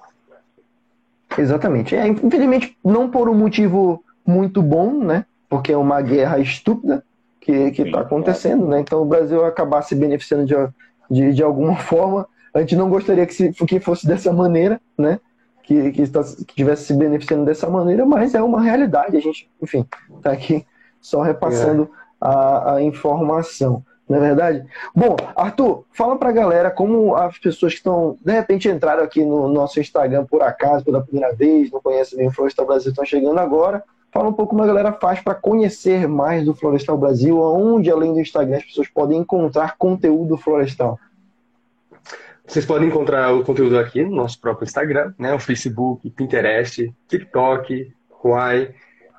Exatamente. 1.38 1.94
É, 1.94 2.06
infelizmente, 2.08 2.76
não 2.84 3.08
por 3.08 3.28
um 3.28 3.34
motivo 3.34 4.02
muito 4.26 4.60
bom, 4.60 5.04
né? 5.04 5.24
Porque 5.52 5.70
é 5.70 5.76
uma 5.76 6.00
guerra 6.00 6.38
estúpida, 6.38 7.04
que 7.38 7.52
está 7.52 8.00
acontecendo, 8.00 8.66
né? 8.66 8.80
Então 8.80 9.02
o 9.02 9.04
Brasil 9.04 9.44
acabar 9.44 9.82
se 9.82 9.94
beneficiando 9.94 10.46
de, 10.46 10.54
de, 11.10 11.34
de 11.34 11.42
alguma 11.42 11.76
forma. 11.84 12.26
A 12.54 12.60
gente 12.60 12.74
não 12.74 12.88
gostaria 12.88 13.26
que, 13.26 13.34
se, 13.34 13.52
que 13.52 13.78
fosse 13.78 14.06
dessa 14.06 14.32
maneira, 14.32 14.80
né? 14.96 15.20
Que, 15.62 15.92
que, 15.92 16.00
está, 16.00 16.22
que 16.22 16.54
tivesse 16.54 16.84
se 16.84 16.94
beneficiando 16.94 17.44
dessa 17.44 17.68
maneira, 17.68 18.06
mas 18.06 18.34
é 18.34 18.42
uma 18.42 18.62
realidade. 18.62 19.14
A 19.14 19.20
gente, 19.20 19.50
enfim, 19.60 19.86
está 20.16 20.32
aqui 20.32 20.64
só 21.02 21.20
repassando 21.20 21.82
é. 21.82 21.88
a, 22.18 22.74
a 22.76 22.82
informação 22.82 23.84
não 24.08 24.18
é 24.18 24.20
verdade? 24.20 24.66
Bom, 24.94 25.16
Arthur, 25.36 25.84
fala 25.92 26.18
pra 26.18 26.32
galera 26.32 26.70
como 26.70 27.14
as 27.14 27.38
pessoas 27.38 27.72
que 27.72 27.78
estão, 27.78 28.18
de 28.22 28.32
repente, 28.32 28.68
entraram 28.68 29.04
aqui 29.04 29.24
no 29.24 29.48
nosso 29.48 29.80
Instagram 29.80 30.26
por 30.26 30.42
acaso, 30.42 30.84
pela 30.84 31.00
primeira 31.00 31.34
vez, 31.34 31.70
não 31.70 31.80
conhecem 31.80 32.18
bem 32.18 32.28
o 32.28 32.32
Florestal 32.32 32.66
Brasil, 32.66 32.90
estão 32.90 33.04
chegando 33.04 33.38
agora. 33.38 33.82
Fala 34.12 34.29
um 34.29 34.33
pouco 34.33 34.51
como 34.51 34.62
a 34.62 34.66
galera 34.66 34.92
faz 34.92 35.20
para 35.20 35.35
conhecer 35.35 36.07
mais 36.07 36.44
do 36.44 36.55
Florestal 36.55 36.98
Brasil, 36.98 37.40
onde, 37.40 37.90
além 37.90 38.12
do 38.12 38.20
Instagram, 38.20 38.59
as 38.59 38.64
pessoas 38.64 38.88
podem 38.88 39.18
encontrar 39.18 39.77
conteúdo 39.79 40.37
florestal. 40.37 40.98
Vocês 42.46 42.66
podem 42.66 42.88
encontrar 42.88 43.33
o 43.33 43.42
conteúdo 43.42 43.79
aqui 43.79 44.05
no 44.05 44.14
nosso 44.14 44.38
próprio 44.38 44.66
Instagram, 44.66 45.14
né? 45.18 45.33
O 45.33 45.38
Facebook, 45.38 46.11
Pinterest, 46.11 46.92
TikTok, 47.09 47.90
Huawei 48.22 48.75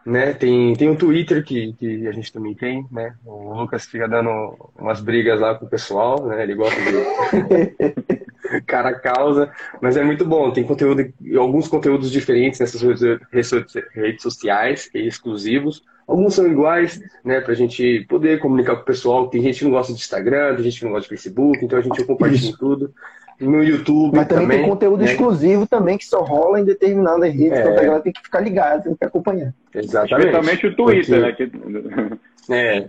né? 0.05 0.33
Tem, 0.33 0.73
tem 0.75 0.89
o 0.89 0.97
Twitter 0.97 1.43
que, 1.43 1.73
que 1.73 2.07
a 2.07 2.11
gente 2.11 2.31
também 2.31 2.53
tem, 2.53 2.85
né? 2.91 3.15
O 3.25 3.53
Lucas 3.53 3.85
fica 3.85 4.07
dando 4.07 4.29
umas 4.77 4.99
brigas 4.99 5.39
lá 5.39 5.55
com 5.55 5.65
o 5.65 5.69
pessoal, 5.69 6.25
né? 6.25 6.43
Ele 6.43 6.55
gosta 6.55 6.79
de 6.81 8.23
cara 8.65 8.93
causa, 8.93 9.51
mas 9.81 9.97
é 9.97 10.03
muito 10.03 10.25
bom. 10.25 10.51
Tem 10.51 10.63
conteúdo, 10.63 11.05
alguns 11.37 11.67
conteúdos 11.67 12.11
diferentes 12.11 12.59
nessas 12.59 12.81
redes 12.81 14.21
sociais, 14.21 14.89
exclusivos. 14.93 15.83
Alguns 16.07 16.33
são 16.33 16.45
iguais, 16.45 16.99
né? 17.23 17.39
Pra 17.39 17.53
gente 17.53 18.05
poder 18.09 18.39
comunicar 18.39 18.75
com 18.75 18.81
o 18.81 18.85
pessoal. 18.85 19.29
Tem 19.29 19.41
gente 19.41 19.59
que 19.59 19.65
não 19.65 19.71
gosta 19.71 19.93
de 19.93 19.99
Instagram, 19.99 20.55
tem 20.55 20.65
gente 20.65 20.79
que 20.79 20.85
não 20.85 20.91
gosta 20.91 21.03
de 21.03 21.09
Facebook, 21.09 21.63
então 21.63 21.79
a 21.79 21.81
gente 21.81 22.03
compartilha 22.03 22.49
Isso. 22.49 22.57
tudo 22.57 22.93
no 23.39 23.63
YouTube. 23.63 24.15
Mas 24.15 24.27
também, 24.27 24.43
também 24.43 24.59
tem 24.59 24.69
conteúdo 24.69 25.03
né? 25.03 25.11
exclusivo 25.11 25.67
também 25.67 25.97
que 25.97 26.05
só 26.05 26.21
rola 26.21 26.59
em 26.59 26.65
determinadas 26.65 27.33
redes, 27.33 27.57
é. 27.57 27.61
então 27.61 27.71
a 27.71 27.75
galera 27.75 28.01
tem 28.01 28.13
que 28.13 28.21
ficar 28.21 28.39
ligado, 28.41 28.83
tem 28.83 28.95
que 28.95 29.05
acompanhar. 29.05 29.53
Exatamente. 29.73 30.27
Especialmente 30.27 30.67
o 30.67 30.75
Twitter, 30.75 31.35
Porque... 31.35 31.43
né? 31.43 32.19
Que... 32.47 32.53
É. 32.53 32.87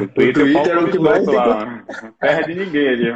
O 0.00 0.08
Twitter, 0.08 0.44
o 0.44 0.52
Twitter 0.52 0.72
é 0.72 0.78
o 0.78 0.90
que 0.90 0.98
mais 0.98 1.26
lá. 1.26 1.84
Perde 2.18 2.54
ninguém 2.54 2.88
ali. 2.88 3.12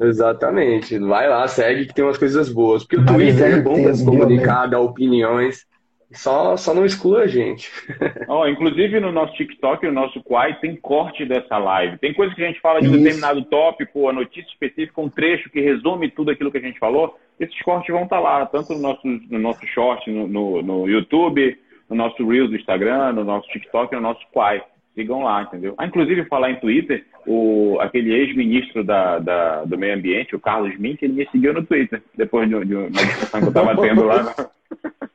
Exatamente. 0.00 0.98
Vai 0.98 1.28
lá, 1.28 1.46
segue 1.46 1.86
que 1.86 1.94
tem 1.94 2.04
umas 2.04 2.18
coisas 2.18 2.48
boas. 2.48 2.82
Porque 2.84 2.96
o 2.96 3.06
Twitter 3.06 3.54
é 3.54 3.60
bom 3.60 3.82
para 3.82 3.94
se 3.94 4.04
comunicar, 4.04 4.66
dar 4.66 4.80
opiniões. 4.80 5.66
Só, 6.12 6.56
só 6.56 6.72
não 6.72 6.84
exclua 6.84 7.22
a 7.22 7.26
gente. 7.26 7.70
oh, 8.28 8.46
inclusive 8.46 9.00
no 9.00 9.10
nosso 9.10 9.34
TikTok, 9.34 9.84
no 9.86 9.92
nosso 9.92 10.22
Quai, 10.22 10.58
tem 10.60 10.76
corte 10.76 11.24
dessa 11.24 11.58
live. 11.58 11.98
Tem 11.98 12.14
coisa 12.14 12.34
que 12.34 12.42
a 12.42 12.46
gente 12.46 12.60
fala 12.60 12.80
de 12.80 12.88
um 12.88 12.92
determinado 12.92 13.42
tópico, 13.46 14.08
a 14.08 14.12
notícia 14.12 14.48
específica, 14.48 15.00
um 15.00 15.08
trecho 15.08 15.50
que 15.50 15.60
resume 15.60 16.10
tudo 16.10 16.30
aquilo 16.30 16.52
que 16.52 16.58
a 16.58 16.62
gente 16.62 16.78
falou. 16.78 17.18
Esses 17.38 17.60
cortes 17.62 17.92
vão 17.92 18.04
estar 18.04 18.16
tá 18.16 18.22
lá, 18.22 18.46
tanto 18.46 18.74
no 18.74 18.80
nosso, 18.80 19.06
no 19.06 19.38
nosso 19.40 19.66
short, 19.66 20.08
no, 20.08 20.28
no, 20.28 20.62
no 20.62 20.88
YouTube, 20.88 21.58
no 21.90 21.96
nosso 21.96 22.26
Reels 22.26 22.50
do 22.50 22.56
Instagram, 22.56 23.12
no 23.12 23.24
nosso 23.24 23.48
TikTok 23.48 23.94
no 23.94 24.00
nosso 24.00 24.20
Quai. 24.32 24.62
Sigam 24.94 25.24
lá, 25.24 25.42
entendeu? 25.42 25.74
Ah, 25.76 25.86
inclusive, 25.86 26.24
falar 26.26 26.52
em 26.52 26.60
Twitter, 26.60 27.04
o, 27.26 27.78
aquele 27.80 28.12
ex-ministro 28.12 28.84
da, 28.84 29.18
da, 29.18 29.64
do 29.64 29.78
meio 29.78 29.94
ambiente, 29.94 30.36
o 30.36 30.40
Carlos 30.40 30.78
Mink, 30.78 31.02
ele 31.02 31.14
me 31.14 31.28
seguiu 31.30 31.52
no 31.52 31.64
Twitter, 31.64 32.02
depois 32.16 32.48
de, 32.48 32.64
de 32.64 32.74
uma 32.74 32.90
discussão 32.90 33.40
que 33.40 33.46
eu 33.46 33.48
estava 33.48 33.80
tendo 33.80 34.04
lá. 34.04 34.34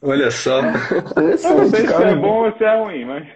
Olha 0.00 0.30
só. 0.30 0.60
Eu 0.60 1.56
não 1.56 1.66
sei 1.66 1.86
se 1.86 2.02
é 2.02 2.14
bom 2.14 2.46
ou 2.46 2.52
se 2.56 2.62
é 2.62 2.80
ruim, 2.80 3.04
mas. 3.04 3.26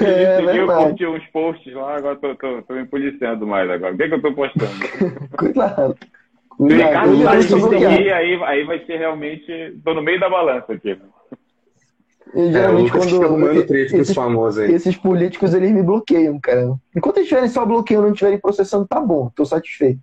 É, 0.00 0.38
ele 0.38 0.60
eu 0.60 0.66
curti 0.68 1.04
uns 1.04 1.26
posts 1.32 1.74
lá, 1.74 1.96
agora 1.96 2.16
tô, 2.16 2.34
tô, 2.36 2.62
tô 2.62 2.74
me 2.74 2.86
policiando 2.86 3.44
mais 3.44 3.68
agora. 3.68 3.92
O 3.92 3.96
que, 3.96 4.04
é 4.04 4.08
que 4.08 4.14
eu 4.14 4.22
tô 4.22 4.32
postando? 4.32 4.70
Cuidado. 5.36 5.96
Se 6.56 6.62
o 6.62 6.68
Ricardo 6.68 7.24
tá 7.24 7.40
seguir, 7.42 8.12
aí, 8.12 8.42
aí 8.44 8.64
vai 8.64 8.78
ser 8.86 8.98
realmente. 8.98 9.76
Tô 9.84 9.94
no 9.94 10.02
meio 10.02 10.20
da 10.20 10.30
balança 10.30 10.72
aqui. 10.72 10.96
E, 12.34 12.52
geralmente, 12.52 12.88
é, 12.88 12.90
quando 12.90 13.74
esses, 13.74 14.14
famosos 14.14 14.58
aí. 14.58 14.72
esses 14.72 14.96
políticos 14.96 15.54
eles 15.54 15.70
me 15.70 15.82
bloqueiam, 15.82 16.38
cara. 16.40 16.74
Enquanto 16.94 17.18
eles 17.18 17.26
estiverem 17.26 17.48
só 17.48 17.64
bloqueando, 17.64 18.06
não 18.06 18.12
estiverem 18.12 18.38
processando, 18.38 18.86
tá 18.86 19.00
bom, 19.00 19.30
tô 19.34 19.44
satisfeito. 19.44 20.00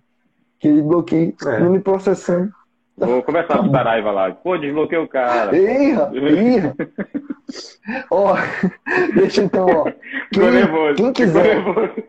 Que 0.58 0.68
eles 0.68 0.82
bloqueiam, 0.82 1.32
é. 1.46 1.60
não 1.60 1.70
me 1.70 1.80
processando. 1.80 2.50
Vou 2.96 3.22
começar 3.22 3.60
a 3.60 3.68
Saraiva 3.68 4.10
lá. 4.12 4.30
Pô, 4.30 4.56
desbloqueei 4.56 5.00
o 5.00 5.08
cara. 5.08 5.56
Irra, 5.56 6.10
irra. 6.14 6.76
ó, 8.10 8.34
deixa 9.16 9.42
então, 9.42 9.66
ó. 9.66 9.92
Quem, 10.32 10.50
nervoso, 10.50 10.94
quem 10.94 11.12
quiser. 11.12 11.62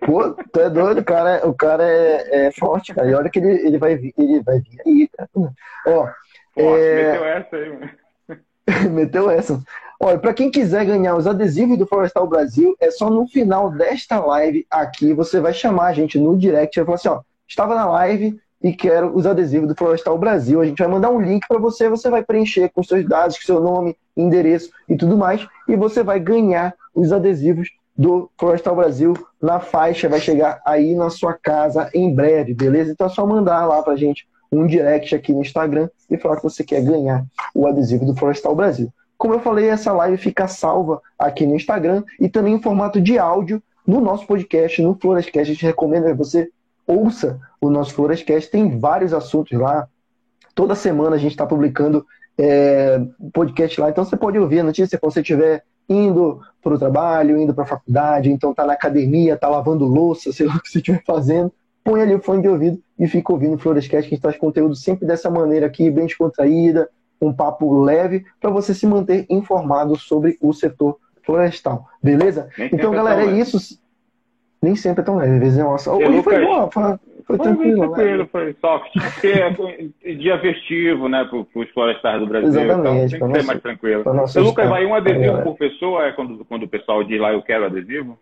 Pô, 0.06 0.30
tu 0.30 0.60
é 0.60 0.70
doido, 0.70 1.00
o 1.00 1.04
cara, 1.04 1.48
o 1.48 1.54
cara 1.56 1.84
é, 1.84 2.48
é 2.48 2.52
forte, 2.52 2.94
cara. 2.94 3.10
E 3.10 3.16
olha 3.16 3.30
que 3.32 3.40
ele, 3.40 3.68
ele 3.68 3.78
vai 3.80 3.96
vir, 3.96 4.14
ele 4.16 4.44
vai 4.44 4.60
vir 4.60 4.80
aí, 4.86 5.10
cara. 5.18 5.30
Ó. 5.36 6.08
Pô, 6.54 6.78
é... 6.78 7.12
meteu 7.12 7.26
essa 7.26 7.56
aí, 7.56 7.70
mano. 7.70 8.05
meteu 8.92 9.30
essa. 9.30 9.62
Olha, 10.00 10.20
para 10.20 10.34
quem 10.34 10.52
quiser 10.52 10.86
ganhar 10.86 11.16
os 11.16 11.26
adesivos 11.26 11.78
do 11.78 11.88
Florestal 11.88 12.28
Brasil, 12.28 12.76
é 12.80 12.92
só 12.92 13.10
no 13.10 13.28
final 13.28 13.72
desta 13.72 14.20
live 14.20 14.66
aqui, 14.70 15.14
você 15.14 15.40
vai 15.40 15.54
chamar 15.54 15.88
a 15.88 15.94
gente 15.94 16.20
no 16.20 16.38
direct 16.38 16.78
e 16.78 16.84
vai 16.84 16.86
falar 16.86 16.96
assim, 16.96 17.08
ó, 17.08 17.22
estava 17.48 17.76
na 17.76 17.86
live, 17.86 18.40
e 18.66 18.74
quero 18.74 19.16
os 19.16 19.28
adesivos 19.28 19.68
do 19.68 19.76
Florestal 19.76 20.18
Brasil. 20.18 20.60
A 20.60 20.66
gente 20.66 20.80
vai 20.80 20.88
mandar 20.88 21.12
um 21.12 21.22
link 21.22 21.48
para 21.48 21.60
você, 21.60 21.88
você 21.88 22.10
vai 22.10 22.24
preencher 22.24 22.70
com 22.70 22.84
seus 22.84 23.08
dados, 23.08 23.38
com 23.38 23.44
seu 23.44 23.62
nome, 23.62 23.96
endereço 24.18 24.72
e 24.90 24.98
tudo 24.98 25.16
mais, 25.16 25.46
e 25.68 25.76
você 25.76 26.02
vai 26.02 26.20
ganhar 26.20 26.74
os 26.94 27.14
adesivos 27.14 27.70
do 27.96 28.30
Florestal 28.38 28.76
Brasil 28.76 29.14
na 29.42 29.60
faixa, 29.60 30.10
vai 30.10 30.20
chegar 30.20 30.60
aí 30.66 30.96
na 30.96 31.12
sua 31.12 31.34
casa 31.34 31.90
em 31.94 32.14
breve, 32.14 32.56
beleza? 32.56 32.92
Então 32.92 33.06
é 33.06 33.10
só 33.10 33.26
mandar 33.26 33.66
lá 33.66 33.84
pra 33.84 33.96
gente 33.96 34.28
um 34.52 34.66
direct 34.66 35.14
aqui 35.16 35.34
no 35.34 35.42
Instagram 35.42 35.90
e 36.10 36.18
falar 36.18 36.38
que 36.38 36.44
você 36.44 36.64
quer 36.64 36.82
ganhar 36.82 37.26
o 37.54 37.68
adesivo 37.68 38.06
do 38.06 38.16
Florestal 38.16 38.56
Brasil. 38.56 38.92
Como 39.18 39.34
eu 39.34 39.40
falei, 39.40 39.70
essa 39.70 39.94
live 39.94 40.18
fica 40.18 40.48
salva 40.48 41.02
aqui 41.18 41.46
no 41.46 41.56
Instagram 41.56 42.04
e 42.20 42.28
também 42.28 42.56
em 42.56 42.62
formato 42.62 43.00
de 43.00 43.18
áudio 43.18 43.62
no 43.88 44.02
nosso 44.02 44.28
podcast, 44.28 44.82
no 44.82 44.98
Florescast. 45.00 45.52
A 45.52 45.54
gente 45.54 45.66
recomenda 45.66 46.08
que 46.08 46.18
você 46.18 46.50
ouça 46.86 47.40
o 47.62 47.70
nosso 47.70 47.94
Florescast, 47.94 48.52
tem 48.52 48.78
vários 48.78 49.14
assuntos 49.14 49.58
lá. 49.58 49.88
Toda 50.54 50.76
semana 50.76 51.16
a 51.16 51.20
gente 51.20 51.32
está 51.32 51.46
publicando 51.46 52.06
é, 52.38 53.02
podcast 53.34 53.80
lá, 53.80 53.90
então 53.90 54.04
você 54.04 54.18
pode 54.18 54.38
ouvir 54.38 54.60
a 54.60 54.64
notícia 54.64 54.98
quando 54.98 55.14
você 55.14 55.22
estiver 55.22 55.64
indo 55.88 56.42
para 56.62 56.74
o 56.74 56.80
trabalho, 56.80 57.40
indo 57.40 57.54
para 57.54 57.64
a 57.64 57.68
faculdade, 57.68 58.32
então 58.32 58.54
tá 58.54 58.66
na 58.66 58.74
academia, 58.74 59.38
tá 59.38 59.48
lavando 59.48 59.86
louça, 59.86 60.32
sei 60.34 60.46
lá 60.46 60.56
o 60.56 60.62
que 60.62 60.70
você 60.70 60.80
estiver 60.80 61.04
fazendo, 61.06 61.52
põe 61.86 62.02
ali 62.02 62.16
o 62.16 62.20
fone 62.20 62.42
de 62.42 62.50
ouvido 62.50 62.80
e 62.98 63.08
fica 63.08 63.32
ouvindo 63.32 63.54
o 63.54 63.60
Florescast, 63.60 64.10
que 64.10 64.16
a 64.16 64.16
gente 64.16 64.22
traz 64.22 64.38
conteúdo 64.38 64.76
sempre 64.76 65.06
dessa 65.06 65.30
maneira 65.30 65.68
aqui, 65.68 65.92
bem 65.92 66.08
descontraída, 66.08 66.90
um 67.22 67.32
papo 67.32 67.84
leve, 67.84 68.26
para 68.42 68.50
você 68.50 68.74
se 68.74 68.88
manter 68.88 69.26
informado 69.30 69.96
sobre 69.96 70.36
o 70.42 70.52
setor 70.52 70.98
florestal, 71.24 71.88
beleza? 72.02 72.50
então, 72.74 72.92
galera, 72.92 73.24
é 73.24 73.40
isso. 73.40 73.80
Nem 74.62 74.76
sempre 74.76 75.02
é 75.02 75.06
tão 75.06 75.18
leve, 75.18 75.36
às 75.36 75.40
vezes 75.40 75.60
é 75.60 75.64
uma 75.64 75.78
só. 75.78 75.96
Hoje 75.96 76.24
foi 76.24 76.44
bom, 76.44 76.72
foi, 76.72 76.84
foi 77.26 77.38
tranquilo. 77.38 77.78
Foi 77.78 77.88
tranquilo, 77.88 78.24
né? 78.24 78.30
foi 78.32 78.56
soft. 78.60 78.92
Porque 78.94 79.28
é 80.04 80.14
dia 80.16 80.40
festivo, 80.40 81.08
né, 81.08 81.24
para 81.26 81.62
os 81.62 81.70
florestais 81.72 82.20
do 82.20 82.26
Brasil. 82.26 82.50
Exatamente. 82.50 83.16
Então 83.16 83.28
tem 83.28 83.36
que 83.36 83.42
ser 83.42 83.48
mais 83.48 83.62
tranquilo. 83.62 84.04
Lucas, 84.38 84.70
vai 84.70 84.86
um 84.86 84.96
adesivo 84.96 85.44
por 85.44 85.56
pessoa? 85.56 86.08
É 86.08 86.14
quando, 86.14 86.44
quando 86.46 86.64
o 86.64 86.68
pessoal 86.68 87.04
diz 87.04 87.20
lá, 87.20 87.32
eu 87.32 87.44
quero 87.44 87.66
adesivo? 87.66 88.18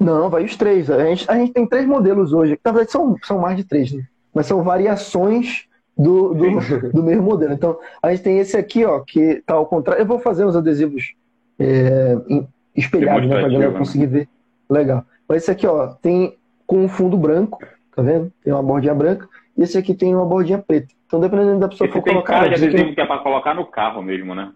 Não, 0.00 0.30
vai 0.30 0.44
os 0.44 0.56
três. 0.56 0.90
A 0.90 1.04
gente, 1.04 1.30
a 1.30 1.34
gente 1.34 1.52
tem 1.52 1.66
três 1.66 1.86
modelos 1.86 2.32
hoje. 2.32 2.58
Na 2.64 2.72
verdade, 2.72 2.90
são, 2.90 3.16
são 3.22 3.38
mais 3.38 3.56
de 3.56 3.64
três, 3.64 3.92
né? 3.92 4.02
Mas 4.34 4.46
são 4.46 4.62
variações 4.62 5.68
do, 5.96 6.32
do, 6.32 6.50
do, 6.90 7.02
mesmo 7.02 7.22
modelo. 7.22 7.52
Então, 7.52 7.78
a 8.02 8.10
gente 8.10 8.22
tem 8.22 8.38
esse 8.38 8.56
aqui, 8.56 8.82
ó, 8.84 9.00
que 9.00 9.42
tá 9.44 9.54
ao 9.54 9.66
contrário. 9.66 10.00
Eu 10.00 10.06
vou 10.06 10.18
fazer 10.18 10.46
os 10.46 10.56
adesivos 10.56 11.12
é, 11.58 12.16
espelhados, 12.74 13.28
né, 13.28 13.36
para 13.36 13.46
a 13.46 13.50
galera 13.50 13.72
conseguir 13.72 14.06
ver. 14.06 14.28
Legal. 14.70 15.04
Esse 15.32 15.50
aqui, 15.50 15.66
ó, 15.66 15.88
tem 15.88 16.36
com 16.66 16.78
um 16.84 16.88
fundo 16.88 17.18
branco, 17.18 17.58
tá 17.94 18.00
vendo? 18.00 18.32
Tem 18.42 18.52
uma 18.52 18.62
bordinha 18.62 18.94
branca. 18.94 19.28
E 19.56 19.62
esse 19.62 19.76
aqui 19.76 19.92
tem 19.92 20.14
uma 20.14 20.24
bordinha 20.24 20.58
preta. 20.58 20.88
Então, 21.06 21.20
dependendo 21.20 21.60
da 21.60 21.68
pessoa 21.68 21.86
esse 21.86 21.92
for 21.92 22.02
tem 22.02 22.14
colocar. 22.14 22.34
Cara 22.34 22.48
de 22.48 22.54
adesivo 22.54 22.82
aqui, 22.84 22.94
que 22.94 23.00
é 23.00 23.06
para 23.06 23.18
colocar 23.18 23.54
no 23.54 23.66
carro 23.66 24.02
mesmo, 24.02 24.34
né? 24.34 24.52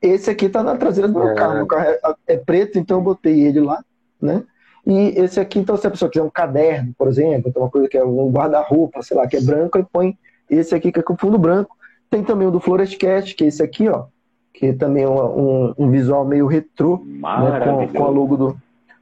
Esse 0.00 0.30
aqui 0.30 0.48
tá 0.48 0.62
na 0.62 0.76
traseira 0.76 1.08
do 1.08 1.18
meu 1.18 1.30
é. 1.30 1.34
carro. 1.34 1.54
Meu 1.54 1.66
carro 1.66 1.84
é, 1.84 2.00
é, 2.28 2.36
preto, 2.36 2.78
então 2.78 2.98
eu 2.98 3.02
botei 3.02 3.40
ele 3.40 3.60
lá, 3.60 3.82
né? 4.20 4.44
E 4.88 5.20
esse 5.20 5.38
aqui, 5.38 5.58
então, 5.58 5.76
se 5.76 5.86
a 5.86 5.90
pessoa 5.90 6.10
quiser 6.10 6.24
um 6.24 6.30
caderno, 6.30 6.94
por 6.96 7.08
exemplo, 7.08 7.52
tem 7.52 7.62
uma 7.62 7.68
coisa 7.68 7.86
que 7.86 7.98
é 7.98 8.02
um 8.02 8.30
guarda-roupa, 8.30 9.02
sei 9.02 9.18
lá, 9.18 9.26
que 9.26 9.36
é 9.36 9.40
branco, 9.42 9.76
aí 9.76 9.84
põe 9.92 10.16
esse 10.48 10.74
aqui 10.74 10.90
que 10.90 10.98
é 10.98 11.02
com 11.02 11.14
fundo 11.14 11.36
branco. 11.36 11.76
Tem 12.08 12.24
também 12.24 12.48
o 12.48 12.50
do 12.50 12.58
Florest 12.58 12.96
Cat, 12.96 13.34
que 13.34 13.44
é 13.44 13.48
esse 13.48 13.62
aqui, 13.62 13.86
ó, 13.86 14.06
que 14.54 14.72
também 14.72 15.02
é 15.02 15.08
um, 15.08 15.74
um 15.76 15.90
visual 15.90 16.24
meio 16.24 16.46
retrô, 16.46 17.04
né, 17.04 17.60
com, 17.60 17.98
com 17.98 18.04
a 18.04 18.08
logo 18.08 18.36
do, 18.38 18.56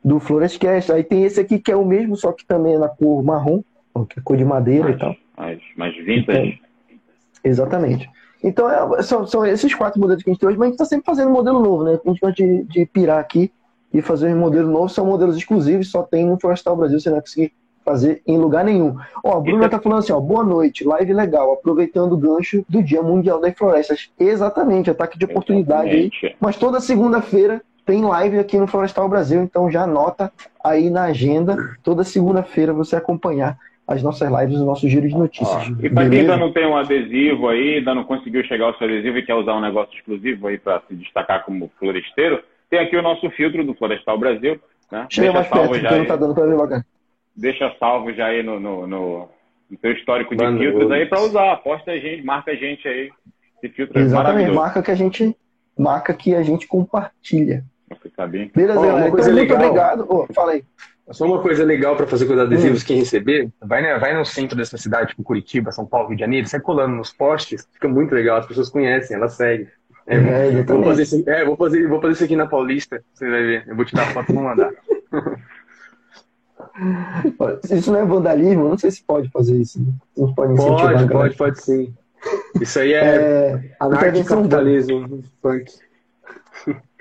do 0.05 0.18
Florescast. 0.18 0.91
Aí 0.91 1.05
tem 1.05 1.22
esse 1.22 1.39
aqui 1.39 1.57
que 1.57 1.70
é 1.70 1.76
o 1.76 1.84
mesmo, 1.84 2.16
só 2.16 2.32
que 2.32 2.45
também 2.45 2.74
é 2.74 2.78
na 2.78 2.89
cor 2.89 3.22
marrom, 3.22 3.62
que 4.09 4.18
é 4.18 4.22
cor 4.24 4.37
de 4.37 4.45
madeira 4.45 4.84
mais, 4.84 4.97
e 4.97 4.99
tal. 4.99 5.16
Mais, 5.39 5.61
mais 5.76 5.97
vintage. 6.05 6.61
Então, 6.89 7.01
exatamente. 7.45 8.11
Então, 8.43 8.68
é, 8.68 9.03
são, 9.05 9.24
são 9.24 9.47
esses 9.47 9.72
quatro 9.72 10.01
modelos 10.01 10.24
que 10.24 10.30
a 10.30 10.32
gente 10.32 10.41
tem 10.41 10.49
hoje, 10.49 10.59
mas 10.59 10.66
a 10.66 10.68
gente 10.70 10.74
está 10.74 10.84
sempre 10.84 11.07
fazendo 11.07 11.30
modelo 11.30 11.61
novo, 11.61 11.84
né? 11.84 11.93
A 11.93 12.09
gente 12.09 12.20
gosta 12.20 12.32
de, 12.32 12.64
de 12.64 12.87
pirar 12.87 13.20
aqui 13.20 13.53
e 13.93 14.03
fazer 14.03 14.34
um 14.34 14.39
modelo 14.39 14.70
novo. 14.70 14.89
São 14.89 15.07
modelos 15.07 15.37
exclusivos, 15.37 15.91
só 15.91 16.03
tem 16.03 16.26
no 16.26 16.39
Florestal 16.39 16.76
Brasil, 16.76 17.01
você 17.01 17.09
não 17.09 17.16
vai 17.16 17.22
conseguir 17.22 17.53
fazer 17.84 18.20
em 18.26 18.37
lugar 18.37 18.64
nenhum. 18.64 18.97
Ó, 19.22 19.37
a 19.37 19.41
Bruna 19.41 19.68
tá 19.68 19.78
falando 19.78 20.01
assim, 20.01 20.12
ó, 20.12 20.18
boa 20.18 20.43
noite, 20.43 20.84
live 20.84 21.12
legal, 21.12 21.53
aproveitando 21.53 22.12
o 22.14 22.16
gancho 22.16 22.64
do 22.68 22.82
Dia 22.82 23.01
Mundial 23.01 23.41
das 23.41 23.57
Florestas. 23.57 24.11
Exatamente, 24.18 24.91
ataque 24.91 25.16
de 25.16 25.24
oportunidade 25.24 25.91
Exatamente. 25.91 26.26
aí. 26.26 26.37
Mas 26.41 26.57
toda 26.57 26.80
segunda-feira 26.80 27.62
tem 27.87 28.05
live 28.05 28.41
aqui 28.41 28.59
no 28.59 28.66
Florestal 28.66 29.09
Brasil, 29.09 29.41
então 29.41 29.70
já 29.70 29.84
anota 29.84 30.32
aí 30.62 30.91
na 30.91 31.05
agenda, 31.05 31.57
toda 31.84 32.03
segunda-feira 32.03 32.72
você 32.72 32.97
acompanhar 32.97 33.57
as 33.87 34.03
nossas 34.03 34.28
lives, 34.28 34.59
o 34.59 34.64
nosso 34.64 34.89
giro 34.89 35.07
de 35.07 35.16
notícias. 35.16 35.68
Ah, 35.68 35.76
e 35.80 35.89
para 35.89 36.11
quem 36.11 36.20
ainda 36.20 36.37
não 36.37 36.53
tem 36.53 36.66
um 36.66 36.76
adesivo 36.76 37.49
aí, 37.49 37.76
ainda 37.76 37.95
não 37.95 38.03
conseguiu 38.03 38.43
chegar 38.45 38.66
ao 38.66 38.76
seu 38.76 38.89
adesivo 38.89 39.18
e 39.18 39.22
quer 39.24 39.34
usar 39.34 39.55
um 39.55 39.61
negócio 39.61 39.97
exclusivo 39.97 40.49
aí 40.49 40.59
para 40.59 40.82
se 40.89 40.95
destacar 40.97 41.45
como 41.45 41.70
floresteiro, 41.78 42.43
tem 42.71 42.81
aqui 42.81 42.97
o 42.97 43.03
nosso 43.03 43.31
filtro 43.31 43.64
do 43.64 43.75
Florestal 43.75 44.19
Brasil. 44.19 44.61
Né? 44.91 45.07
Chega 45.11 45.33
mais 45.33 45.49
perto, 45.49 45.75
já 45.75 45.91
não 45.91 46.07
tá 46.07 46.17
dando 46.17 46.35
para 46.35 46.47
ver 46.47 46.57
bacana 46.57 46.87
deixa 47.37 47.75
salvo 47.79 48.12
já 48.12 48.27
aí 48.27 48.43
no, 48.43 48.59
no, 48.59 48.87
no, 48.87 49.29
no 49.71 49.77
teu 49.77 49.93
histórico 49.93 50.35
de 50.35 50.43
Mano, 50.43 50.59
filtros 50.59 50.91
aí 50.91 51.07
para 51.07 51.21
usar. 51.21 51.53
Aposta 51.53 51.91
a 51.91 51.99
gente, 51.99 52.25
marca 52.25 52.53
a 52.53 52.55
gente 52.55 52.89
aí. 52.89 53.11
Esse 53.62 53.75
filtro 53.75 53.99
Exatamente, 53.99 54.51
marca 54.51 54.83
que 54.83 54.91
a 54.91 54.95
gente 54.95 55.37
marca 55.79 56.14
que 56.14 56.35
a 56.35 56.43
gente 56.43 56.67
compartilha. 56.67 57.62
Ficar 58.03 58.27
bem. 58.27 58.51
Beleza, 58.55 58.81
oh, 58.81 58.97
uma 58.97 59.11
coisa 59.11 59.31
então, 59.31 59.43
legal. 59.43 59.59
muito 59.59 59.71
obrigado. 59.71 60.07
Oh, 60.09 60.27
fala 60.33 60.53
aí. 60.53 60.64
Só 61.11 61.25
uma 61.25 61.41
coisa 61.41 61.64
legal 61.64 61.95
para 61.95 62.07
fazer 62.07 62.27
com 62.27 62.33
os 62.33 62.39
adesivos, 62.41 62.83
hum. 62.83 62.87
quem 62.87 62.99
receber, 62.99 63.49
vai, 63.62 63.81
né, 63.81 63.97
vai 63.97 64.12
no 64.12 64.25
centro 64.25 64.57
dessa 64.57 64.77
cidade, 64.77 65.11
tipo 65.11 65.23
Curitiba, 65.23 65.71
São 65.71 65.87
Paulo, 65.87 66.09
Rio 66.09 66.17
de 66.17 66.21
Janeiro, 66.21 66.49
sai 66.49 66.59
colando 66.59 66.97
nos 66.97 67.12
postes, 67.12 67.69
fica 67.73 67.87
muito 67.87 68.12
legal, 68.12 68.39
as 68.39 68.47
pessoas 68.47 68.69
conhecem, 68.69 69.17
elas 69.17 69.35
seguem. 69.35 69.69
É, 70.07 70.17
é, 70.17 70.63
vou, 70.63 70.85
fazer 70.85 71.03
isso, 71.03 71.25
é, 71.29 71.45
vou, 71.45 71.57
fazer, 71.57 71.89
vou 71.89 72.01
fazer 72.01 72.13
isso 72.13 72.25
aqui 72.25 72.37
na 72.37 72.47
Paulista, 72.47 73.03
você 73.13 73.29
vai 73.29 73.43
ver. 73.43 73.65
Eu 73.67 73.75
vou 73.75 73.85
te 73.85 73.95
dar 73.95 74.05
a 74.05 74.13
foto 74.13 74.31
e 74.31 74.35
vou 74.35 74.45
mandar. 74.45 74.73
Isso 77.71 77.91
não 77.91 78.01
é 78.01 78.05
vandalismo? 78.05 78.69
Não 78.69 78.79
sei 78.79 78.91
se 78.91 79.03
pode 79.03 79.31
fazer 79.31 79.57
isso. 79.57 79.79
Não 80.17 80.35
pode, 80.35 80.55
pode, 80.57 81.09
pode, 81.09 81.37
pode 81.37 81.63
sim. 81.63 81.95
Isso 82.61 82.79
aí 82.79 82.93
é, 82.93 82.99
é 83.05 83.77
anarcocapitalismo 83.81 85.23
funk. 85.41 85.73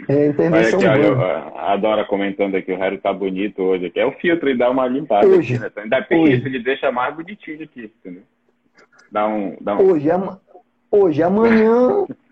É 0.08 0.28
intervenção 0.28 0.80
Olha 0.80 1.14
aqui, 1.14 1.58
a 1.58 1.78
Dora 1.78 2.06
comentando 2.06 2.56
aqui, 2.56 2.72
o 2.72 2.78
Harry 2.78 2.98
tá 2.98 3.12
bonito 3.12 3.62
hoje 3.62 3.88
aqui. 3.88 4.00
É 4.00 4.06
o 4.06 4.12
filtro 4.14 4.50
e 4.50 4.58
dá 4.58 4.70
uma 4.70 4.88
limpada 4.88 5.26
hoje. 5.26 5.56
aqui, 5.56 5.64
né? 5.64 5.72
Ainda 5.84 6.02
tem 6.04 6.32
isso, 6.32 6.48
ele 6.48 6.60
deixa 6.60 6.92
mais 6.92 7.16
bonitinho 7.16 7.64
aqui, 7.64 7.92
entendeu? 8.00 8.24
Dá 9.12 9.28
um, 9.28 9.58
dá 9.60 9.76
um... 9.76 9.92
Hoje, 9.92 10.12
am... 10.12 10.38
hoje, 10.92 11.24
amanhã, 11.24 12.06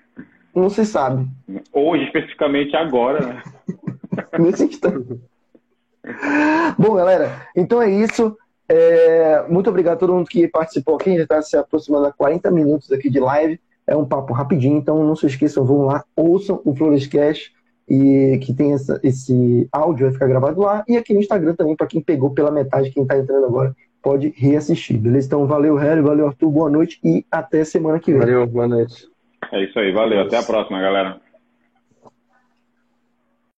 não 0.56 0.70
se 0.70 0.86
sabe. 0.86 1.28
Hoje, 1.72 2.04
especificamente 2.06 2.76
agora, 2.76 3.26
né? 3.26 3.44
Nesse 4.40 4.66
instante. 4.66 5.20
Bom, 6.78 6.96
galera, 6.96 7.48
então 7.56 7.82
é 7.82 7.90
isso. 7.90 8.38
É, 8.68 9.46
muito 9.50 9.70
obrigado 9.70 9.96
a 9.96 10.00
todo 10.00 10.14
mundo 10.14 10.28
que 10.28 10.48
participou 10.48 10.96
aqui. 10.96 11.10
A 11.10 11.14
gente 11.14 11.24
está 11.24 11.42
se 11.42 11.58
aproximando 11.58 12.08
a 12.08 12.12
40 12.12 12.50
minutos 12.52 12.92
aqui 12.92 13.10
de 13.10 13.20
live. 13.20 13.60
É 13.86 13.96
um 13.96 14.06
papo 14.06 14.34
rapidinho, 14.34 14.78
então 14.78 15.04
não 15.04 15.16
se 15.16 15.26
esqueçam, 15.26 15.66
vão 15.66 15.86
lá, 15.86 16.06
ouçam 16.16 16.62
o 16.64 16.74
Florescast 16.74 17.52
e 17.88 18.40
que 18.42 18.54
tem 18.54 18.72
essa, 18.72 18.98
esse 19.04 19.68
áudio, 19.72 20.06
vai 20.06 20.14
ficar 20.14 20.28
gravado 20.28 20.62
lá. 20.62 20.86
E 20.88 20.96
aqui 20.96 21.14
no 21.14 21.20
Instagram 21.20 21.54
também, 21.54 21.76
para 21.76 21.88
quem 21.88 22.02
pegou 22.02 22.30
pela 22.30 22.50
metade, 22.50 22.92
quem 22.92 23.04
está 23.04 23.18
entrando 23.18 23.46
agora, 23.46 23.76
pode 24.02 24.34
reassistir, 24.38 24.98
beleza? 24.98 25.28
Então 25.28 25.46
valeu, 25.46 25.76
Harry, 25.76 26.02
valeu, 26.02 26.28
Arthur, 26.28 26.50
boa 26.50 26.70
noite 26.70 27.00
e 27.04 27.26
até 27.30 27.64
semana 27.66 28.00
que 28.00 28.12
vem. 28.12 28.22
Valeu, 28.22 28.48
boa 28.48 28.68
noite. 28.68 29.13
É 29.54 29.64
isso 29.64 29.80
aí, 29.80 29.92
valeu, 29.92 30.22
até 30.22 30.38
a 30.38 30.44
próxima, 30.44 30.82
galera. 30.82 31.22